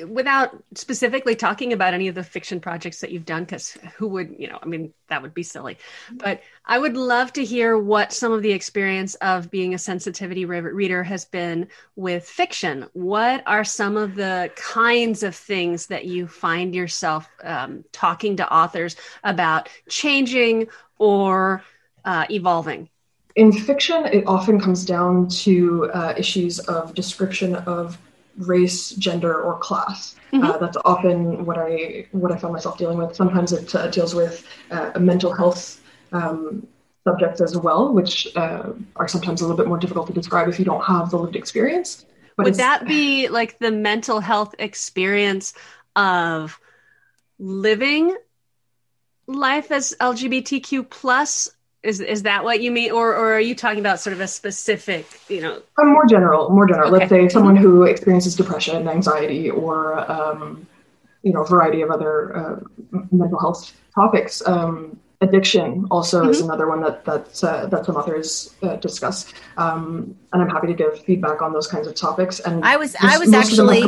without 0.08 0.64
specifically 0.76 1.36
talking 1.36 1.74
about 1.74 1.94
any 1.94 2.08
of 2.08 2.16
the 2.16 2.24
fiction 2.24 2.60
projects 2.60 3.02
that 3.02 3.12
you've 3.12 3.26
done 3.26 3.44
because 3.44 3.78
who 3.98 4.08
would 4.08 4.36
you 4.38 4.48
know 4.48 4.60
i 4.62 4.66
mean 4.66 4.94
that 5.08 5.22
would 5.22 5.34
be 5.34 5.44
silly. 5.44 5.78
But 6.12 6.42
i 6.66 6.78
would 6.78 6.96
love 6.96 7.34
to 7.34 7.44
hear 7.44 7.78
what 7.78 8.14
some 8.14 8.32
of 8.32 8.42
the 8.42 8.52
experience 8.52 9.16
of 9.16 9.50
being 9.50 9.74
a 9.74 9.78
sensitivity 9.78 10.46
reader 10.46 11.04
has 11.04 11.26
been 11.26 11.68
with 11.96 12.28
fiction. 12.28 12.86
What 12.94 13.44
are 13.46 13.64
some 13.64 13.98
of 13.98 14.16
the 14.16 14.52
kinds 14.56 15.24
of 15.24 15.36
things 15.36 15.88
that 15.88 16.06
you 16.06 16.28
find 16.28 16.76
yourself 16.76 17.30
um, 17.44 17.84
talking 17.92 18.38
to 18.38 18.54
authors 18.54 18.96
about 19.24 19.70
changing 19.90 20.68
or 20.98 21.64
uh, 22.06 22.26
evolving? 22.30 22.90
In 23.36 23.52
fiction, 23.52 24.06
it 24.06 24.24
often 24.28 24.60
comes 24.60 24.84
down 24.86 25.30
to 25.30 25.90
uh, 25.94 26.14
issues 26.18 26.60
of 26.60 26.94
description 26.94 27.56
of 27.56 27.98
race, 28.40 28.92
gender, 28.92 29.42
or 29.42 29.58
class. 29.60 30.16
Mm-hmm. 30.34 30.46
Uh, 30.46 30.58
that's 30.58 30.78
often 30.86 31.46
what 31.46 31.58
I 31.58 32.08
what 32.12 32.32
I 32.32 32.38
find 32.38 32.54
myself 32.54 32.78
dealing 32.78 32.98
with. 32.98 33.16
Sometimes 33.16 33.52
it 33.52 33.74
uh, 33.76 33.88
deals 33.88 34.16
with 34.16 34.46
uh, 34.72 34.98
mental 35.00 35.34
health 35.34 35.82
um, 36.12 36.68
subjects 37.08 37.42
as 37.42 37.58
well, 37.58 37.94
which 37.94 38.28
uh, 38.36 38.72
are 38.96 39.08
sometimes 39.08 39.42
a 39.42 39.44
little 39.44 39.58
bit 39.58 39.68
more 39.68 39.78
difficult 39.78 40.08
to 40.08 40.14
describe 40.14 40.48
if 40.48 40.60
you 40.60 40.66
don't 40.66 40.84
have 40.84 41.12
the 41.12 41.18
lived 41.18 41.36
experience. 41.36 42.06
But 42.36 42.46
Would 42.46 42.56
that 42.56 42.88
be 42.88 43.28
like 43.28 43.60
the 43.60 43.72
mental 43.72 44.22
health 44.22 44.56
experience 44.60 45.54
of 45.96 46.60
living 47.38 48.16
life 49.28 49.72
as 49.72 49.94
LGBTQ 50.00 50.90
plus 50.90 51.50
is 51.82 52.02
is 52.02 52.24
that 52.24 52.44
what 52.44 52.62
you 52.62 52.72
mean, 52.72 52.92
or 52.92 53.16
or 53.16 53.34
are 53.34 53.40
you 53.40 53.56
talking 53.56 53.80
about 53.80 54.00
sort 54.00 54.14
of 54.14 54.20
a 54.20 54.28
specific, 54.28 55.06
you 55.30 55.42
know? 55.42 55.62
I'm 55.78 55.92
more 55.92 56.06
general, 56.06 56.50
more 56.50 56.68
general. 56.68 56.90
Okay. 56.90 57.00
Let's 57.00 57.10
say 57.10 57.30
someone 57.30 57.56
who 57.56 57.84
experiences 57.84 58.36
depression, 58.36 58.88
anxiety, 58.88 59.50
or 59.50 60.10
um, 60.12 60.68
you 61.24 61.32
know, 61.32 61.44
a 61.44 61.48
variety 61.48 61.82
of 61.82 61.90
other 61.90 62.36
uh, 62.36 62.60
mental 63.12 63.40
health 63.40 63.74
topics. 63.96 64.46
Um, 64.46 65.00
addiction 65.22 65.86
also 65.92 66.22
mm-hmm. 66.22 66.30
is 66.30 66.42
another 66.42 66.68
one 66.68 66.82
that 66.82 67.06
that 67.06 67.44
uh, 67.44 67.66
that 67.68 67.86
some 67.86 67.96
authors 67.96 68.54
uh, 68.62 68.76
discuss, 68.78 69.32
um, 69.58 70.16
and 70.34 70.42
I'm 70.42 70.50
happy 70.50 70.68
to 70.68 70.74
give 70.74 71.04
feedback 71.04 71.42
on 71.42 71.54
those 71.54 71.68
kinds 71.68 71.88
of 71.88 71.96
topics. 71.96 72.40
And 72.42 72.64
I 72.64 72.76
was 72.76 72.96
I 73.00 73.18
was 73.18 73.34
actually 73.34 73.84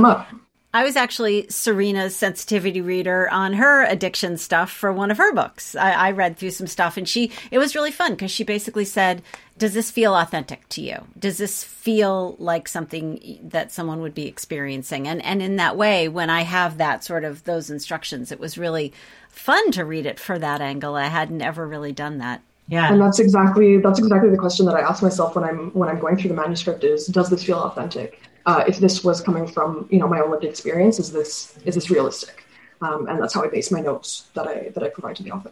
I 0.73 0.83
was 0.83 0.95
actually 0.95 1.47
Serena's 1.49 2.15
sensitivity 2.15 2.79
reader 2.79 3.29
on 3.29 3.53
her 3.53 3.83
addiction 3.85 4.37
stuff 4.37 4.71
for 4.71 4.93
one 4.93 5.11
of 5.11 5.17
her 5.17 5.33
books. 5.33 5.75
I, 5.75 5.91
I 5.91 6.11
read 6.11 6.37
through 6.37 6.51
some 6.51 6.67
stuff 6.67 6.95
and 6.95 7.07
she, 7.07 7.31
it 7.51 7.57
was 7.57 7.75
really 7.75 7.91
fun 7.91 8.13
because 8.13 8.31
she 8.31 8.45
basically 8.45 8.85
said, 8.85 9.21
Does 9.57 9.73
this 9.73 9.91
feel 9.91 10.15
authentic 10.15 10.67
to 10.69 10.81
you? 10.81 11.05
Does 11.19 11.37
this 11.37 11.61
feel 11.61 12.37
like 12.39 12.69
something 12.69 13.39
that 13.43 13.73
someone 13.73 13.99
would 13.99 14.15
be 14.15 14.27
experiencing? 14.27 15.09
And, 15.09 15.21
and 15.25 15.41
in 15.41 15.57
that 15.57 15.75
way, 15.75 16.07
when 16.07 16.29
I 16.29 16.43
have 16.43 16.77
that 16.77 17.03
sort 17.03 17.25
of 17.25 17.43
those 17.43 17.69
instructions, 17.69 18.31
it 18.31 18.39
was 18.39 18.57
really 18.57 18.93
fun 19.29 19.71
to 19.71 19.83
read 19.83 20.05
it 20.05 20.19
for 20.19 20.39
that 20.39 20.61
angle. 20.61 20.95
I 20.95 21.07
hadn't 21.07 21.41
ever 21.41 21.67
really 21.67 21.91
done 21.91 22.19
that. 22.19 22.41
Yeah. 22.69 22.89
And 22.89 23.01
that's 23.01 23.19
exactly 23.19 23.79
that's 23.79 23.99
exactly 23.99 24.29
the 24.29 24.37
question 24.37 24.65
that 24.67 24.75
I 24.75 24.81
ask 24.81 25.03
myself 25.03 25.35
when 25.35 25.43
I'm 25.43 25.71
when 25.71 25.89
I'm 25.89 25.99
going 25.99 26.15
through 26.15 26.29
the 26.29 26.35
manuscript 26.35 26.85
is 26.85 27.07
does 27.07 27.29
this 27.29 27.43
feel 27.43 27.57
authentic? 27.57 28.21
Uh, 28.45 28.63
if 28.67 28.79
this 28.79 29.03
was 29.03 29.21
coming 29.21 29.47
from 29.47 29.87
you 29.91 29.99
know 29.99 30.07
my 30.07 30.19
own 30.19 30.31
lived 30.31 30.43
experience, 30.43 30.99
is 30.99 31.11
this 31.11 31.57
is 31.65 31.75
this 31.75 31.89
realistic? 31.89 32.45
Um, 32.81 33.07
and 33.07 33.21
that's 33.21 33.33
how 33.33 33.43
I 33.43 33.47
base 33.47 33.71
my 33.71 33.81
notes 33.81 34.27
that 34.33 34.47
I 34.47 34.69
that 34.69 34.83
I 34.83 34.89
provide 34.89 35.15
to 35.17 35.23
the 35.23 35.31
author. 35.31 35.51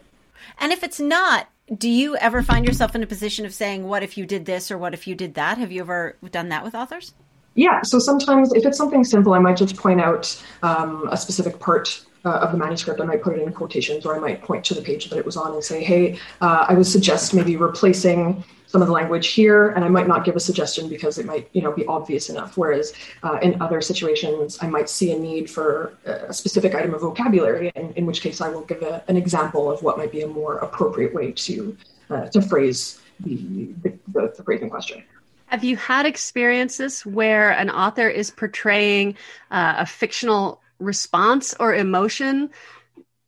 And 0.58 0.72
if 0.72 0.82
it's 0.82 1.00
not, 1.00 1.48
do 1.76 1.88
you 1.88 2.16
ever 2.16 2.42
find 2.42 2.66
yourself 2.66 2.94
in 2.94 3.02
a 3.02 3.06
position 3.06 3.46
of 3.46 3.54
saying, 3.54 3.86
"What 3.86 4.02
if 4.02 4.18
you 4.18 4.26
did 4.26 4.46
this?" 4.46 4.70
or 4.70 4.78
"What 4.78 4.94
if 4.94 5.06
you 5.06 5.14
did 5.14 5.34
that"? 5.34 5.58
Have 5.58 5.70
you 5.70 5.80
ever 5.80 6.16
done 6.30 6.48
that 6.48 6.64
with 6.64 6.74
authors? 6.74 7.14
Yeah. 7.54 7.82
So 7.82 7.98
sometimes, 7.98 8.52
if 8.52 8.64
it's 8.64 8.78
something 8.78 9.04
simple, 9.04 9.34
I 9.34 9.38
might 9.38 9.56
just 9.56 9.76
point 9.76 10.00
out 10.00 10.42
um, 10.62 11.08
a 11.10 11.16
specific 11.16 11.58
part 11.58 12.04
uh, 12.24 12.38
of 12.40 12.52
the 12.52 12.58
manuscript, 12.58 13.00
I 13.00 13.04
might 13.04 13.22
put 13.22 13.36
it 13.36 13.42
in 13.42 13.52
quotations 13.52 14.04
or 14.04 14.14
I 14.14 14.18
might 14.18 14.42
point 14.42 14.64
to 14.66 14.74
the 14.74 14.82
page 14.82 15.08
that 15.10 15.18
it 15.18 15.24
was 15.24 15.36
on 15.36 15.52
and 15.52 15.64
say, 15.64 15.82
hey, 15.82 16.18
uh, 16.40 16.66
I 16.68 16.74
would 16.74 16.86
suggest 16.86 17.34
maybe 17.34 17.56
replacing 17.56 18.44
some 18.70 18.82
of 18.82 18.86
the 18.86 18.94
language 18.94 19.28
here, 19.28 19.70
and 19.70 19.84
I 19.84 19.88
might 19.88 20.06
not 20.06 20.24
give 20.24 20.36
a 20.36 20.40
suggestion 20.40 20.88
because 20.88 21.18
it 21.18 21.26
might, 21.26 21.48
you 21.52 21.60
know, 21.60 21.72
be 21.72 21.84
obvious 21.86 22.30
enough. 22.30 22.56
Whereas 22.56 22.92
uh, 23.24 23.38
in 23.42 23.60
other 23.60 23.80
situations, 23.80 24.58
I 24.62 24.68
might 24.68 24.88
see 24.88 25.10
a 25.10 25.18
need 25.18 25.50
for 25.50 25.98
a 26.04 26.32
specific 26.32 26.76
item 26.76 26.94
of 26.94 27.00
vocabulary, 27.00 27.72
and 27.74 27.92
in 27.96 28.06
which 28.06 28.20
case 28.20 28.40
I 28.40 28.48
will 28.48 28.60
give 28.62 28.82
a, 28.82 29.02
an 29.08 29.16
example 29.16 29.68
of 29.68 29.82
what 29.82 29.98
might 29.98 30.12
be 30.12 30.22
a 30.22 30.28
more 30.28 30.58
appropriate 30.58 31.12
way 31.12 31.32
to 31.32 31.76
uh, 32.10 32.26
to 32.28 32.40
phrase 32.40 33.00
the, 33.20 33.36
the, 33.82 33.92
the, 34.36 34.42
phrase 34.44 34.62
question. 34.70 35.02
Have 35.46 35.64
you 35.64 35.76
had 35.76 36.06
experiences 36.06 37.04
where 37.04 37.50
an 37.50 37.70
author 37.70 38.08
is 38.08 38.30
portraying 38.30 39.16
uh, 39.50 39.74
a 39.78 39.86
fictional 39.86 40.60
response 40.78 41.54
or 41.58 41.74
emotion 41.74 42.50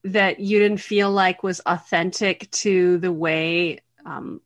that 0.04 0.40
you 0.40 0.58
didn't 0.58 0.80
feel 0.80 1.10
like 1.10 1.42
was 1.42 1.60
authentic 1.66 2.50
to 2.50 2.98
the 2.98 3.12
way 3.12 3.80
um, 4.04 4.40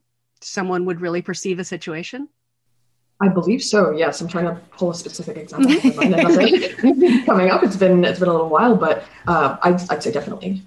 someone 0.47 0.85
would 0.85 1.01
really 1.01 1.23
perceive 1.23 1.59
a 1.59 1.65
situation? 1.65 2.29
I 3.21 3.29
believe 3.29 3.63
so. 3.63 3.93
Yes, 3.93 4.21
I'm 4.21 4.29
trying 4.29 4.45
to 4.45 4.61
pull 4.77 4.91
a 4.91 4.95
specific 4.95 5.39
example. 5.39 5.71
coming 7.25 7.51
up. 7.51 7.63
It's 7.63 7.77
been 7.77 8.05
it's 8.05 8.19
been 8.19 8.29
a 8.29 8.33
little 8.33 8.51
while, 8.51 8.77
but 8.77 9.05
uh, 9.27 9.57
I'd, 9.63 9.81
I'd 9.91 10.03
say 10.03 10.13
definitely. 10.13 10.63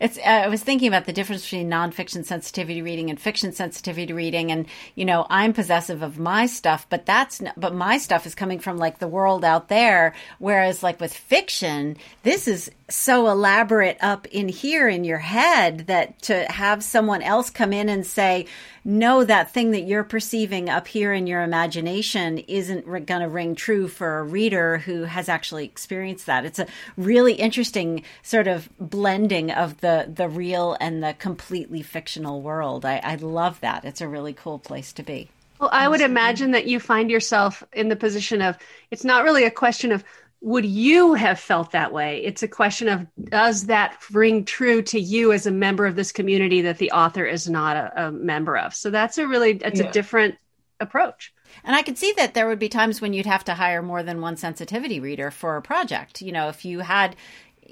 It's. 0.00 0.18
Uh, 0.18 0.42
I 0.44 0.48
was 0.48 0.62
thinking 0.62 0.88
about 0.88 1.06
the 1.06 1.12
difference 1.14 1.42
between 1.44 1.70
nonfiction 1.70 2.24
sensitivity 2.24 2.82
reading 2.82 3.08
and 3.08 3.18
fiction 3.18 3.52
sensitivity 3.52 4.12
reading, 4.12 4.52
and 4.52 4.66
you 4.94 5.04
know, 5.06 5.26
I'm 5.30 5.54
possessive 5.54 6.02
of 6.02 6.18
my 6.18 6.44
stuff, 6.46 6.86
but 6.90 7.06
that's 7.06 7.40
not, 7.40 7.58
but 7.58 7.74
my 7.74 7.96
stuff 7.96 8.26
is 8.26 8.34
coming 8.34 8.58
from 8.58 8.76
like 8.76 8.98
the 8.98 9.08
world 9.08 9.44
out 9.44 9.68
there. 9.68 10.14
Whereas, 10.38 10.82
like 10.82 11.00
with 11.00 11.14
fiction, 11.14 11.96
this 12.22 12.46
is 12.46 12.70
so 12.90 13.28
elaborate 13.28 13.98
up 14.00 14.26
in 14.26 14.48
here 14.48 14.88
in 14.88 15.04
your 15.04 15.18
head 15.18 15.86
that 15.88 16.20
to 16.22 16.44
have 16.50 16.84
someone 16.84 17.22
else 17.22 17.50
come 17.50 17.72
in 17.72 17.88
and 17.88 18.06
say, 18.06 18.46
no, 18.84 19.24
that 19.24 19.52
thing 19.52 19.72
that 19.72 19.82
you're 19.82 20.04
perceiving 20.04 20.68
up 20.68 20.88
here 20.88 21.12
in 21.12 21.26
your 21.26 21.42
imagination 21.42 22.38
isn't 22.38 22.86
going 22.86 23.20
to 23.20 23.28
ring 23.28 23.54
true 23.54 23.88
for 23.88 24.18
a 24.18 24.24
reader 24.24 24.78
who 24.78 25.04
has 25.04 25.28
actually 25.28 25.64
experienced 25.64 26.26
that. 26.26 26.44
It's 26.44 26.58
a 26.58 26.66
really 26.96 27.34
interesting 27.34 28.02
sort 28.22 28.48
of 28.48 28.68
blending 28.78 29.50
of 29.50 29.80
the, 29.80 30.10
the 30.12 30.28
real 30.28 30.76
and 30.80 31.02
the 31.02 31.14
completely 31.14 31.82
fictional 31.82 32.40
world. 32.40 32.84
I, 32.84 33.00
I 33.02 33.14
love 33.16 33.60
that. 33.60 33.84
It's 33.84 34.00
a 34.00 34.08
really 34.08 34.32
cool 34.32 34.58
place 34.58 34.92
to 34.94 35.02
be. 35.02 35.28
Well, 35.58 35.70
I 35.72 35.88
would 35.88 36.00
imagine 36.00 36.52
that 36.52 36.66
you 36.66 36.78
find 36.78 37.10
yourself 37.10 37.64
in 37.72 37.88
the 37.88 37.96
position 37.96 38.42
of 38.42 38.56
it's 38.90 39.04
not 39.04 39.24
really 39.24 39.44
a 39.44 39.50
question 39.50 39.90
of 39.90 40.04
would 40.40 40.64
you 40.64 41.14
have 41.14 41.40
felt 41.40 41.72
that 41.72 41.92
way? 41.92 42.22
It's 42.24 42.42
a 42.42 42.48
question 42.48 42.88
of 42.88 43.06
does 43.24 43.66
that 43.66 43.98
ring 44.12 44.44
true 44.44 44.82
to 44.82 45.00
you 45.00 45.32
as 45.32 45.46
a 45.46 45.50
member 45.50 45.84
of 45.84 45.96
this 45.96 46.12
community 46.12 46.60
that 46.62 46.78
the 46.78 46.92
author 46.92 47.24
is 47.24 47.48
not 47.48 47.76
a, 47.76 48.06
a 48.06 48.12
member 48.12 48.56
of? 48.56 48.74
So 48.74 48.90
that's 48.90 49.18
a 49.18 49.26
really 49.26 49.52
it's 49.52 49.80
yeah. 49.80 49.88
a 49.88 49.92
different 49.92 50.36
approach. 50.80 51.32
And 51.64 51.74
I 51.74 51.82
could 51.82 51.98
see 51.98 52.12
that 52.16 52.34
there 52.34 52.46
would 52.46 52.58
be 52.58 52.68
times 52.68 53.00
when 53.00 53.12
you'd 53.12 53.26
have 53.26 53.44
to 53.44 53.54
hire 53.54 53.82
more 53.82 54.02
than 54.02 54.20
one 54.20 54.36
sensitivity 54.36 55.00
reader 55.00 55.30
for 55.30 55.56
a 55.56 55.62
project. 55.62 56.22
You 56.22 56.30
know, 56.30 56.48
if 56.48 56.64
you 56.64 56.80
had 56.80 57.16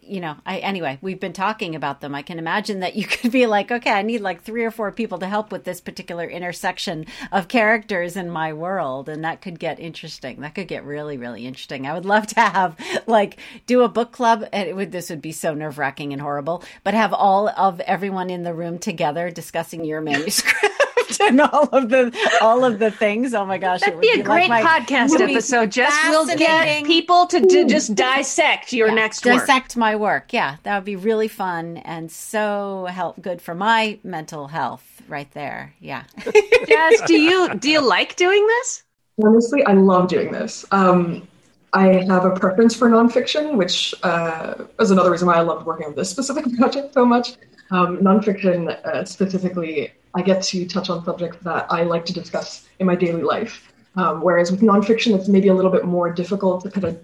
you 0.09 0.21
know, 0.21 0.37
I 0.45 0.59
anyway, 0.59 0.99
we've 1.01 1.21
been 1.21 1.33
talking 1.33 1.75
about 1.75 2.01
them. 2.01 2.15
I 2.15 2.23
can 2.23 2.39
imagine 2.39 2.81
that 2.81 2.97
you 2.97 3.07
could 3.07 3.33
be 3.33 3.47
like, 3.47 3.71
okay, 3.71 3.91
I 3.91 4.03
need 4.03 4.21
like 4.21 4.43
three 4.43 4.65
or 4.65 4.71
four 4.71 4.93
people 4.93 5.19
to 5.19 5.29
help 5.29 5.53
with 5.53 5.65
this 5.65 5.81
particular 5.81 6.25
intersection 6.25 7.07
of 7.33 7.49
characters 7.49 8.17
in 8.17 8.31
my 8.31 8.53
world, 8.53 9.09
and 9.09 9.25
that 9.25 9.43
could 9.43 9.59
get 9.59 9.81
interesting. 9.81 10.41
That 10.41 10.55
could 10.55 10.69
get 10.69 10.85
really, 10.85 11.17
really 11.17 11.47
interesting. 11.47 11.87
I 11.87 11.95
would 11.95 12.07
love 12.07 12.27
to 12.29 12.41
have 12.41 12.77
like 13.07 13.39
do 13.67 13.83
a 13.83 13.89
book 13.89 14.13
club, 14.13 14.45
and 14.53 14.69
it 14.69 14.77
would 14.77 14.93
this 14.93 15.11
would 15.11 15.23
be 15.23 15.33
so 15.33 15.55
nerve 15.55 15.79
wracking 15.79 16.13
and 16.13 16.23
horrible, 16.23 16.63
but 16.85 16.95
have 16.95 17.13
all 17.13 17.49
of 17.49 17.81
everyone 17.81 18.31
in 18.31 18.43
the 18.43 18.55
room 18.55 18.79
together 18.79 19.31
discussing 19.31 19.85
your 19.85 20.01
manuscript. 20.01 20.67
and 21.21 21.41
all 21.41 21.69
of 21.73 21.89
the 21.89 22.17
all 22.41 22.65
of 22.65 22.79
the 22.79 22.91
things. 22.91 23.35
Oh 23.35 23.47
my 23.47 23.59
gosh, 23.59 23.81
that'd 23.81 24.01
be 24.01 24.11
a 24.11 24.17
be 24.17 24.23
great 24.23 24.49
like 24.49 24.65
my, 24.65 24.81
podcast 24.81 25.19
episode. 25.21 25.71
Just 25.71 25.97
we'll 26.09 26.27
get 26.37 26.85
people 26.85 27.27
to, 27.27 27.41
to 27.41 27.67
just 27.67 27.95
dissect 27.95 28.73
your 28.73 28.89
yeah, 28.89 28.95
next 28.95 29.23
dissect 29.23 29.75
work. 29.75 29.77
my 29.77 29.97
work. 29.97 30.33
Yeah, 30.33 30.57
that 30.63 30.77
would 30.77 30.85
be 30.85 30.97
really 30.97 31.29
fun 31.29 31.79
and 31.79 32.11
so 32.11 32.87
help 32.91 33.21
good 33.21 33.41
for 33.41 33.55
my 33.55 33.99
mental 34.03 34.49
health. 34.49 35.03
Right 35.09 35.31
there. 35.33 35.75
Yeah. 35.81 36.05
Jazz, 36.69 37.03
do 37.07 37.21
you 37.21 37.55
do 37.55 37.71
you 37.71 37.81
like 37.81 38.17
doing 38.17 38.47
this? 38.47 38.83
Honestly, 39.25 39.65
I 39.65 39.73
love 39.73 40.09
doing 40.09 40.33
this. 40.33 40.65
Um, 40.73 41.27
I 41.73 42.05
have 42.09 42.25
a 42.25 42.31
preference 42.31 42.75
for 42.75 42.89
nonfiction, 42.89 43.57
which 43.57 43.95
uh, 44.03 44.65
is 44.81 44.91
another 44.91 45.11
reason 45.11 45.27
why 45.27 45.35
I 45.35 45.41
loved 45.41 45.67
working 45.67 45.87
on 45.87 45.95
this 45.95 46.11
specific 46.11 46.45
project 46.59 46.95
so 46.95 47.05
much. 47.05 47.37
Um, 47.71 47.99
nonfiction, 47.99 48.69
uh, 48.85 49.05
specifically, 49.05 49.93
I 50.17 50.23
get 50.23 50.43
to 50.45 50.67
touch 50.67 50.89
on 50.89 51.05
subjects 51.05 51.39
that 51.43 51.67
I 51.71 51.83
like 51.83 52.07
to 52.07 52.13
discuss 52.13 52.67
in 52.79 52.87
my 52.87 52.97
daily 52.97 53.23
life. 53.23 53.73
Um, 53.97 54.23
whereas 54.23 54.51
with 54.51 54.63
nonfiction, 54.63 55.17
it's 55.17 55.29
maybe 55.29 55.49
a 55.49 55.55
little 55.55 55.71
bit 55.71 55.85
more 55.85 56.11
difficult 56.13 56.71
kind 56.73 56.85
of. 56.85 56.99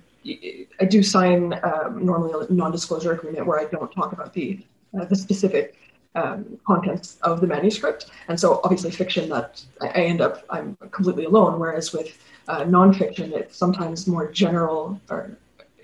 I 0.80 0.84
do 0.84 1.02
sign 1.02 1.58
um, 1.64 2.04
normally 2.06 2.46
a 2.48 2.52
non-disclosure 2.52 3.12
agreement 3.12 3.44
where 3.44 3.58
I 3.58 3.64
don't 3.64 3.90
talk 3.92 4.12
about 4.12 4.32
the 4.32 4.64
uh, 4.98 5.04
the 5.04 5.16
specific 5.16 5.76
um, 6.14 6.58
contents 6.66 7.18
of 7.22 7.40
the 7.40 7.46
manuscript, 7.46 8.10
and 8.28 8.38
so 8.38 8.60
obviously 8.62 8.90
fiction 8.90 9.28
that 9.30 9.62
I 9.80 9.88
end 9.88 10.20
up 10.20 10.44
I'm 10.48 10.76
completely 10.90 11.24
alone. 11.24 11.58
Whereas 11.58 11.92
with 11.92 12.16
uh, 12.48 12.60
nonfiction, 12.60 13.32
it's 13.32 13.56
sometimes 13.56 14.06
more 14.06 14.30
general 14.30 15.00
or 15.10 15.36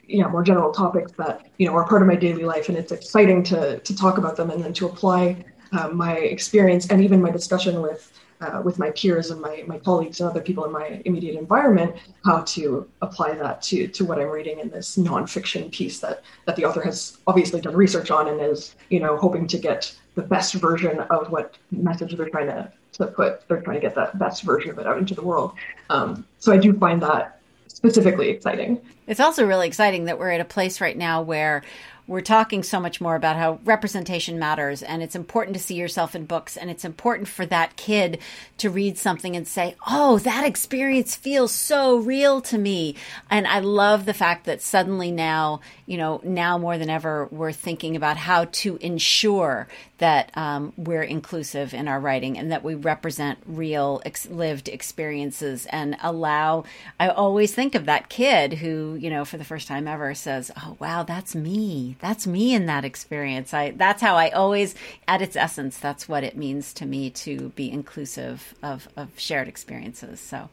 yeah 0.07 0.29
more 0.29 0.43
general 0.43 0.73
topics 0.73 1.13
that 1.13 1.47
you 1.59 1.67
know 1.67 1.75
are 1.75 1.87
part 1.87 2.01
of 2.01 2.09
my 2.09 2.17
daily 2.17 2.45
life, 2.45 2.69
and 2.69 2.79
it's 2.79 2.93
exciting 2.93 3.43
to 3.45 3.81
to 3.81 3.97
talk 3.97 4.19
about 4.19 4.37
them 4.37 4.51
and 4.51 4.63
then 4.63 4.73
to 4.75 4.87
apply 4.87 5.45
uh, 5.73 5.89
my 5.89 6.17
experience 6.17 6.89
and 6.89 7.03
even 7.03 7.21
my 7.21 7.31
discussion 7.31 7.83
with 7.83 8.13
uh, 8.41 8.63
with 8.65 8.79
my 8.79 8.91
peers 8.93 9.31
and 9.31 9.41
my, 9.41 9.65
my 9.67 9.79
colleagues 9.79 10.21
and 10.21 10.31
other 10.31 10.41
people 10.41 10.65
in 10.65 10.73
my 10.73 11.03
immediate 11.05 11.37
environment, 11.37 11.97
how 12.25 12.41
to 12.43 12.89
apply 13.03 13.33
that 13.33 13.61
to, 13.63 13.89
to 13.89 14.05
what 14.05 14.21
I'm 14.21 14.29
reading 14.29 14.61
in 14.61 14.71
this 14.71 14.97
nonfiction 14.97 15.71
piece 15.73 16.01
that, 16.01 16.23
that 16.47 16.57
the 16.57 16.65
author 16.65 16.83
has 16.83 17.19
obviously 17.27 17.61
done 17.61 17.75
research 17.75 18.11
on 18.11 18.29
and 18.29 18.41
is, 18.41 18.77
you 18.91 19.01
know, 19.01 19.17
hoping 19.17 19.47
to 19.49 19.59
get 19.59 19.93
the 20.15 20.23
best 20.23 20.55
version 20.55 21.01
of 21.01 21.31
what 21.31 21.57
message 21.71 22.17
they're 22.17 22.29
trying 22.29 22.47
to, 22.47 22.73
to 22.93 23.07
put. 23.07 23.47
They're 23.49 23.61
trying 23.61 23.77
to 23.77 23.81
get 23.81 23.95
that 23.97 24.19
best 24.19 24.43
version 24.43 24.71
of 24.71 24.79
it 24.79 24.87
out 24.87 24.99
into 24.99 25.15
the 25.15 25.23
world. 25.23 25.53
Um, 25.91 26.25
so 26.39 26.53
I 26.53 26.59
do 26.59 26.73
find 26.73 27.03
that 27.03 27.41
specifically 27.67 28.29
exciting. 28.29 28.81
It's 29.07 29.21
also 29.21 29.47
really 29.47 29.67
exciting 29.67 30.05
that 30.05 30.19
we're 30.19 30.31
at 30.31 30.41
a 30.41 30.45
place 30.45 30.81
right 30.81 30.97
now 30.97 31.23
where 31.23 31.63
we're 32.09 32.23
talking 32.23 32.63
so 32.63 32.81
much 32.81 33.03
more 33.03 33.15
about 33.15 33.37
how 33.37 33.61
representation 33.65 34.39
matters 34.39 34.83
and 34.83 35.03
it's 35.03 35.15
important 35.15 35.55
to 35.55 35.63
see 35.63 35.75
yourself 35.75 36.15
in 36.15 36.25
books 36.25 36.57
and 36.57 36.71
it's 36.71 36.85
important 36.85 37.29
for 37.29 37.45
that 37.47 37.77
kid 37.77 38.19
to 38.57 38.71
read 38.71 38.97
something 38.97 39.37
and 39.37 39.47
say, 39.47 39.77
"Oh, 39.87 40.19
that 40.21 40.45
experience 40.45 41.15
feels 41.15 41.53
so 41.53 41.99
real 41.99 42.41
to 42.43 42.57
me." 42.57 42.97
And 43.31 43.47
I 43.47 43.61
love 43.61 44.07
the 44.07 44.15
fact 44.15 44.47
that 44.47 44.63
suddenly 44.63 45.13
now, 45.13 45.61
you 45.87 45.99
know, 45.99 46.21
now 46.25 46.57
more 46.57 46.79
than 46.79 46.89
ever 46.89 47.29
we're 47.31 47.53
thinking 47.53 47.95
about 47.95 48.17
how 48.17 48.47
to 48.47 48.79
ensure 48.81 49.69
that 49.99 50.31
um, 50.37 50.73
we're 50.77 51.03
inclusive 51.03 51.75
in 51.75 51.89
our 51.89 52.01
writing 52.01 52.39
and 52.39 52.53
that 52.53 52.65
we 52.65 52.75
represent 52.75 53.39
real 53.47 54.01
ex- 54.07 54.27
lived 54.27 54.69
experiences 54.69 55.67
and 55.67 55.97
allow 56.03 56.65
I 56.99 57.09
always 57.09 57.53
think 57.55 57.75
of 57.75 57.87
that 57.87 58.09
kid 58.09 58.55
who, 58.55 58.97
you 58.99 59.11
know, 59.11 59.25
for 59.25 59.37
the 59.37 59.45
first 59.45 59.69
time 59.69 59.87
ever 59.87 60.15
says, 60.15 60.51
"Oh, 60.57 60.77
wow, 60.81 61.03
that's 61.03 61.35
me." 61.35 61.97
That's 62.01 62.27
me 62.27 62.55
in 62.55 62.67
that 62.67 62.85
experience. 62.85 63.53
I 63.53 63.73
that's 63.73 64.01
how 64.01 64.17
I 64.17 64.31
always, 64.31 64.75
at 65.07 65.23
its 65.23 65.37
essence, 65.37 65.79
that's 65.79 66.09
what 66.09 66.25
it 66.25 66.37
means 66.37 66.73
to 66.75 66.87
me 66.87 67.11
to 67.11 67.51
be 67.51 67.71
inclusive 67.71 68.55
of 68.63 68.89
of 68.97 69.09
shared 69.19 69.49
experiences. 69.49 70.21
So, 70.21 70.49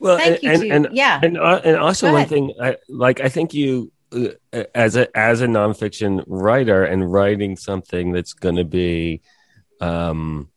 well, 0.00 0.18
thank 0.18 0.42
and, 0.42 0.42
you. 0.42 0.50
And, 0.50 0.62
to, 0.62 0.70
and, 0.70 0.96
yeah, 0.96 1.20
and 1.22 1.38
uh, 1.38 1.60
and 1.64 1.76
also 1.76 2.12
one 2.12 2.26
thing, 2.26 2.52
I, 2.60 2.76
like 2.88 3.20
I 3.20 3.28
think 3.28 3.54
you 3.54 3.92
uh, 4.12 4.64
as 4.74 4.96
a 4.96 5.14
as 5.16 5.40
a 5.40 5.46
nonfiction 5.46 6.24
writer 6.26 6.84
and 6.84 7.12
writing 7.12 7.56
something 7.56 8.12
that's 8.12 8.32
going 8.32 8.56
to 8.56 8.64
be 8.64 9.20
um 9.80 10.48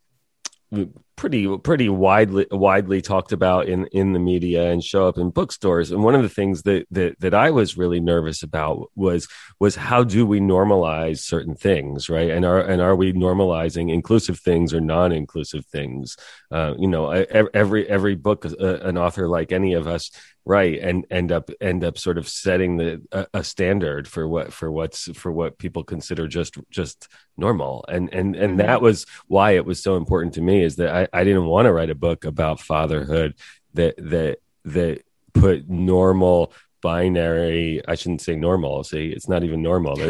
pretty 1.15 1.57
pretty 1.59 1.87
widely 1.89 2.45
widely 2.51 3.01
talked 3.01 3.31
about 3.31 3.67
in 3.67 3.85
in 3.87 4.13
the 4.13 4.19
media 4.19 4.71
and 4.71 4.83
show 4.83 5.07
up 5.07 5.17
in 5.17 5.29
bookstores. 5.29 5.91
And 5.91 6.03
one 6.03 6.15
of 6.15 6.23
the 6.23 6.29
things 6.29 6.63
that 6.63 6.85
that 6.91 7.19
that 7.19 7.33
I 7.33 7.51
was 7.51 7.77
really 7.77 7.99
nervous 7.99 8.43
about 8.43 8.89
was 8.95 9.27
was 9.59 9.75
how 9.75 10.03
do 10.03 10.25
we 10.25 10.39
normalize 10.39 11.19
certain 11.19 11.55
things 11.55 12.09
right? 12.09 12.29
And 12.29 12.45
are 12.45 12.61
and 12.61 12.81
are 12.81 12.95
we 12.95 13.13
normalizing 13.13 13.93
inclusive 13.93 14.39
things 14.39 14.73
or 14.73 14.81
non-inclusive 14.81 15.65
things? 15.65 16.17
Uh, 16.51 16.73
you 16.77 16.87
know 16.87 17.09
every 17.09 17.87
every 17.89 18.15
book 18.15 18.45
uh, 18.45 18.79
an 18.81 18.97
author 18.97 19.27
like 19.27 19.51
any 19.51 19.73
of 19.73 19.87
us 19.87 20.11
right 20.45 20.79
and 20.79 21.05
end 21.09 21.31
up 21.31 21.49
end 21.59 21.83
up 21.83 21.97
sort 21.97 22.17
of 22.17 22.29
setting 22.29 22.77
the 22.77 23.01
a, 23.11 23.27
a, 23.35 23.43
standard 23.43 24.07
for 24.07 24.27
what 24.27 24.53
for 24.53 24.71
what's 24.71 25.09
for 25.17 25.31
what 25.31 25.57
people 25.57 25.83
consider 25.83 26.27
just 26.27 26.57
just 26.69 27.07
normal 27.35 27.83
and 27.89 28.13
and 28.13 28.35
and 28.35 28.49
mm-hmm. 28.51 28.57
that 28.57 28.81
was 28.81 29.05
why 29.27 29.51
it 29.51 29.65
was 29.65 29.81
so 29.81 29.95
important 29.97 30.35
to 30.35 30.41
me 30.41 30.63
is 30.63 30.75
that 30.75 30.93
i, 30.93 31.19
I 31.19 31.23
didn't 31.23 31.45
want 31.45 31.65
to 31.65 31.73
write 31.73 31.89
a 31.89 31.95
book 31.95 32.25
about 32.25 32.59
fatherhood 32.59 33.35
that 33.73 33.95
that 33.97 34.39
that 34.65 35.03
put 35.33 35.67
normal 35.67 36.53
binary 36.85 37.81
i 37.87 37.95
shouldn't 37.95 38.21
say 38.21 38.35
normal 38.35 38.83
see 38.83 39.07
it's 39.07 39.27
not 39.27 39.43
even 39.43 39.59
normal. 39.63 39.95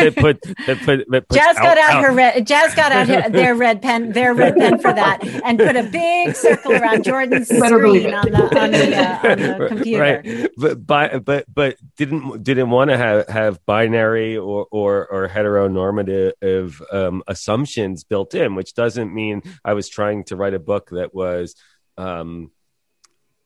They, 0.00 0.10
put 0.10 0.42
they 0.66 0.74
put, 0.74 1.06
they 1.10 1.20
jazz 1.32 1.56
got 1.56 1.78
out, 1.78 1.94
out, 1.94 2.04
her 2.04 2.12
red 2.12 2.46
jazz 2.46 2.74
got 2.74 2.92
out 2.92 3.08
her, 3.08 3.30
their 3.30 3.54
red 3.54 3.80
pen 3.80 4.12
their 4.12 4.34
red 4.34 4.56
pen 4.56 4.78
for 4.78 4.92
that 4.92 5.24
and 5.44 5.58
put 5.58 5.76
a 5.76 5.84
big 5.84 6.34
circle 6.34 6.72
around 6.72 7.04
jordan's 7.04 7.48
screen 7.48 8.12
on 8.12 8.30
the 8.30 8.60
on 8.60 8.70
the, 8.70 8.96
uh, 8.96 9.30
on 9.30 9.38
the 9.38 9.68
computer. 9.68 10.02
Right 10.02 10.50
but 10.56 10.86
but 10.86 11.24
but 11.24 11.44
but 11.52 11.76
didn't 11.96 12.42
didn't 12.42 12.70
want 12.70 12.90
to 12.90 12.98
have 12.98 13.28
have 13.28 13.64
binary 13.64 14.36
or 14.36 14.66
or, 14.70 15.06
or 15.06 15.28
heteronormative 15.28 16.80
um, 16.92 17.22
assumptions 17.26 18.04
built 18.04 18.34
in 18.34 18.54
which 18.54 18.74
doesn't 18.74 19.14
mean 19.14 19.42
i 19.64 19.72
was 19.72 19.88
trying 19.88 20.24
to 20.24 20.36
write 20.36 20.54
a 20.54 20.58
book 20.58 20.90
that 20.90 21.14
was 21.14 21.54
um, 21.96 22.50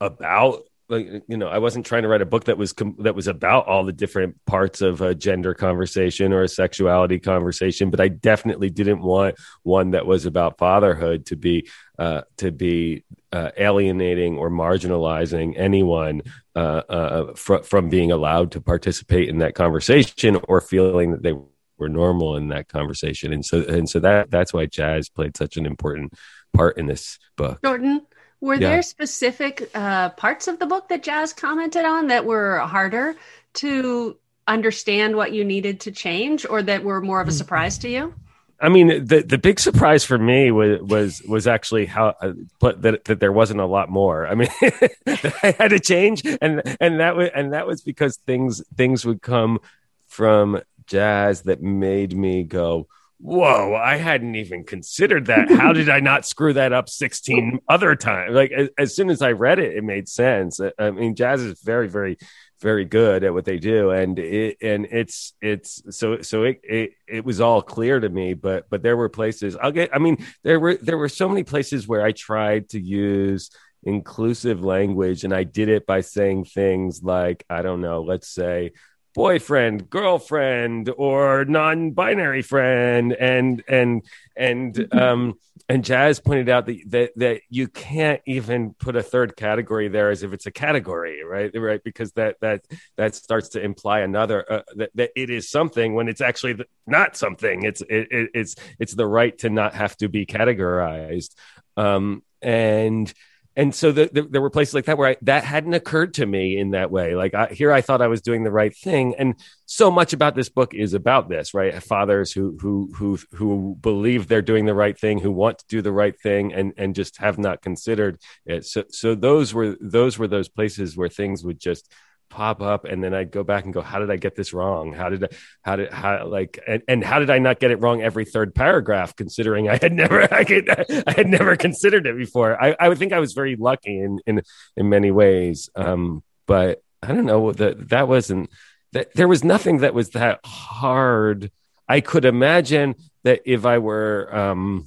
about 0.01 0.65
like 0.89 1.07
you 1.29 1.37
know 1.37 1.49
i 1.49 1.59
wasn't 1.59 1.85
trying 1.85 2.03
to 2.03 2.09
write 2.09 2.21
a 2.21 2.27
book 2.27 2.45
that 2.45 2.59
was 2.59 2.73
com- 2.73 2.97
that 2.99 3.15
was 3.15 3.27
about 3.27 3.67
all 3.67 3.85
the 3.85 3.93
different 3.93 4.37
parts 4.45 4.81
of 4.81 5.01
a 5.01 5.15
gender 5.15 5.55
conversation 5.55 6.33
or 6.33 6.43
a 6.43 6.49
sexuality 6.49 7.19
conversation 7.19 7.91
but 7.91 8.01
i 8.01 8.09
definitely 8.09 8.71
didn't 8.71 9.01
want 9.01 9.35
one 9.63 9.93
that 9.93 10.07
was 10.07 10.27
about 10.27 10.59
fatherhood 10.59 11.27
to 11.27 11.37
be 11.37 11.69
uh, 11.99 12.23
to 12.37 12.51
be 12.51 13.05
uh, 13.31 13.51
alienating 13.57 14.37
or 14.37 14.51
marginalizing 14.51 15.55
anyone 15.57 16.21
uh, 16.57 16.83
uh 16.89 17.35
fr- 17.35 17.63
from 17.63 17.89
being 17.89 18.11
allowed 18.11 18.51
to 18.51 18.61
participate 18.61 19.29
in 19.29 19.39
that 19.39 19.55
conversation 19.55 20.37
or 20.49 20.61
feeling 20.61 21.13
that 21.13 21.23
they 21.23 21.35
were 21.79 21.89
normal 21.89 22.37
in 22.37 22.49
that 22.49 22.69
conversation. 22.69 23.33
And 23.33 23.45
so 23.45 23.63
and 23.63 23.89
so 23.89 24.01
that 24.01 24.31
that's 24.31 24.53
why 24.53 24.67
jazz 24.67 25.09
played 25.09 25.37
such 25.37 25.57
an 25.57 25.67
important 25.67 26.15
part 26.53 26.79
in 26.79 26.87
this 26.87 27.19
book. 27.37 27.61
Jordan 27.65 28.07
were 28.41 28.55
yeah. 28.55 28.71
there 28.71 28.83
specific 28.83 29.71
uh, 29.75 30.11
parts 30.11 30.49
of 30.49 30.59
the 30.59 30.67
book 30.67 30.89
that 30.89 31.03
Jazz 31.03 31.33
commented 31.33 31.85
on 31.85 32.09
that 32.09 32.25
were 32.25 32.59
harder 32.59 33.17
to 33.55 34.17
understand 34.47 35.17
what 35.17 35.33
you 35.33 35.45
needed 35.45 35.81
to 35.81 35.93
change, 35.93 36.45
or 36.49 36.63
that 36.63 36.85
were 36.85 37.01
more 37.01 37.21
of 37.21 37.29
a 37.29 37.33
surprise 37.33 37.79
to 37.79 37.89
you? 37.89 38.15
I 38.61 38.69
mean, 38.69 39.05
the 39.05 39.23
the 39.23 39.39
big 39.39 39.59
surprise 39.59 40.05
for 40.05 40.19
me 40.19 40.51
was 40.51 40.81
was 40.81 41.23
was 41.23 41.47
actually 41.47 41.87
how 41.87 42.15
uh, 42.21 42.33
that 42.61 43.05
that 43.05 43.21
there 43.21 43.33
wasn't 43.33 43.61
a 43.61 43.67
lot 43.67 43.91
more. 43.91 44.27
I 44.27 44.35
mean, 44.35 44.49
I 45.07 45.55
had 45.59 45.69
to 45.69 45.81
change, 45.81 46.25
and 46.41 46.63
and 46.81 47.01
that 47.01 47.17
was 47.17 47.31
and 47.35 47.53
that 47.53 47.67
was 47.67 47.83
because 47.83 48.17
things 48.19 48.63
things 48.77 49.05
would 49.05 49.23
come 49.23 49.59
from 50.07 50.61
jazz 50.87 51.43
that 51.43 51.63
made 51.63 52.17
me 52.17 52.45
go, 52.45 52.87
whoa, 53.19 53.75
I 53.75 53.97
hadn't 53.97 54.35
even 54.35 54.65
considered 54.65 55.27
that. 55.27 55.51
How 55.51 55.73
did 55.73 55.89
I 55.89 56.01
not 56.01 56.27
screw 56.27 56.53
that 56.55 56.73
up 56.73 56.89
16 56.89 57.61
other 57.69 57.97
times? 57.97 58.35
Like 58.35 58.53
as, 58.53 58.69
as, 58.77 58.95
soon 58.95 59.11
as 59.11 59.23
I 59.23 59.33
read 59.33 59.59
it, 59.59 59.77
it 59.77 59.85
made 59.85 60.09
sense. 60.09 60.61
I 60.79 60.91
mean, 60.91 61.15
jazz 61.15 61.41
is 61.41 61.61
very, 61.61 61.89
very, 61.89 62.19
very 62.61 62.85
good 62.85 63.25
at 63.25 63.33
what 63.33 63.45
they 63.45 63.59
do. 63.59 63.91
And 63.91 64.19
it, 64.19 64.59
and 64.63 64.87
it's, 64.87 65.35
it's 65.41 65.83
so, 65.97 66.21
so 66.23 66.45
it, 66.45 66.61
it, 66.63 66.91
it 67.07 67.25
was 67.25 67.41
all 67.41 67.63
clear 67.63 68.01
to 68.01 68.09
me, 68.09 68.35
but, 68.35 68.69
but 68.69 68.83
there 68.83 68.97
were 68.97 69.09
places 69.09 69.57
I'll 69.57 69.73
get, 69.73 69.95
I 69.95 69.99
mean, 69.99 70.25
there 70.43 70.61
were, 70.61 70.77
there 70.77 70.99
were 70.99 71.09
so 71.09 71.29
many 71.29 71.45
places 71.45 71.89
where 71.89 72.05
I 72.05 72.13
tried 72.13 72.71
to 72.71 72.81
use 72.81 73.51
inclusive 73.85 74.63
language 74.63 75.25
and 75.25 75.35
I 75.35 75.45
did 75.45 75.69
it 75.69 75.87
by 75.87 76.01
saying 76.01 76.45
things 76.47 77.03
like, 77.03 77.45
I 77.49 77.63
don't 77.63 77.81
know, 77.81 78.03
let's 78.03 78.29
say, 78.29 78.73
boyfriend 79.15 79.89
girlfriend 79.89 80.91
or 80.97 81.45
non-binary 81.45 82.43
friend. 82.43 83.13
And 83.13 83.63
and 83.69 84.03
and 84.37 84.95
um 84.95 85.35
and 85.69 85.85
jazz 85.85 86.21
pointed 86.21 86.49
out 86.49 86.67
that, 86.67 86.79
that 86.89 87.11
that 87.17 87.41
you 87.49 87.69
can't 87.69 88.21
even 88.27 88.75
put 88.75 88.97
a 88.97 89.03
third 89.03 89.37
category 89.37 89.89
there 89.89 90.11
as 90.11 90.23
if 90.23 90.33
it's 90.33 90.47
a 90.47 90.51
category 90.51 91.25
right? 91.25 91.51
Right? 91.55 91.83
Because 91.83 92.13
that 92.13 92.37
that 92.41 92.65
that 92.97 93.15
starts 93.15 93.51
to 93.51 93.63
imply 93.63 94.01
another 94.01 94.45
uh, 94.51 94.63
that, 94.77 94.91
that 94.95 95.11
it 95.17 95.31
is 95.31 95.49
something 95.49 95.95
when 95.95 96.09
it's 96.09 96.21
actually 96.21 96.57
not 96.87 97.17
something. 97.17 97.63
It's 97.63 97.81
it, 97.83 98.09
it, 98.11 98.31
it's 98.35 98.57
it's 98.79 98.95
the 98.95 99.07
right 99.07 99.37
to 99.39 99.51
not 99.51 99.75
have 99.75 99.97
to 99.99 100.09
be 100.09 100.27
categorized. 100.27 101.35
Um 101.77 102.23
and 102.43 103.13
and 103.57 103.75
so 103.75 103.93
the, 103.93 104.11
the, 104.13 104.23
there 104.23 104.41
were 104.41 104.51
places 104.51 104.75
like 104.75 104.87
that 104.87 104.99
where 104.99 105.11
I, 105.11 105.17
that 105.23 105.45
hadn't 105.45 105.75
occurred 105.75 106.15
to 106.15 106.27
me 106.27 106.59
in 106.59 106.71
that 106.71 106.91
way. 106.91 107.15
Like 107.15 107.35
I, 107.35 107.47
here, 107.47 107.73
I 107.73 107.81
thought 107.81 108.03
I 108.03 108.09
was 108.09 108.21
doing 108.21 108.43
the 108.43 108.51
right 108.51 108.75
thing, 108.77 109.15
and 109.17 109.35
so 109.67 109.91
much 109.91 110.13
about 110.13 110.35
this 110.35 110.49
book 110.49 110.75
is 110.75 110.95
about 110.95 111.29
this, 111.29 111.55
right? 111.55 111.81
Fathers 111.83 112.33
who 112.33 112.57
who 112.61 112.93
who 112.97 113.19
who 113.33 113.77
believe 113.81 114.27
they're 114.27 114.43
doing 114.43 114.67
the 114.67 114.75
right 114.75 114.99
thing, 114.99 115.19
who 115.19 115.31
want 115.31 115.59
to 115.59 115.65
do 115.69 115.83
the 115.83 115.93
right 115.93 116.19
thing, 116.21 116.53
and 116.53 116.73
and 116.77 116.95
just 116.95 117.19
have 117.19 117.39
not 117.39 117.63
considered 117.63 118.19
it. 118.45 118.65
So 118.65 118.85
so 118.91 119.15
those 119.15 119.55
were 119.55 119.77
those 119.81 120.19
were 120.19 120.29
those 120.29 120.49
places 120.49 120.97
where 120.97 121.09
things 121.09 121.45
would 121.45 121.61
just 121.61 121.93
pop 122.29 122.61
up 122.61 122.85
and 122.85 123.03
then 123.03 123.15
I'd 123.15 123.31
go 123.31 123.45
back 123.45 123.65
and 123.65 123.73
go, 123.73 123.81
how 123.81 123.99
did 123.99 124.11
I 124.11 124.17
get 124.17 124.35
this 124.35 124.53
wrong? 124.53 124.93
How 124.93 125.09
did 125.09 125.25
I, 125.25 125.29
how 125.63 125.77
did, 125.77 125.93
how 125.93 126.27
like, 126.27 126.59
and, 126.67 126.83
and 126.89 127.05
how 127.05 127.19
did 127.19 127.31
I 127.31 127.39
not 127.39 127.61
get 127.61 127.71
it 127.71 127.81
wrong 127.81 128.03
every 128.03 128.25
third 128.25 128.55
paragraph, 128.55 129.15
considering 129.17 129.69
I 129.69 129.79
had 129.81 129.93
never, 129.93 130.23
I, 130.35 130.45
could, 130.45 130.69
I 131.07 131.13
had 131.13 131.29
never 131.29 131.57
considered 131.57 132.07
it 132.07 132.17
before. 132.17 132.63
I, 132.63 132.77
I 132.79 132.89
would 132.89 132.99
think 132.99 133.13
I 133.13 133.21
was 133.21 133.33
very 133.33 133.57
lucky 133.57 133.99
in, 133.99 134.21
in, 134.27 134.43
in 134.77 134.89
many 134.89 135.11
ways. 135.11 135.71
Um, 135.75 136.23
but 136.47 136.83
I 137.03 137.09
don't 137.09 137.27
know 137.27 137.53
that 137.53 137.91
that 137.91 138.09
wasn't, 138.09 138.51
that 138.93 139.15
there 139.15 139.29
was 139.29 139.45
nothing 139.45 139.79
that 139.79 139.95
was 139.95 140.11
that 140.11 140.41
hard. 140.45 141.51
I 141.89 142.01
could 142.01 142.25
imagine 142.25 142.95
that 143.25 143.43
if 143.45 143.65
I 143.65 143.79
were, 143.79 144.35
um, 144.35 144.87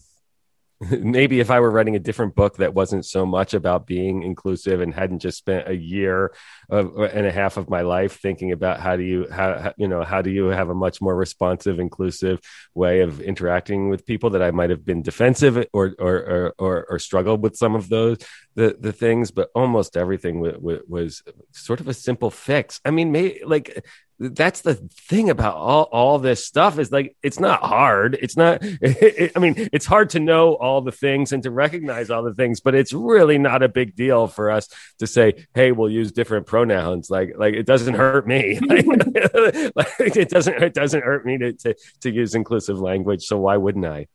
maybe 0.91 1.39
if 1.39 1.49
I 1.49 1.59
were 1.59 1.71
writing 1.71 1.95
a 1.95 1.99
different 1.99 2.35
book 2.35 2.57
that 2.57 2.73
wasn't 2.73 3.05
so 3.05 3.25
much 3.25 3.53
about 3.53 3.87
being 3.87 4.21
inclusive 4.21 4.79
and 4.79 4.93
hadn't 4.93 5.19
just 5.19 5.37
spent 5.37 5.67
a 5.67 5.75
year 5.75 6.33
of, 6.69 6.95
and 6.97 7.25
a 7.25 7.31
half 7.31 7.57
of 7.57 7.69
my 7.69 7.81
life 7.81 8.19
thinking 8.19 8.51
about 8.51 8.79
how 8.79 8.95
do 8.95 9.03
you 9.03 9.27
how 9.31 9.73
you 9.77 9.87
know 9.87 10.03
how 10.03 10.21
do 10.21 10.29
you 10.29 10.45
have 10.47 10.69
a 10.69 10.75
much 10.75 11.01
more 11.01 11.15
responsive 11.15 11.79
inclusive 11.79 12.39
way 12.75 13.01
of 13.01 13.21
interacting 13.21 13.89
with 13.89 14.05
people 14.05 14.29
that 14.31 14.43
I 14.43 14.51
might 14.51 14.69
have 14.69 14.85
been 14.85 15.01
defensive 15.01 15.57
or 15.73 15.95
or 15.97 16.15
or, 16.17 16.53
or, 16.59 16.85
or 16.89 16.99
struggled 16.99 17.41
with 17.41 17.55
some 17.55 17.73
of 17.73 17.89
those 17.89 18.17
the 18.55 18.77
the 18.79 18.93
things 18.93 19.31
but 19.31 19.49
almost 19.55 19.97
everything 19.97 20.35
w- 20.43 20.53
w- 20.53 20.83
was 20.87 21.23
sort 21.53 21.79
of 21.79 21.87
a 21.87 21.93
simple 21.93 22.29
fix. 22.29 22.79
I 22.85 22.91
mean 22.91 23.11
may, 23.11 23.41
like 23.43 23.83
that's 24.19 24.61
the 24.61 24.75
thing 24.75 25.29
about 25.29 25.55
all, 25.55 25.83
all 25.83 26.19
this 26.19 26.45
stuff 26.45 26.79
is 26.79 26.91
like 26.91 27.15
it's 27.21 27.39
not 27.39 27.61
hard. 27.61 28.17
It's 28.19 28.35
not 28.35 28.63
it, 28.63 28.79
it, 28.81 29.31
i 29.35 29.39
mean 29.39 29.69
it's 29.71 29.85
hard 29.85 30.11
to 30.11 30.19
know 30.19 30.53
all 30.55 30.81
the 30.81 30.91
things 30.91 31.31
and 31.31 31.43
to 31.43 31.51
recognize 31.51 32.09
all 32.09 32.23
the 32.23 32.33
things 32.33 32.59
but 32.59 32.75
it's 32.75 32.93
really 32.93 33.37
not 33.37 33.63
a 33.63 33.69
big 33.69 33.95
deal 33.95 34.27
for 34.27 34.49
us 34.49 34.69
to 34.99 35.07
say 35.07 35.45
hey 35.53 35.71
we'll 35.71 35.89
use 35.89 36.11
different 36.11 36.47
pronouns. 36.47 37.09
Like 37.09 37.33
like 37.37 37.53
it 37.53 37.65
doesn't 37.65 37.93
hurt 37.93 38.27
me. 38.27 38.59
Like, 38.59 38.85
like, 39.75 40.15
it 40.15 40.29
doesn't 40.29 40.61
it 40.61 40.73
doesn't 40.73 41.03
hurt 41.03 41.25
me 41.25 41.37
to, 41.37 41.53
to 41.53 41.75
to 42.01 42.11
use 42.11 42.35
inclusive 42.35 42.79
language 42.79 43.23
so 43.23 43.37
why 43.37 43.57
wouldn't 43.57 43.85
i? 43.85 44.07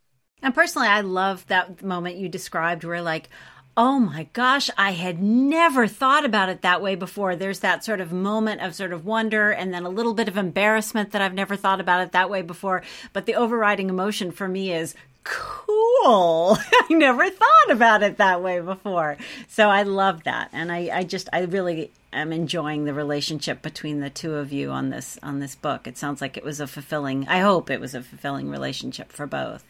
And 0.42 0.54
personally, 0.54 0.88
I 0.88 1.02
love 1.02 1.46
that 1.46 1.82
moment 1.82 2.16
you 2.16 2.28
described 2.28 2.82
where, 2.82 3.00
like, 3.00 3.30
oh 3.76 3.98
my 3.98 4.24
gosh, 4.32 4.68
I 4.76 4.92
had 4.92 5.22
never 5.22 5.86
thought 5.86 6.24
about 6.24 6.48
it 6.48 6.62
that 6.62 6.82
way 6.82 6.94
before. 6.94 7.36
There's 7.36 7.60
that 7.60 7.84
sort 7.84 8.00
of 8.00 8.12
moment 8.12 8.60
of 8.60 8.74
sort 8.74 8.92
of 8.92 9.06
wonder 9.06 9.50
and 9.50 9.72
then 9.72 9.84
a 9.84 9.90
little 9.90 10.14
bit 10.14 10.28
of 10.28 10.36
embarrassment 10.36 11.12
that 11.12 11.22
I've 11.22 11.34
never 11.34 11.56
thought 11.56 11.80
about 11.80 12.02
it 12.02 12.12
that 12.12 12.30
way 12.30 12.42
before. 12.42 12.82
But 13.12 13.26
the 13.26 13.34
overriding 13.34 13.88
emotion 13.88 14.30
for 14.30 14.46
me 14.46 14.72
is 14.72 14.94
cool. 15.24 16.58
I 16.72 16.86
never 16.90 17.30
thought 17.30 17.70
about 17.70 18.02
it 18.02 18.18
that 18.18 18.42
way 18.42 18.60
before. 18.60 19.16
So 19.48 19.68
I 19.68 19.84
love 19.84 20.24
that. 20.24 20.50
And 20.52 20.70
I, 20.70 20.90
I 20.92 21.04
just, 21.04 21.28
I 21.32 21.42
really 21.42 21.90
am 22.12 22.32
enjoying 22.32 22.84
the 22.84 22.92
relationship 22.92 23.62
between 23.62 24.00
the 24.00 24.10
two 24.10 24.34
of 24.34 24.52
you 24.52 24.70
on 24.70 24.90
this, 24.90 25.18
on 25.22 25.40
this 25.40 25.54
book. 25.54 25.86
It 25.86 25.96
sounds 25.96 26.20
like 26.20 26.36
it 26.36 26.44
was 26.44 26.60
a 26.60 26.66
fulfilling, 26.66 27.26
I 27.28 27.38
hope 27.38 27.70
it 27.70 27.80
was 27.80 27.94
a 27.94 28.02
fulfilling 28.02 28.50
relationship 28.50 29.12
for 29.12 29.26
both. 29.26 29.64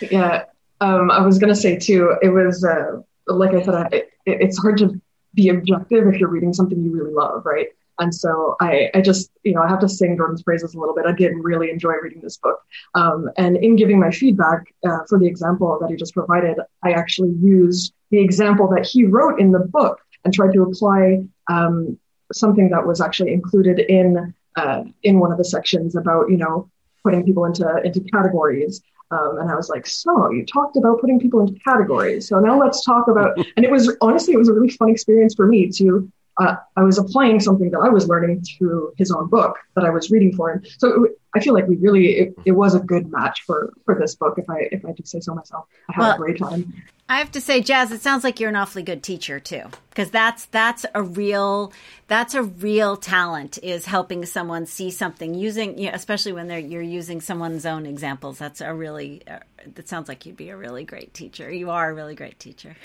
Yeah. 0.00 0.44
Um, 0.80 1.10
I 1.10 1.24
was 1.24 1.38
going 1.38 1.52
to 1.52 1.58
say 1.58 1.76
too, 1.76 2.14
it 2.22 2.28
was, 2.28 2.64
uh, 2.64 3.02
like 3.34 3.54
I 3.54 3.62
said, 3.62 3.92
it, 3.92 4.10
it's 4.26 4.58
hard 4.58 4.78
to 4.78 5.00
be 5.34 5.48
objective 5.48 6.06
if 6.06 6.20
you're 6.20 6.28
reading 6.28 6.52
something 6.52 6.82
you 6.82 6.92
really 6.92 7.12
love, 7.12 7.44
right? 7.44 7.68
And 7.98 8.14
so 8.14 8.56
I, 8.60 8.90
I 8.94 9.00
just, 9.00 9.30
you 9.44 9.54
know, 9.54 9.62
I 9.62 9.68
have 9.68 9.80
to 9.80 9.88
sing 9.88 10.16
Jordan's 10.16 10.42
praises 10.42 10.74
a 10.74 10.78
little 10.78 10.94
bit. 10.94 11.06
I 11.06 11.12
did 11.12 11.32
really 11.36 11.70
enjoy 11.70 11.92
reading 12.02 12.20
this 12.20 12.36
book. 12.36 12.60
Um, 12.94 13.30
and 13.36 13.56
in 13.56 13.76
giving 13.76 14.00
my 14.00 14.10
feedback 14.10 14.74
uh, 14.84 14.98
for 15.08 15.18
the 15.18 15.26
example 15.26 15.78
that 15.80 15.90
he 15.90 15.96
just 15.96 16.14
provided, 16.14 16.58
I 16.82 16.92
actually 16.92 17.32
used 17.40 17.92
the 18.10 18.18
example 18.18 18.68
that 18.74 18.86
he 18.86 19.04
wrote 19.04 19.40
in 19.40 19.52
the 19.52 19.60
book 19.60 20.00
and 20.24 20.32
tried 20.32 20.52
to 20.54 20.62
apply 20.62 21.24
um, 21.50 21.98
something 22.32 22.70
that 22.70 22.86
was 22.86 23.00
actually 23.00 23.32
included 23.32 23.78
in 23.78 24.34
uh, 24.56 24.84
in 25.02 25.18
one 25.18 25.32
of 25.32 25.38
the 25.38 25.44
sections 25.44 25.96
about, 25.96 26.28
you 26.28 26.36
know, 26.36 26.70
putting 27.02 27.24
people 27.24 27.44
into 27.44 27.80
into 27.84 28.00
categories. 28.00 28.82
Um, 29.12 29.38
and 29.38 29.50
I 29.50 29.54
was 29.54 29.68
like, 29.68 29.86
so 29.86 30.30
you 30.30 30.44
talked 30.46 30.76
about 30.76 31.00
putting 31.00 31.20
people 31.20 31.40
into 31.40 31.58
categories. 31.60 32.28
So 32.28 32.40
now 32.40 32.58
let's 32.58 32.84
talk 32.84 33.08
about, 33.08 33.36
and 33.56 33.64
it 33.64 33.70
was 33.70 33.94
honestly, 34.00 34.34
it 34.34 34.38
was 34.38 34.48
a 34.48 34.52
really 34.52 34.70
fun 34.70 34.88
experience 34.88 35.34
for 35.34 35.46
me 35.46 35.68
to, 35.72 36.10
uh, 36.40 36.56
I 36.76 36.82
was 36.82 36.96
applying 36.96 37.38
something 37.40 37.70
that 37.70 37.80
I 37.80 37.90
was 37.90 38.08
learning 38.08 38.42
through 38.42 38.94
his 38.96 39.12
own 39.12 39.28
book 39.28 39.58
that 39.74 39.84
I 39.84 39.90
was 39.90 40.10
reading 40.10 40.34
for 40.34 40.50
him. 40.50 40.64
So 40.78 41.04
it, 41.04 41.12
I 41.34 41.40
feel 41.40 41.52
like 41.52 41.66
we 41.66 41.76
really, 41.76 42.06
it, 42.18 42.34
it, 42.46 42.52
was 42.52 42.74
a 42.74 42.80
good 42.80 43.10
match 43.10 43.42
for, 43.46 43.74
for 43.84 43.98
this 43.98 44.14
book. 44.14 44.38
If 44.38 44.48
I, 44.48 44.68
if 44.72 44.84
I 44.86 44.92
do 44.92 45.02
say 45.04 45.20
so 45.20 45.34
myself, 45.34 45.66
I 45.90 45.94
had 45.94 46.02
well, 46.02 46.14
a 46.14 46.18
great 46.18 46.38
time. 46.38 46.72
I 47.12 47.18
have 47.18 47.32
to 47.32 47.42
say, 47.42 47.60
Jazz, 47.60 47.92
it 47.92 48.00
sounds 48.00 48.24
like 48.24 48.40
you're 48.40 48.48
an 48.48 48.56
awfully 48.56 48.82
good 48.82 49.02
teacher 49.02 49.38
too, 49.38 49.64
because 49.90 50.10
that's 50.10 50.46
that's 50.46 50.86
a 50.94 51.02
real 51.02 51.74
that's 52.08 52.32
a 52.34 52.42
real 52.42 52.96
talent 52.96 53.58
is 53.62 53.84
helping 53.84 54.24
someone 54.24 54.64
see 54.64 54.90
something 54.90 55.34
using, 55.34 55.78
you 55.78 55.88
know, 55.88 55.92
especially 55.92 56.32
when 56.32 56.48
they're 56.48 56.58
you're 56.58 56.80
using 56.80 57.20
someone's 57.20 57.66
own 57.66 57.84
examples. 57.84 58.38
That's 58.38 58.62
a 58.62 58.72
really 58.72 59.20
uh, 59.28 59.40
that 59.74 59.90
sounds 59.90 60.08
like 60.08 60.24
you'd 60.24 60.38
be 60.38 60.48
a 60.48 60.56
really 60.56 60.84
great 60.84 61.12
teacher. 61.12 61.52
You 61.52 61.68
are 61.68 61.90
a 61.90 61.92
really 61.92 62.14
great 62.14 62.40
teacher. 62.40 62.76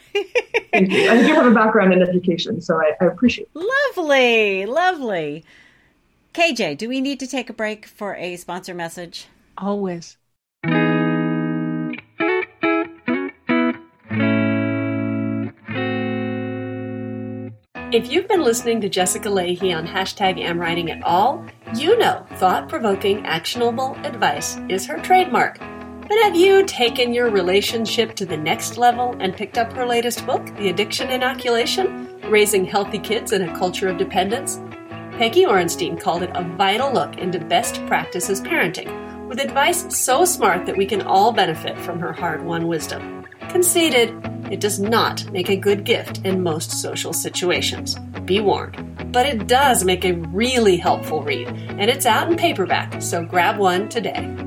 Thank 0.73 0.91
you. 0.91 1.09
I 1.09 1.25
do 1.25 1.33
have 1.33 1.45
a 1.45 1.51
background 1.51 1.93
in 1.93 2.01
education, 2.01 2.59
so 2.59 2.75
I, 2.75 2.97
I 2.99 3.05
appreciate. 3.05 3.47
It. 3.55 3.65
Lovely, 3.95 4.65
lovely. 4.65 5.45
KJ, 6.33 6.77
do 6.77 6.89
we 6.89 6.99
need 6.99 7.21
to 7.21 7.27
take 7.27 7.49
a 7.49 7.53
break 7.53 7.85
for 7.85 8.13
a 8.15 8.35
sponsor 8.35 8.73
message? 8.73 9.27
Always. 9.57 10.16
If 17.89 18.11
you've 18.11 18.27
been 18.27 18.43
listening 18.43 18.81
to 18.81 18.89
Jessica 18.89 19.29
Lahey 19.29 19.73
on 19.73 19.87
hashtag 19.87 20.43
AmWriting 20.43 20.89
at 20.89 21.01
all, 21.03 21.45
you 21.73 21.97
know 21.97 22.27
thought 22.33 22.67
provoking, 22.67 23.25
actionable 23.25 23.95
advice 24.03 24.57
is 24.67 24.85
her 24.87 24.99
trademark. 24.99 25.57
But 25.57 26.21
have 26.23 26.35
you 26.35 26.65
taken 26.65 27.13
your 27.13 27.29
relationship 27.29 28.13
to 28.15 28.25
the 28.25 28.35
next 28.35 28.77
level 28.77 29.15
and 29.21 29.33
picked 29.33 29.57
up 29.57 29.71
her 29.71 29.85
latest 29.85 30.25
book, 30.25 30.45
The 30.57 30.67
Addiction 30.67 31.09
Inoculation 31.09 32.09
Raising 32.29 32.65
Healthy 32.65 32.99
Kids 32.99 33.31
in 33.31 33.43
a 33.43 33.57
Culture 33.57 33.87
of 33.87 33.97
Dependence? 33.97 34.59
Peggy 35.13 35.45
Orenstein 35.45 35.97
called 35.97 36.23
it 36.23 36.31
a 36.33 36.43
vital 36.43 36.91
look 36.91 37.17
into 37.17 37.39
best 37.39 37.75
practices 37.87 38.41
parenting, 38.41 39.29
with 39.29 39.39
advice 39.39 39.85
so 39.97 40.25
smart 40.25 40.65
that 40.65 40.75
we 40.75 40.85
can 40.85 41.03
all 41.03 41.31
benefit 41.31 41.79
from 41.79 42.01
her 42.01 42.11
hard 42.11 42.43
won 42.43 42.67
wisdom. 42.67 43.25
Conceded, 43.47 44.36
it 44.51 44.59
does 44.59 44.79
not 44.79 45.29
make 45.31 45.49
a 45.49 45.55
good 45.55 45.83
gift 45.83 46.25
in 46.25 46.43
most 46.43 46.71
social 46.71 47.13
situations. 47.13 47.95
Be 48.25 48.39
warned. 48.39 49.11
But 49.11 49.25
it 49.25 49.47
does 49.47 49.83
make 49.83 50.05
a 50.05 50.13
really 50.13 50.77
helpful 50.77 51.23
read, 51.23 51.47
and 51.47 51.89
it's 51.89 52.05
out 52.05 52.29
in 52.29 52.37
paperback, 52.37 53.01
so 53.01 53.23
grab 53.23 53.57
one 53.57 53.89
today. 53.89 54.46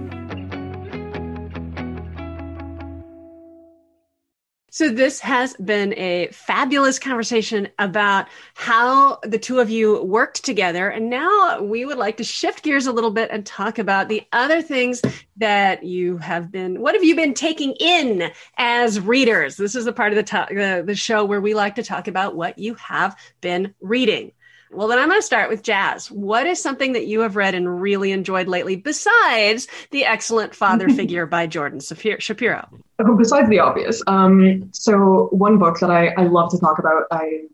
So, 4.72 4.88
this 4.88 5.18
has 5.20 5.54
been 5.54 5.94
a 5.94 6.28
fabulous 6.28 7.00
conversation 7.00 7.68
about 7.80 8.28
how 8.54 9.18
the 9.24 9.38
two 9.38 9.58
of 9.58 9.68
you 9.68 10.02
worked 10.04 10.44
together. 10.44 10.88
And 10.88 11.10
now 11.10 11.60
we 11.60 11.84
would 11.84 11.98
like 11.98 12.16
to 12.18 12.24
shift 12.24 12.62
gears 12.62 12.86
a 12.86 12.92
little 12.92 13.10
bit 13.10 13.30
and 13.32 13.44
talk 13.44 13.80
about 13.80 14.08
the 14.08 14.22
other 14.32 14.62
things 14.62 15.02
that 15.38 15.82
you 15.82 16.18
have 16.18 16.52
been, 16.52 16.80
what 16.80 16.94
have 16.94 17.02
you 17.02 17.16
been 17.16 17.34
taking 17.34 17.72
in 17.80 18.30
as 18.58 19.00
readers? 19.00 19.56
This 19.56 19.74
is 19.74 19.86
a 19.86 19.92
part 19.92 20.12
of 20.12 20.16
the, 20.16 20.22
to- 20.22 20.46
the, 20.50 20.84
the 20.86 20.94
show 20.94 21.24
where 21.24 21.40
we 21.40 21.52
like 21.52 21.74
to 21.74 21.82
talk 21.82 22.06
about 22.06 22.36
what 22.36 22.58
you 22.58 22.74
have 22.74 23.16
been 23.40 23.74
reading. 23.80 24.32
Well, 24.72 24.86
then 24.86 24.98
I'm 24.98 25.08
going 25.08 25.18
to 25.18 25.26
start 25.26 25.50
with 25.50 25.62
Jazz. 25.62 26.10
What 26.10 26.46
is 26.46 26.62
something 26.62 26.92
that 26.92 27.06
you 27.06 27.20
have 27.20 27.34
read 27.34 27.54
and 27.56 27.80
really 27.80 28.12
enjoyed 28.12 28.46
lately 28.46 28.76
besides 28.76 29.66
The 29.90 30.04
Excellent 30.04 30.54
Father 30.54 30.88
Figure 30.94 31.26
by 31.26 31.48
Jordan 31.48 31.80
Shapiro? 31.80 32.68
Oh, 33.00 33.16
besides 33.16 33.48
the 33.48 33.58
obvious. 33.58 34.00
Um, 34.06 34.70
so, 34.72 35.28
one 35.32 35.58
book 35.58 35.80
that 35.80 35.90
I, 35.90 36.08
I 36.16 36.24
love 36.24 36.52
to 36.52 36.58
talk 36.58 36.78
about, 36.78 37.04
I 37.10 37.46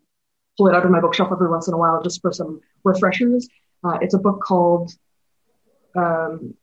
pull 0.59 0.69
it 0.69 0.75
out 0.75 0.85
of 0.85 0.91
my 0.91 1.01
bookshelf 1.01 1.31
every 1.33 1.49
once 1.49 1.69
in 1.69 1.75
a 1.75 1.79
while 1.79 2.03
just 2.03 2.21
for 2.21 2.33
some 2.33 2.61
refreshers. 2.85 3.49
Uh, 3.83 3.99
it's 4.03 4.15
a 4.15 4.19
book 4.19 4.43
called 4.43 4.93
um, 5.95 6.55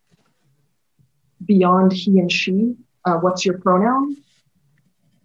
Beyond 1.43 1.93
He 1.93 2.19
and 2.19 2.31
She 2.31 2.75
uh, 3.05 3.15
What's 3.15 3.45
Your 3.45 3.57
Pronoun? 3.57 4.17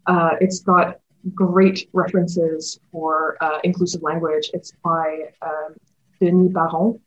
Uh, 0.06 0.30
it's 0.40 0.60
got 0.60 1.00
great 1.34 1.88
references 1.92 2.78
for 2.90 3.36
uh, 3.40 3.58
inclusive 3.64 4.02
language. 4.02 4.50
It's 4.52 4.72
by 4.84 5.30
um, 5.42 5.74
Denis 6.20 6.52
Baron, 6.52 7.00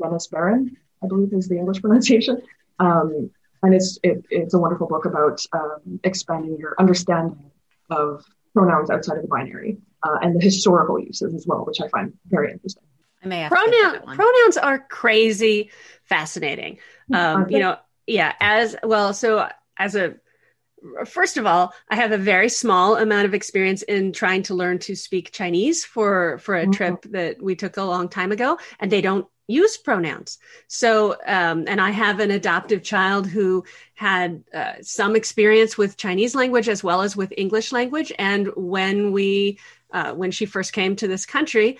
Dennis 0.00 0.26
Baron, 0.28 0.76
I 1.02 1.06
believe 1.06 1.32
is 1.32 1.48
the 1.48 1.56
English 1.56 1.80
pronunciation. 1.82 2.42
Um, 2.78 3.30
and 3.62 3.74
it's 3.74 3.98
it, 4.02 4.24
it's 4.30 4.54
a 4.54 4.58
wonderful 4.58 4.86
book 4.86 5.06
about 5.06 5.40
um, 5.52 6.00
expanding 6.04 6.56
your 6.58 6.74
understanding 6.78 7.50
of 7.90 8.24
pronouns 8.54 8.90
outside 8.90 9.16
of 9.16 9.22
the 9.22 9.28
binary 9.28 9.78
uh, 10.02 10.18
and 10.22 10.36
the 10.36 10.40
historical 10.40 10.98
uses 10.98 11.34
as 11.34 11.46
well, 11.46 11.64
which 11.64 11.80
I 11.80 11.88
find 11.88 12.12
very 12.26 12.52
interesting. 12.52 12.82
I 13.22 13.28
may 13.28 13.48
Pronoun, 13.48 14.02
pronouns 14.14 14.56
are 14.56 14.78
crazy, 14.78 15.70
fascinating. 16.04 16.78
Um, 17.12 17.48
you 17.50 17.58
know, 17.58 17.78
yeah. 18.06 18.34
As 18.40 18.76
well, 18.82 19.14
so 19.14 19.48
as 19.78 19.96
a 19.96 20.16
first 21.04 21.36
of 21.36 21.46
all, 21.46 21.72
I 21.88 21.96
have 21.96 22.12
a 22.12 22.18
very 22.18 22.48
small 22.48 22.96
amount 22.96 23.26
of 23.26 23.34
experience 23.34 23.82
in 23.82 24.12
trying 24.12 24.42
to 24.44 24.54
learn 24.54 24.78
to 24.80 24.96
speak 24.96 25.32
Chinese 25.32 25.84
for 25.84 26.38
for 26.38 26.56
a 26.56 26.62
mm-hmm. 26.62 26.72
trip 26.72 27.02
that 27.10 27.42
we 27.42 27.56
took 27.56 27.76
a 27.76 27.82
long 27.82 28.08
time 28.08 28.32
ago, 28.32 28.58
and 28.80 28.90
they 28.90 29.00
don't 29.00 29.26
use 29.48 29.76
pronouns. 29.76 30.38
So, 30.66 31.16
um, 31.26 31.64
and 31.68 31.80
I 31.80 31.90
have 31.90 32.18
an 32.18 32.30
adoptive 32.30 32.82
child 32.82 33.26
who 33.28 33.64
had 33.94 34.42
uh, 34.52 34.74
some 34.82 35.14
experience 35.14 35.78
with 35.78 35.96
Chinese 35.96 36.34
language 36.34 36.68
as 36.68 36.82
well 36.82 37.02
as 37.02 37.16
with 37.16 37.32
English 37.36 37.72
language, 37.72 38.12
and 38.18 38.48
when 38.56 39.12
we 39.12 39.58
uh, 39.92 40.12
when 40.12 40.30
she 40.30 40.46
first 40.46 40.72
came 40.72 40.96
to 40.96 41.08
this 41.08 41.26
country, 41.26 41.78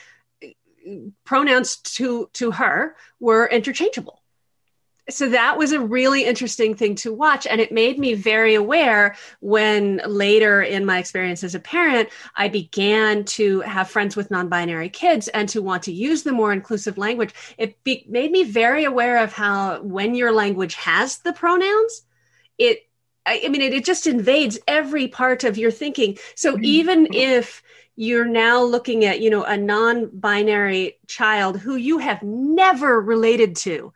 pronouns 1.25 1.77
to 1.79 2.31
to 2.35 2.51
her 2.53 2.97
were 3.19 3.47
interchangeable 3.47 4.23
so 5.09 5.29
that 5.29 5.57
was 5.57 5.73
a 5.73 5.81
really 5.81 6.25
interesting 6.25 6.75
thing 6.75 6.95
to 6.97 7.13
watch 7.13 7.47
and 7.47 7.61
it 7.61 7.71
made 7.71 7.99
me 7.99 8.15
very 8.15 8.55
aware 8.55 9.15
when 9.41 10.01
later 10.07 10.63
in 10.63 10.85
my 10.85 10.99
experience 10.99 11.45
as 11.45 11.55
a 11.55 11.61
parent 11.61 12.09
i 12.35 12.49
began 12.49 13.25
to 13.25 13.61
have 13.61 13.89
friends 13.89 14.17
with 14.17 14.31
non-binary 14.31 14.89
kids 14.89 15.29
and 15.29 15.49
to 15.49 15.63
want 15.63 15.83
to 15.83 15.93
use 15.93 16.23
the 16.23 16.33
more 16.33 16.53
inclusive 16.53 16.99
language. 16.99 17.33
It 17.59 17.83
be- 17.85 18.05
made 18.09 18.31
me 18.31 18.45
very 18.45 18.85
aware 18.85 19.23
of 19.23 19.33
how 19.33 19.83
when 19.83 20.15
your 20.15 20.33
language 20.33 20.75
has 20.75 21.19
the 21.19 21.33
pronouns 21.33 22.03
it 22.59 22.89
i, 23.27 23.49
mean 23.49 23.61
it, 23.61 23.75
it 23.75 23.85
just 23.85 24.07
invades 24.07 24.59
every 24.67 25.09
part 25.09 25.45
of 25.45 25.59
your 25.59 25.71
thinking. 25.71 26.19
So 26.35 26.55
mm-hmm. 26.55 26.65
even 26.65 27.15
if 27.15 27.63
you're 27.97 28.27
now 28.27 28.63
looking 28.63 29.05
at 29.05 29.21
you 29.21 29.31
know 29.31 29.45
a 29.45 29.57
non-binary 29.57 30.99
child 31.07 31.59
who 31.59 31.77
you 31.77 31.99
have 31.99 32.23
never 32.23 33.01
related 33.01 33.57
to 33.57 33.93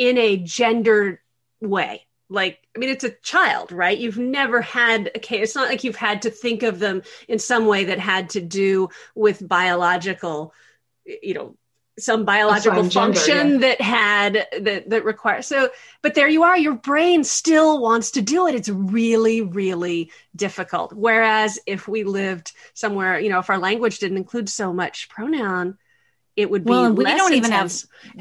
in 0.00 0.16
a 0.16 0.38
gendered 0.38 1.18
way. 1.60 2.06
Like 2.32 2.60
i 2.74 2.78
mean 2.78 2.90
it's 2.90 3.04
a 3.04 3.10
child 3.10 3.70
right? 3.70 3.98
You've 3.98 4.18
never 4.18 4.60
had 4.62 5.10
a 5.14 5.18
case 5.18 5.42
it's 5.42 5.54
not 5.56 5.68
like 5.68 5.84
you've 5.84 5.96
had 5.96 6.22
to 6.22 6.30
think 6.30 6.62
of 6.62 6.78
them 6.78 7.02
in 7.28 7.38
some 7.38 7.66
way 7.66 7.84
that 7.84 7.98
had 7.98 8.30
to 8.30 8.40
do 8.40 8.88
with 9.14 9.46
biological 9.46 10.54
you 11.04 11.34
know 11.34 11.56
some 11.98 12.24
biological 12.24 12.88
function 12.88 13.26
gender, 13.26 13.66
yeah. 13.66 13.74
that 13.76 13.80
had 13.80 14.46
that 14.64 14.88
that 14.88 15.04
requires 15.04 15.46
so 15.46 15.68
but 16.02 16.14
there 16.14 16.28
you 16.28 16.44
are. 16.44 16.56
Your 16.56 16.76
brain 16.76 17.24
still 17.24 17.82
wants 17.82 18.12
to 18.12 18.22
do 18.22 18.46
it. 18.46 18.54
It's 18.54 18.70
really 18.70 19.42
really 19.42 20.10
difficult. 20.34 20.94
Whereas 20.94 21.58
if 21.66 21.88
we 21.88 22.04
lived 22.04 22.52
somewhere 22.72 23.18
you 23.20 23.28
know 23.28 23.40
if 23.40 23.50
our 23.50 23.58
language 23.58 23.98
didn't 23.98 24.16
include 24.16 24.48
so 24.48 24.72
much 24.72 25.10
pronoun 25.10 25.76
it 26.36 26.50
would 26.50 26.64
be 26.64 26.70
well, 26.70 26.92
we 26.92 27.04
don't 27.04 27.34
even 27.34 27.50
have 27.52 27.72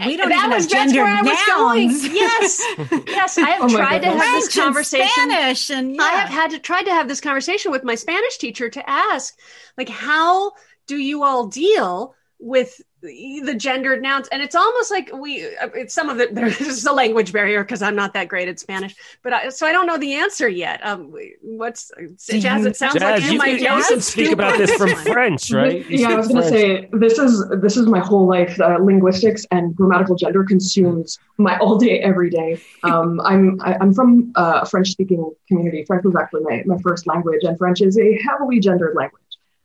we 0.05 0.17
don't 0.17 0.29
that 0.29 0.39
even 0.39 0.51
was, 0.51 0.71
have 0.71 0.91
gender 0.91 1.03
nouns. 1.03 2.07
Yes, 2.13 2.61
yes. 3.07 3.37
I 3.37 3.49
have 3.51 3.63
oh 3.63 3.69
tried 3.69 3.99
to 3.99 4.07
have 4.11 4.41
this 4.41 4.55
conversation. 4.55 5.29
Spanish 5.29 5.69
and 5.69 5.95
yeah. 5.95 6.03
I 6.03 6.09
have 6.09 6.29
had 6.29 6.51
to 6.51 6.59
try 6.59 6.81
to 6.81 6.91
have 6.91 7.07
this 7.07 7.21
conversation 7.21 7.71
with 7.71 7.83
my 7.83 7.95
Spanish 7.95 8.37
teacher 8.37 8.69
to 8.69 8.89
ask, 8.89 9.37
like, 9.77 9.89
how 9.89 10.53
do 10.87 10.97
you 10.97 11.23
all 11.23 11.47
deal 11.47 12.15
with 12.39 12.81
the 13.01 13.55
gendered 13.57 14.01
nouns 14.01 14.27
and 14.31 14.41
it's 14.41 14.55
almost 14.55 14.91
like 14.91 15.09
we 15.13 15.37
it's 15.75 15.93
some 15.93 16.09
of 16.09 16.19
it 16.19 16.35
there's 16.39 16.85
a 16.85 16.91
language 16.91 17.31
barrier 17.31 17.63
because 17.63 17.81
i'm 17.81 17.95
not 17.95 18.13
that 18.13 18.27
great 18.27 18.47
at 18.47 18.59
spanish 18.59 18.95
but 19.23 19.33
I, 19.33 19.49
so 19.49 19.65
i 19.65 19.71
don't 19.71 19.87
know 19.87 19.97
the 19.97 20.13
answer 20.13 20.49
yet 20.49 20.85
um 20.85 21.13
what's 21.41 21.91
jazz 22.27 22.65
it 22.65 22.75
sounds 22.75 22.95
Jazz, 22.95 23.21
like 23.21 23.23
you, 23.23 23.31
you, 23.31 23.37
might 23.37 23.57
can, 23.57 23.63
know 23.63 23.77
you 23.77 23.83
can 23.83 24.01
speak 24.01 24.25
stupid 24.27 24.33
about 24.33 24.57
this 24.57 24.73
from. 24.73 24.89
French, 25.13 25.51
right? 25.51 25.89
You 25.89 25.99
yeah, 25.99 26.09
I 26.09 26.15
was 26.15 26.27
going 26.27 26.43
to 26.43 26.49
French. 26.49 26.89
say 26.89 26.89
this 26.93 27.17
is 27.17 27.47
this 27.61 27.77
is 27.77 27.85
my 27.87 27.99
whole 27.99 28.27
life. 28.27 28.59
Uh, 28.59 28.77
linguistics 28.79 29.45
and 29.51 29.75
grammatical 29.75 30.15
gender 30.15 30.43
consumes 30.43 31.19
my 31.37 31.57
all 31.59 31.77
day, 31.77 31.99
every 31.99 32.29
day. 32.29 32.59
Um, 32.83 33.19
I'm 33.21 33.59
I, 33.61 33.77
I'm 33.79 33.93
from 33.93 34.31
uh, 34.35 34.59
a 34.63 34.65
French 34.65 34.89
speaking 34.89 35.31
community. 35.47 35.83
French 35.85 36.03
was 36.03 36.15
actually 36.15 36.43
my, 36.43 36.63
my 36.65 36.77
first 36.81 37.07
language, 37.07 37.43
and 37.43 37.57
French 37.57 37.81
is 37.81 37.97
a 37.97 38.19
heavily 38.23 38.59
gendered 38.59 38.95
language. 38.95 39.21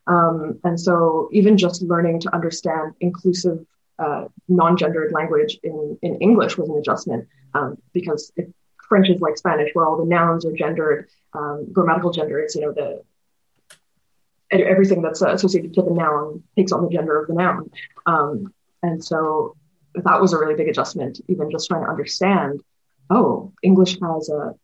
Um, 0.07 0.61
and 0.65 0.79
so 0.79 1.29
even 1.33 1.57
just 1.57 1.83
learning 1.83 2.21
to 2.21 2.35
understand 2.35 2.95
inclusive 3.01 3.65
uh, 3.99 4.25
non-gendered 4.49 5.13
language 5.13 5.59
in, 5.63 5.99
in 6.03 6.17
English 6.17 6.59
was 6.59 6.69
an 6.69 6.77
adjustment 6.77 7.29
um, 7.55 7.79
because 7.93 8.33
French 8.89 9.09
is 9.09 9.21
like 9.21 9.37
Spanish, 9.37 9.71
where 9.73 9.87
all 9.87 9.97
the 9.97 10.05
nouns 10.05 10.45
are 10.45 10.53
gendered. 10.53 11.09
Um, 11.33 11.73
grammatical 11.73 12.13
gender 12.13 12.43
is, 12.43 12.55
you 12.55 12.63
know, 12.63 12.73
the 12.73 13.03
everything 14.51 15.03
that's 15.03 15.21
associated 15.21 15.75
to 15.75 15.83
the 15.83 15.91
noun 15.91 16.43
takes 16.57 16.71
on 16.71 16.85
the 16.85 16.91
gender 16.91 17.21
of 17.21 17.27
the 17.27 17.35
noun. 17.35 17.71
Um, 18.07 18.53
and 18.83 19.03
so 19.03 19.57
that 19.95 20.21
was 20.21 20.33
a 20.33 20.39
really 20.39 20.55
big 20.55 20.69
adjustment, 20.69 21.21
even 21.29 21.51
just 21.51 21.69
trying 21.69 21.85
to 21.85 21.91
understand, 21.91 22.61
oh, 23.11 23.53
English 23.63 23.99
has 24.01 24.29
a 24.29 24.55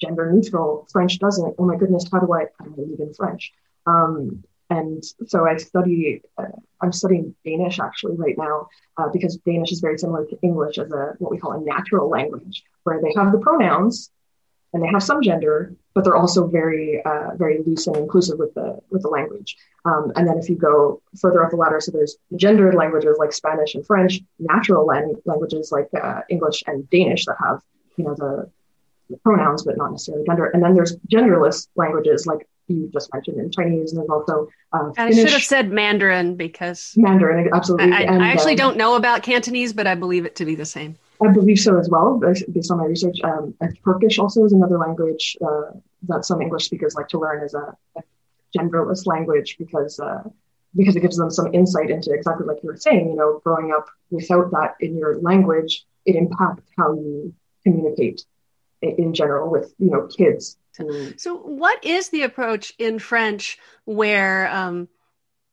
gender 0.00 0.32
neutral, 0.32 0.86
French 0.90 1.18
doesn't. 1.18 1.54
Oh 1.58 1.64
my 1.66 1.76
goodness, 1.76 2.06
how 2.10 2.20
do 2.20 2.32
I, 2.32 2.42
I 2.60 2.64
read 2.76 3.00
in 3.00 3.14
French? 3.14 3.52
Um, 3.86 4.44
and 4.70 5.02
so 5.26 5.46
I 5.46 5.56
study, 5.56 6.20
uh, 6.36 6.44
I'm 6.82 6.92
studying 6.92 7.34
Danish 7.44 7.80
actually 7.80 8.16
right 8.16 8.36
now 8.36 8.68
uh, 8.98 9.08
because 9.08 9.36
Danish 9.38 9.72
is 9.72 9.80
very 9.80 9.98
similar 9.98 10.26
to 10.26 10.38
English 10.42 10.78
as 10.78 10.90
a 10.92 11.14
what 11.18 11.30
we 11.30 11.38
call 11.38 11.52
a 11.52 11.60
natural 11.60 12.08
language, 12.10 12.62
where 12.82 13.00
they 13.00 13.12
have 13.16 13.32
the 13.32 13.38
pronouns 13.38 14.10
and 14.72 14.82
they 14.82 14.88
have 14.88 15.02
some 15.02 15.22
gender, 15.22 15.74
but 15.94 16.04
they're 16.04 16.16
also 16.16 16.46
very 16.46 17.02
uh, 17.02 17.34
very 17.36 17.62
loose 17.64 17.86
and 17.86 17.96
inclusive 17.96 18.38
with 18.38 18.52
the 18.54 18.78
with 18.90 19.02
the 19.02 19.08
language. 19.08 19.56
Um, 19.86 20.12
and 20.16 20.28
then 20.28 20.36
if 20.36 20.50
you 20.50 20.56
go 20.56 21.00
further 21.18 21.42
up 21.42 21.50
the 21.50 21.56
ladder, 21.56 21.80
so 21.80 21.90
there's 21.90 22.16
gendered 22.36 22.74
languages 22.74 23.16
like 23.18 23.32
Spanish 23.32 23.74
and 23.74 23.86
French, 23.86 24.20
natural 24.38 24.84
lang- 24.84 25.16
languages 25.24 25.72
like 25.72 25.88
uh, 25.94 26.20
English 26.28 26.62
and 26.66 26.88
Danish 26.90 27.24
that 27.24 27.36
have 27.42 27.62
you 27.96 28.04
know 28.04 28.14
the 28.14 28.50
pronouns 29.22 29.62
but 29.64 29.76
not 29.76 29.90
necessarily 29.90 30.24
gender. 30.26 30.46
And 30.46 30.62
then 30.62 30.74
there's 30.74 30.96
genderless 31.10 31.68
languages 31.76 32.26
like 32.26 32.46
you 32.68 32.90
just 32.92 33.12
mentioned 33.12 33.40
in 33.40 33.50
Chinese, 33.50 33.92
and 33.92 34.00
there's 34.00 34.10
also 34.10 34.48
uh, 34.72 34.92
I 34.96 35.10
should 35.10 35.30
have 35.30 35.42
said 35.42 35.70
Mandarin 35.70 36.36
because 36.36 36.92
Mandarin, 36.96 37.48
I, 37.52 37.56
absolutely. 37.56 37.92
I, 37.92 38.00
and, 38.00 38.22
I 38.22 38.28
actually 38.28 38.52
um, 38.52 38.58
don't 38.58 38.76
know 38.76 38.96
about 38.96 39.22
Cantonese, 39.22 39.72
but 39.72 39.86
I 39.86 39.94
believe 39.94 40.26
it 40.26 40.36
to 40.36 40.44
be 40.44 40.54
the 40.54 40.66
same. 40.66 40.96
I 41.22 41.32
believe 41.32 41.58
so 41.58 41.78
as 41.78 41.88
well, 41.88 42.20
based 42.52 42.70
on 42.70 42.78
my 42.78 42.84
research. 42.84 43.18
Um, 43.24 43.54
Turkish 43.84 44.18
also 44.18 44.44
is 44.44 44.52
another 44.52 44.78
language 44.78 45.36
uh, 45.44 45.72
that 46.08 46.24
some 46.24 46.40
English 46.40 46.66
speakers 46.66 46.94
like 46.94 47.08
to 47.08 47.18
learn 47.18 47.42
as 47.42 47.54
a, 47.54 47.74
a 47.96 48.02
genderless 48.56 49.06
language 49.06 49.56
because 49.58 49.98
uh, 49.98 50.22
because 50.76 50.94
it 50.94 51.00
gives 51.00 51.16
them 51.16 51.30
some 51.30 51.52
insight 51.54 51.90
into 51.90 52.12
exactly 52.12 52.46
like 52.46 52.58
you 52.62 52.68
were 52.68 52.76
saying. 52.76 53.08
You 53.10 53.16
know, 53.16 53.40
growing 53.42 53.72
up 53.72 53.86
without 54.10 54.50
that 54.52 54.74
in 54.80 54.96
your 54.96 55.18
language, 55.20 55.84
it 56.04 56.14
impacts 56.14 56.70
how 56.76 56.94
you 56.94 57.34
communicate 57.64 58.24
in, 58.82 59.14
general 59.14 59.50
with 59.50 59.74
you 59.78 59.90
know 59.90 60.06
kids. 60.06 60.56
who- 60.76 61.12
So, 61.16 61.36
what 61.36 61.84
is 61.84 62.10
the 62.10 62.22
approach 62.22 62.72
in 62.78 62.98
French 62.98 63.58
where 63.84 64.48
um, 64.48 64.88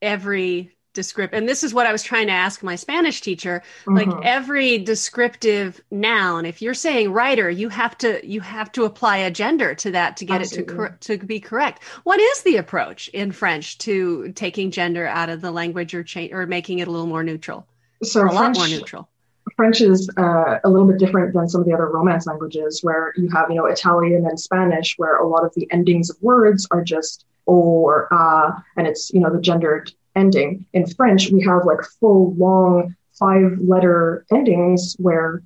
every 0.02 0.72
descript 0.94 1.34
and 1.34 1.46
this 1.46 1.62
is 1.62 1.74
what 1.74 1.84
I 1.86 1.92
was 1.92 2.02
trying 2.02 2.28
to 2.28 2.32
ask 2.32 2.62
my 2.62 2.74
Spanish 2.74 3.20
teacher, 3.20 3.62
like 3.86 4.08
Mhm. 4.08 4.22
every 4.24 4.78
descriptive 4.78 5.78
noun, 5.90 6.46
if 6.46 6.62
you're 6.62 6.72
saying 6.72 7.12
writer, 7.12 7.50
you 7.50 7.68
have 7.68 7.98
to 7.98 8.26
you 8.26 8.40
have 8.40 8.72
to 8.72 8.84
apply 8.84 9.18
a 9.18 9.30
gender 9.30 9.74
to 9.74 9.90
that 9.90 10.16
to 10.18 10.24
get 10.24 10.40
it 10.40 10.48
to 10.50 10.62
Absolutely. 10.62 10.96
to 11.00 11.18
be 11.26 11.38
correct. 11.40 11.82
What 12.04 12.18
is 12.18 12.42
the 12.42 12.56
approach 12.56 13.08
in 13.08 13.32
French 13.32 13.76
to 13.78 14.32
taking 14.32 14.70
gender 14.70 15.06
out 15.06 15.28
of 15.28 15.42
the 15.42 15.50
language 15.50 15.94
or 15.94 16.02
change 16.02 16.32
or 16.32 16.46
making 16.46 16.78
it 16.78 16.88
a 16.88 16.90
little 16.90 17.06
more 17.06 17.22
neutral 17.22 17.66
so 18.02 18.20
or 18.22 18.26
a 18.26 18.32
lot 18.32 18.56
more 18.56 18.68
neutral? 18.68 19.10
French 19.56 19.80
is 19.80 20.10
uh, 20.18 20.58
a 20.62 20.68
little 20.68 20.86
bit 20.86 20.98
different 20.98 21.32
than 21.34 21.48
some 21.48 21.62
of 21.62 21.66
the 21.66 21.72
other 21.72 21.88
Romance 21.88 22.26
languages, 22.26 22.80
where 22.82 23.12
you 23.16 23.28
have, 23.30 23.48
you 23.50 23.56
know, 23.56 23.66
Italian 23.66 24.26
and 24.26 24.38
Spanish, 24.38 24.94
where 24.98 25.16
a 25.16 25.26
lot 25.26 25.44
of 25.44 25.52
the 25.54 25.66
endings 25.72 26.10
of 26.10 26.16
words 26.20 26.68
are 26.70 26.84
just 26.84 27.24
o 27.46 27.54
or 27.54 28.08
ah, 28.12 28.62
and 28.76 28.86
it's, 28.86 29.12
you 29.14 29.20
know, 29.20 29.30
the 29.30 29.40
gendered 29.40 29.90
ending. 30.14 30.66
In 30.72 30.86
French, 30.86 31.30
we 31.30 31.42
have 31.42 31.64
like 31.64 31.82
full, 32.00 32.34
long, 32.34 32.94
five-letter 33.18 34.26
endings 34.30 34.94
where 34.98 35.42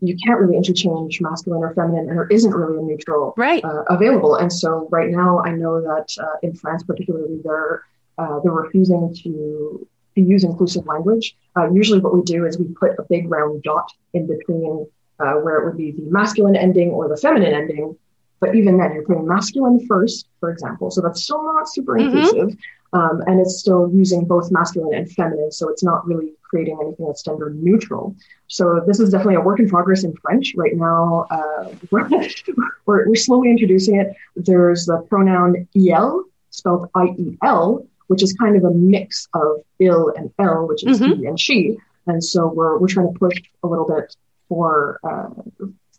you 0.00 0.16
can't 0.24 0.40
really 0.40 0.56
interchange 0.56 1.20
masculine 1.20 1.62
or 1.62 1.72
feminine, 1.74 2.08
and 2.08 2.18
there 2.18 2.26
isn't 2.26 2.52
really 2.52 2.78
a 2.78 2.82
neutral 2.82 3.34
Right. 3.36 3.64
uh, 3.64 3.84
available. 3.88 4.34
And 4.34 4.52
so 4.52 4.88
right 4.90 5.10
now, 5.10 5.40
I 5.40 5.52
know 5.52 5.80
that 5.80 6.08
uh, 6.20 6.36
in 6.42 6.54
France, 6.54 6.82
particularly, 6.82 7.40
they're 7.44 7.82
uh, 8.18 8.40
they're 8.40 8.52
refusing 8.52 9.14
to 9.22 9.86
to 10.14 10.20
use 10.20 10.44
inclusive 10.44 10.86
language. 10.86 11.36
Uh, 11.56 11.70
usually, 11.70 12.00
what 12.00 12.14
we 12.14 12.22
do 12.22 12.46
is 12.46 12.58
we 12.58 12.66
put 12.80 12.92
a 12.98 13.02
big 13.08 13.30
round 13.30 13.62
dot 13.62 13.90
in 14.12 14.26
between 14.26 14.86
uh, 15.20 15.34
where 15.34 15.58
it 15.58 15.64
would 15.66 15.76
be 15.76 15.92
the 15.92 16.02
masculine 16.10 16.56
ending 16.56 16.90
or 16.90 17.08
the 17.08 17.16
feminine 17.16 17.54
ending. 17.54 17.96
But 18.40 18.54
even 18.56 18.76
then, 18.78 18.92
you're 18.92 19.04
putting 19.04 19.26
masculine 19.26 19.86
first, 19.86 20.26
for 20.40 20.50
example. 20.50 20.90
So 20.90 21.00
that's 21.00 21.22
still 21.22 21.42
not 21.42 21.68
super 21.68 21.92
Mhm. 21.94 22.04
inclusive, 22.04 22.56
um, 22.92 23.22
and 23.26 23.40
it's 23.40 23.58
still 23.58 23.90
using 23.92 24.24
both 24.24 24.50
masculine 24.50 24.94
and 24.94 25.10
feminine. 25.10 25.50
So 25.50 25.68
it's 25.68 25.82
not 25.82 26.06
really 26.06 26.32
creating 26.42 26.78
anything 26.82 27.06
that's 27.06 27.22
gender 27.22 27.50
neutral. 27.50 28.14
So 28.48 28.80
this 28.86 29.00
is 29.00 29.10
definitely 29.10 29.36
a 29.36 29.40
work 29.40 29.60
in 29.60 29.68
progress 29.68 30.04
in 30.04 30.12
French 30.22 30.52
right 30.56 30.76
now. 30.76 31.26
Uh, 31.30 31.70
we're, 31.90 32.08
we're, 32.86 33.08
we're 33.08 33.14
slowly 33.14 33.50
introducing 33.50 33.96
it. 34.00 34.14
There's 34.36 34.84
the 34.86 34.98
pronoun 35.08 35.66
iel, 35.74 36.24
spelled 36.50 36.90
I-E-L, 36.94 37.86
which 38.08 38.22
is 38.22 38.32
kind 38.34 38.56
of 38.56 38.64
a 38.64 38.70
mix 38.70 39.28
of 39.34 39.62
il 39.78 40.08
and 40.16 40.30
elle, 40.38 40.66
which 40.68 40.84
is 40.86 41.00
Mhm. 41.00 41.16
he 41.18 41.26
and 41.26 41.38
she. 41.40 41.76
And 42.06 42.22
so 42.22 42.48
we're, 42.48 42.78
we're 42.78 42.88
trying 42.88 43.12
to 43.12 43.18
push 43.18 43.40
a 43.62 43.66
little 43.68 43.86
bit 43.86 44.14
for, 44.48 45.00
uh, 45.04 45.30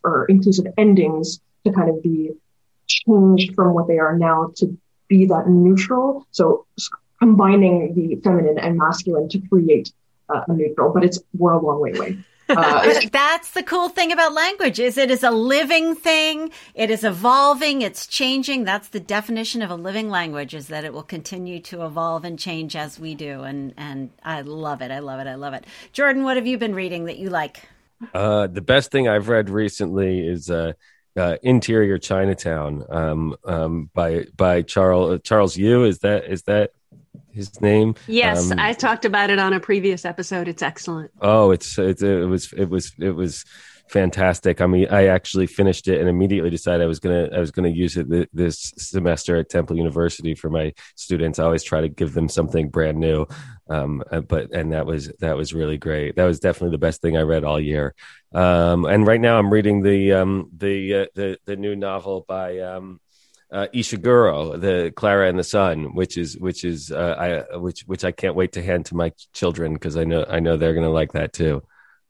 for 0.02 0.26
inclusive 0.26 0.68
endings 0.78 1.40
to 1.66 1.72
kind 1.72 1.90
of 1.90 2.02
be 2.04 2.32
changed 2.88 3.56
from 3.56 3.74
what 3.74 3.88
they 3.88 3.98
are 3.98 4.16
now 4.18 4.52
to 4.58 4.78
be 5.08 5.26
that 5.26 5.50
neutral. 5.50 6.28
So 6.32 6.66
combining 7.20 7.96
the 7.96 8.16
feminine 8.24 8.60
and 8.60 8.78
masculine 8.78 9.30
to 9.30 9.40
create 9.50 9.92
uh, 10.30 10.42
a 10.48 10.54
neutral, 10.54 10.92
but 10.94 11.04
it's 11.04 11.20
we're 11.38 11.54
a 11.54 11.60
long 11.62 11.80
way 11.80 11.94
away. 11.94 12.18
Uh, 12.48 13.02
that's 13.12 13.52
the 13.52 13.64
cool 13.64 13.90
thing 13.90 14.12
about 14.12 14.34
language 14.34 14.80
is 14.80 14.98
it 14.98 15.10
is 15.10 15.24
a 15.24 15.32
living 15.32 15.96
thing. 15.96 16.52
It 16.74 16.92
is 16.92 17.04
evolving. 17.04 17.82
It's 17.82 18.08
changing. 18.08 18.64
That's 18.66 18.90
the 18.90 19.00
definition 19.00 19.62
of 19.62 19.72
a 19.72 19.76
living 19.76 20.10
language 20.10 20.54
is 20.54 20.68
that 20.68 20.84
it 20.84 20.94
will 20.94 21.04
continue 21.04 21.60
to 21.62 21.86
evolve 21.86 22.24
and 22.24 22.38
change 22.38 22.76
as 22.76 23.00
we 23.00 23.16
do. 23.16 23.42
And, 23.42 23.74
and 23.78 24.12
I 24.24 24.42
love 24.42 24.82
it. 24.82 24.92
I 24.92 25.00
love 25.00 25.20
it. 25.20 25.28
I 25.28 25.36
love 25.36 25.54
it. 25.54 25.66
Jordan, 25.92 26.24
what 26.24 26.38
have 26.38 26.48
you 26.48 26.58
been 26.58 26.76
reading 26.76 27.06
that 27.06 27.18
you 27.18 27.30
like? 27.30 27.68
Uh, 28.14 28.48
the 28.48 28.62
best 28.62 28.92
thing 28.92 29.08
I've 29.08 29.30
read 29.30 29.50
recently 29.50 30.28
is 30.28 30.50
uh, 30.50 30.74
uh, 31.18 31.38
Interior 31.42 31.98
Chinatown 31.98 32.84
um, 32.90 33.36
um, 33.46 33.90
by 33.94 34.26
by 34.36 34.62
Charles 34.62 35.22
Charles 35.24 35.56
Yu. 35.58 35.86
Is 35.86 36.00
that 36.00 36.26
is 36.26 36.44
that 36.44 36.72
his 37.36 37.62
name? 37.62 37.96
Yes, 38.08 38.52
Um, 38.52 38.60
I 38.60 38.74
talked 38.74 39.06
about 39.06 39.30
it 39.30 39.38
on 39.40 39.54
a 39.54 39.60
previous 39.60 40.06
episode. 40.06 40.48
It's 40.48 40.64
excellent. 40.64 41.12
Oh, 41.22 41.52
it's, 41.52 41.78
it's 41.78 42.02
it 42.02 42.28
was 42.28 42.52
it 42.54 42.70
was 42.70 42.94
it 43.00 43.12
was 43.12 43.46
fantastic. 43.88 44.62
I 44.62 44.66
mean, 44.66 44.88
I 44.90 45.08
actually 45.08 45.46
finished 45.46 45.88
it 45.88 46.00
and 46.00 46.10
immediately 46.10 46.50
decided 46.50 46.82
I 46.84 46.88
was 46.88 47.00
gonna 47.00 47.30
I 47.32 47.40
was 47.40 47.52
gonna 47.52 47.70
use 47.70 47.98
it 47.98 48.10
th- 48.10 48.30
this 48.34 48.74
semester 48.78 49.36
at 49.36 49.50
Temple 49.50 49.78
University 49.78 50.34
for 50.34 50.50
my 50.50 50.74
students. 50.96 51.38
I 51.38 51.44
always 51.44 51.64
try 51.64 51.82
to 51.82 51.90
give 51.90 52.14
them 52.14 52.28
something 52.28 52.70
brand 52.70 52.98
new, 53.00 53.28
um, 53.70 54.04
uh, 54.12 54.22
but 54.22 54.52
and 54.54 54.74
that 54.74 54.86
was 54.88 55.12
that 55.20 55.38
was 55.38 55.54
really 55.54 55.78
great. 55.78 56.16
That 56.16 56.26
was 56.26 56.40
definitely 56.40 56.72
the 56.72 56.80
best 56.80 57.02
thing 57.02 57.16
I 57.16 57.22
read 57.22 57.44
all 57.44 57.60
year. 57.60 57.94
Um, 58.34 58.86
and 58.86 59.06
right 59.06 59.22
now 59.22 59.38
I'm 59.38 59.54
reading 59.54 59.84
the 59.84 60.14
um, 60.14 60.50
the 60.58 60.96
uh, 60.96 61.06
the 61.14 61.38
the 61.46 61.56
new 61.56 61.76
novel 61.76 62.26
by. 62.28 62.60
Um, 62.60 63.00
uh, 63.56 63.68
Ishiguro, 63.74 64.60
the 64.60 64.92
Klara 64.96 65.30
and 65.30 65.40
the 65.40 65.44
Sun, 65.44 65.96
which 65.96 66.18
is 66.18 66.38
which 66.38 66.66
is 66.66 66.92
uh, 66.92 67.46
I 67.54 67.58
which 67.58 67.82
which 67.88 68.04
I 68.04 68.12
can't 68.12 68.36
wait 68.36 68.52
to 68.54 68.62
hand 68.62 68.86
to 68.88 68.96
my 68.96 69.14
children 69.34 69.74
because 69.74 69.96
I 69.96 70.04
know 70.04 70.26
I 70.30 70.40
know 70.42 70.58
they're 70.58 70.74
gonna 70.74 70.90
like 70.90 71.14
that 71.14 71.32
too. 71.34 71.64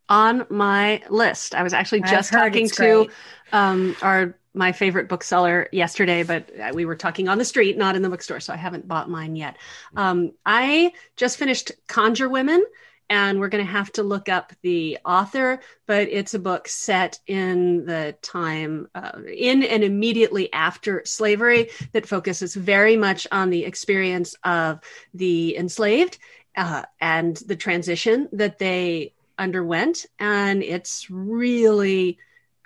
on 0.09 0.45
my 0.49 1.01
list. 1.09 1.55
I 1.55 1.63
was 1.63 1.73
actually 1.73 2.01
just 2.01 2.31
talking 2.31 2.69
to 2.71 3.07
um, 3.51 3.95
our 4.01 4.37
my 4.53 4.71
favorite 4.71 5.09
bookseller 5.09 5.67
yesterday, 5.71 6.23
but 6.23 6.49
uh, 6.59 6.71
we 6.73 6.85
were 6.85 6.95
talking 6.95 7.27
on 7.27 7.37
the 7.37 7.45
street, 7.45 7.77
not 7.77 7.95
in 7.95 8.01
the 8.01 8.09
bookstore, 8.09 8.39
so 8.39 8.53
I 8.53 8.57
haven't 8.57 8.87
bought 8.87 9.09
mine 9.09 9.35
yet. 9.35 9.57
Um, 9.95 10.31
I 10.45 10.93
just 11.17 11.37
finished 11.37 11.73
Conjure 11.87 12.29
Women, 12.29 12.63
and 13.09 13.39
we're 13.39 13.49
going 13.49 13.65
to 13.65 13.71
have 13.71 13.91
to 13.93 14.03
look 14.03 14.29
up 14.29 14.53
the 14.61 14.97
author, 15.05 15.59
but 15.85 16.07
it's 16.09 16.33
a 16.33 16.39
book 16.39 16.67
set 16.67 17.19
in 17.27 17.85
the 17.85 18.15
time 18.21 18.87
uh, 18.95 19.19
in 19.31 19.63
and 19.63 19.83
immediately 19.83 20.51
after 20.51 21.03
slavery 21.05 21.69
that 21.91 22.07
focuses 22.07 22.55
very 22.55 22.97
much 22.97 23.27
on 23.31 23.49
the 23.49 23.65
experience 23.65 24.35
of 24.43 24.79
the 25.13 25.55
enslaved 25.57 26.17
uh, 26.57 26.83
and 26.99 27.37
the 27.37 27.55
transition 27.55 28.29
that 28.31 28.57
they 28.59 29.13
underwent, 29.37 30.05
and 30.19 30.63
it's 30.63 31.09
really 31.09 32.17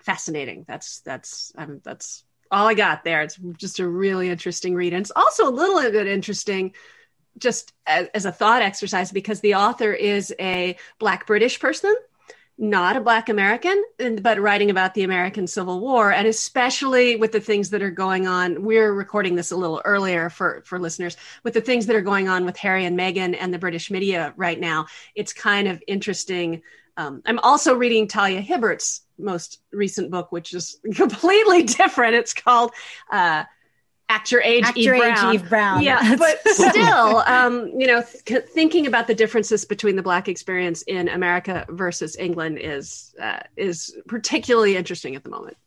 fascinating. 0.03 0.65
That's 0.67 1.01
that's 1.01 1.51
um, 1.57 1.81
that's 1.83 2.23
all 2.51 2.67
I 2.67 2.73
got 2.73 3.03
there. 3.03 3.21
It's 3.21 3.37
just 3.57 3.79
a 3.79 3.87
really 3.87 4.29
interesting 4.29 4.73
read, 4.75 4.93
and 4.93 5.01
it's 5.01 5.11
also 5.15 5.49
a 5.49 5.51
little 5.51 5.91
bit 5.91 6.07
interesting 6.07 6.73
just 7.39 7.73
as, 7.85 8.07
as, 8.13 8.25
a 8.25 8.31
thought 8.31 8.61
exercise 8.61 9.11
because 9.11 9.39
the 9.41 9.55
author 9.55 9.93
is 9.93 10.33
a 10.39 10.75
black 10.99 11.25
british 11.25 11.59
person 11.59 11.95
not 12.57 12.97
a 12.97 13.01
black 13.01 13.29
american 13.29 13.83
but 14.21 14.39
writing 14.39 14.69
about 14.69 14.93
the 14.93 15.03
american 15.03 15.47
civil 15.47 15.79
war 15.79 16.11
and 16.11 16.27
especially 16.27 17.15
with 17.15 17.31
the 17.31 17.39
things 17.39 17.69
that 17.69 17.81
are 17.81 17.89
going 17.89 18.27
on 18.27 18.63
we're 18.63 18.93
recording 18.93 19.35
this 19.35 19.51
a 19.51 19.55
little 19.55 19.81
earlier 19.85 20.29
for 20.29 20.61
for 20.65 20.79
listeners 20.79 21.15
with 21.43 21.53
the 21.53 21.61
things 21.61 21.85
that 21.85 21.95
are 21.95 22.01
going 22.01 22.27
on 22.27 22.45
with 22.45 22.57
harry 22.57 22.85
and 22.85 22.99
meghan 22.99 23.35
and 23.39 23.53
the 23.53 23.59
british 23.59 23.89
media 23.89 24.33
right 24.35 24.59
now 24.59 24.85
it's 25.15 25.33
kind 25.33 25.67
of 25.67 25.81
interesting. 25.87 26.61
Um, 26.97 27.21
i'm 27.25 27.39
also 27.39 27.73
reading 27.75 28.07
talia 28.07 28.41
hibbert's 28.41 29.03
most 29.19 29.61
recent 29.71 30.09
book 30.09 30.31
which 30.31 30.53
is 30.53 30.79
completely 30.95 31.63
different. 31.63 32.15
It's 32.15 32.33
called 32.33 32.71
uh, 33.11 33.43
act 34.09 34.31
your 34.31 34.41
age, 34.41 34.65
Eve, 34.75 34.85
your 34.85 34.97
Brown. 34.97 35.33
Eve 35.33 35.47
Brown. 35.47 35.81
Yeah, 35.81 36.15
but 36.15 36.45
still, 36.47 37.17
um, 37.27 37.67
you 37.77 37.87
know, 37.87 38.03
th- 38.25 38.45
thinking 38.45 38.87
about 38.87 39.07
the 39.07 39.15
differences 39.15 39.63
between 39.63 39.95
the 39.95 40.03
Black 40.03 40.27
experience 40.27 40.81
in 40.83 41.07
America 41.07 41.65
versus 41.69 42.17
England 42.17 42.59
is 42.59 43.15
uh, 43.21 43.39
is 43.55 43.95
particularly 44.07 44.75
interesting 44.75 45.15
at 45.15 45.23
the 45.23 45.29
moment 45.29 45.57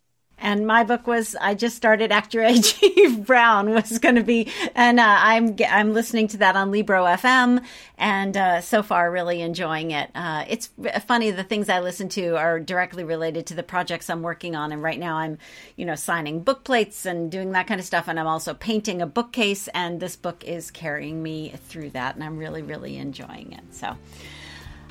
and 0.43 0.67
my 0.67 0.83
book 0.83 1.07
was 1.07 1.37
I 1.41 1.55
just 1.55 1.77
started 1.77 2.11
Actor 2.11 2.43
Eve 2.43 3.25
Brown 3.27 3.71
was 3.71 3.99
going 3.99 4.17
to 4.17 4.25
be, 4.25 4.53
and 4.75 4.99
uh, 5.01 5.17
I'm 5.19 5.57
I'm 5.67 5.95
listening 5.95 6.29
to 6.29 6.37
that 6.39 6.57
on 6.57 6.71
Libro 6.73 7.05
FM, 7.05 7.65
and 7.97 8.37
uh, 8.37 8.61
so 8.61 8.83
far 8.83 9.11
really 9.11 9.41
enjoying 9.41 9.93
it. 9.93 10.11
Uh, 10.15 10.45
it's 10.49 10.69
funny 11.07 11.31
the 11.31 11.45
things 11.45 11.69
I 11.69 11.81
listen 11.81 12.09
to 12.11 12.37
are 12.37 12.59
directly 12.59 13.05
related 13.05 13.47
to 13.47 13.55
the 13.55 13.63
projects 13.63 14.11
I'm 14.11 14.23
working 14.23 14.57
on, 14.57 14.73
and 14.73 14.83
right 14.83 14.99
now 14.99 15.17
I'm, 15.17 15.39
you 15.77 15.87
know, 15.87 15.95
signing 15.95 16.43
book 16.43 16.65
plates 16.65 17.07
and 17.07 17.31
doing 17.31 17.53
that 17.53 17.69
kind 17.69 17.81
of 17.81 17.87
stuff, 17.87 18.09
and 18.09 18.19
I'm 18.19 18.27
also 18.27 18.53
painting 18.53 19.01
a 19.01 19.07
bookcase, 19.07 19.69
and 19.69 20.01
this 20.01 20.17
book 20.17 20.43
is 20.45 20.73
carrying 20.73 21.23
me 21.23 21.55
through 21.69 21.91
that, 21.91 22.17
and 22.17 22.25
I'm 22.25 22.37
really 22.37 22.63
really 22.63 22.99
enjoying 22.99 23.53
it. 23.53 23.75
So. 23.75 23.97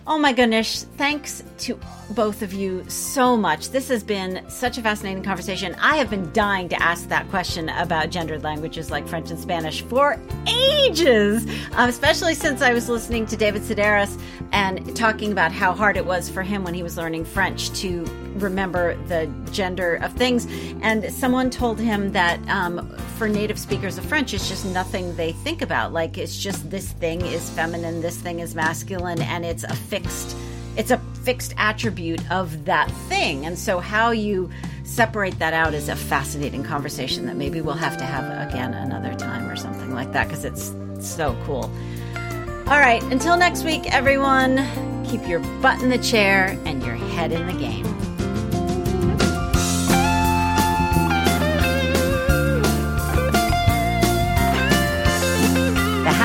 Oh 0.07 0.17
my 0.17 0.33
goodness. 0.33 0.87
Thanks 0.97 1.43
to 1.59 1.79
both 2.11 2.41
of 2.41 2.53
you 2.53 2.83
so 2.89 3.37
much. 3.37 3.69
This 3.69 3.87
has 3.89 4.03
been 4.03 4.43
such 4.49 4.79
a 4.79 4.81
fascinating 4.81 5.21
conversation. 5.21 5.75
I 5.75 5.97
have 5.97 6.09
been 6.09 6.33
dying 6.33 6.69
to 6.69 6.81
ask 6.81 7.07
that 7.09 7.29
question 7.29 7.69
about 7.69 8.09
gendered 8.09 8.41
languages 8.41 8.89
like 8.89 9.07
French 9.07 9.29
and 9.29 9.39
Spanish 9.39 9.83
for 9.83 10.19
ages, 10.47 11.45
um, 11.73 11.87
especially 11.87 12.33
since 12.33 12.63
I 12.63 12.73
was 12.73 12.89
listening 12.89 13.27
to 13.27 13.37
David 13.37 13.61
Sedaris 13.61 14.19
and 14.51 14.95
talking 14.95 15.31
about 15.31 15.51
how 15.51 15.71
hard 15.71 15.97
it 15.97 16.05
was 16.05 16.29
for 16.29 16.41
him 16.41 16.63
when 16.63 16.73
he 16.73 16.81
was 16.81 16.97
learning 16.97 17.23
French 17.23 17.69
to 17.81 18.03
remember 18.35 18.95
the 19.07 19.31
gender 19.51 19.95
of 19.95 20.13
things. 20.13 20.47
And 20.81 21.11
someone 21.13 21.49
told 21.49 21.79
him 21.79 22.11
that 22.13 22.39
um, 22.49 22.95
for 23.17 23.27
native 23.27 23.59
speakers 23.59 23.97
of 23.97 24.05
French, 24.05 24.33
it's 24.33 24.47
just 24.47 24.65
nothing 24.65 25.15
they 25.15 25.31
think 25.31 25.61
about. 25.61 25.93
Like 25.93 26.17
it's 26.17 26.37
just 26.37 26.69
this 26.69 26.91
thing 26.93 27.21
is 27.21 27.49
feminine, 27.51 28.01
this 28.01 28.17
thing 28.17 28.39
is 28.39 28.55
masculine, 28.55 29.21
and 29.21 29.45
it's 29.45 29.63
a 29.63 29.75
fixed. 29.75 30.35
It's 30.77 30.91
a 30.91 30.97
fixed 31.23 31.53
attribute 31.57 32.29
of 32.31 32.65
that 32.65 32.89
thing. 33.09 33.45
And 33.45 33.59
so, 33.59 33.79
how 33.79 34.11
you 34.11 34.49
separate 34.83 35.37
that 35.39 35.53
out 35.53 35.73
is 35.73 35.89
a 35.89 35.95
fascinating 35.95 36.63
conversation 36.63 37.25
that 37.25 37.35
maybe 37.35 37.61
we'll 37.61 37.73
have 37.73 37.97
to 37.97 38.05
have 38.05 38.49
again 38.49 38.73
another 38.73 39.13
time 39.15 39.49
or 39.49 39.55
something 39.55 39.93
like 39.93 40.11
that 40.13 40.27
because 40.27 40.45
it's 40.45 40.73
so 40.99 41.37
cool. 41.45 41.69
All 42.67 42.79
right, 42.79 43.03
until 43.03 43.35
next 43.35 43.63
week, 43.63 43.93
everyone, 43.93 44.57
keep 45.05 45.27
your 45.27 45.39
butt 45.61 45.81
in 45.81 45.89
the 45.89 45.97
chair 45.97 46.57
and 46.65 46.81
your 46.83 46.95
head 46.95 47.33
in 47.33 47.45
the 47.47 47.53
game. 47.53 48.00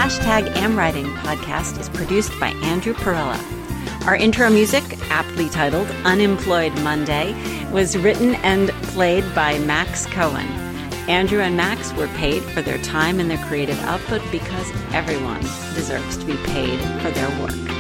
Hashtag 0.07 0.46
AmWriting 0.54 1.12
podcast 1.16 1.80
is 1.80 1.88
produced 1.88 2.30
by 2.38 2.50
Andrew 2.62 2.94
Perella. 2.94 3.36
Our 4.07 4.14
intro 4.14 4.48
music, 4.48 4.84
aptly 5.11 5.48
titled 5.48 5.88
Unemployed 6.04 6.72
Monday, 6.84 7.34
was 7.72 7.98
written 7.98 8.36
and 8.36 8.68
played 8.94 9.24
by 9.34 9.59
Max 9.59 10.07
Cohen. 10.07 10.46
Andrew 11.09 11.40
and 11.40 11.57
Max 11.57 11.92
were 11.94 12.07
paid 12.07 12.44
for 12.44 12.62
their 12.62 12.78
time 12.84 13.18
and 13.18 13.28
their 13.28 13.44
creative 13.48 13.80
output 13.80 14.22
because 14.30 14.70
everyone 14.92 15.40
deserves 15.74 16.16
to 16.18 16.24
be 16.24 16.36
paid 16.44 16.78
for 17.02 17.11
their 17.11 17.40
work. 17.40 17.76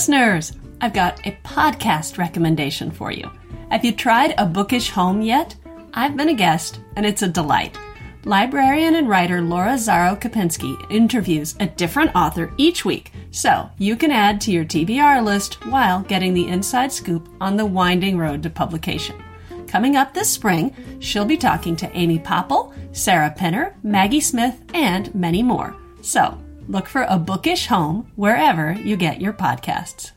Listeners, 0.00 0.52
I've 0.80 0.94
got 0.94 1.26
a 1.26 1.36
podcast 1.44 2.16
recommendation 2.16 2.90
for 2.90 3.12
you. 3.12 3.30
Have 3.70 3.84
you 3.84 3.92
tried 3.92 4.32
A 4.38 4.46
Bookish 4.46 4.88
Home 4.92 5.20
yet? 5.20 5.54
I've 5.92 6.16
been 6.16 6.30
a 6.30 6.34
guest, 6.34 6.80
and 6.96 7.04
it's 7.04 7.20
a 7.20 7.28
delight. 7.28 7.76
Librarian 8.24 8.94
and 8.94 9.10
writer 9.10 9.42
Laura 9.42 9.74
Zaro 9.74 10.18
Kopinski 10.18 10.90
interviews 10.90 11.54
a 11.60 11.66
different 11.66 12.16
author 12.16 12.50
each 12.56 12.82
week, 12.82 13.12
so 13.30 13.68
you 13.76 13.94
can 13.94 14.10
add 14.10 14.40
to 14.40 14.50
your 14.50 14.64
TBR 14.64 15.22
list 15.22 15.66
while 15.66 16.00
getting 16.00 16.32
the 16.32 16.48
inside 16.48 16.90
scoop 16.90 17.28
on 17.38 17.58
the 17.58 17.66
winding 17.66 18.16
road 18.16 18.42
to 18.44 18.48
publication. 18.48 19.22
Coming 19.66 19.96
up 19.96 20.14
this 20.14 20.30
spring, 20.30 20.74
she'll 21.00 21.26
be 21.26 21.36
talking 21.36 21.76
to 21.76 21.94
Amy 21.94 22.18
Poeppel, 22.18 22.72
Sarah 22.96 23.34
Penner, 23.38 23.74
Maggie 23.82 24.20
Smith, 24.20 24.62
and 24.72 25.14
many 25.14 25.42
more. 25.42 25.76
So 26.00 26.38
Look 26.70 26.86
for 26.86 27.04
A 27.08 27.18
Bookish 27.18 27.66
Home 27.66 28.12
wherever 28.14 28.70
you 28.74 28.96
get 28.96 29.20
your 29.20 29.32
podcasts. 29.32 30.12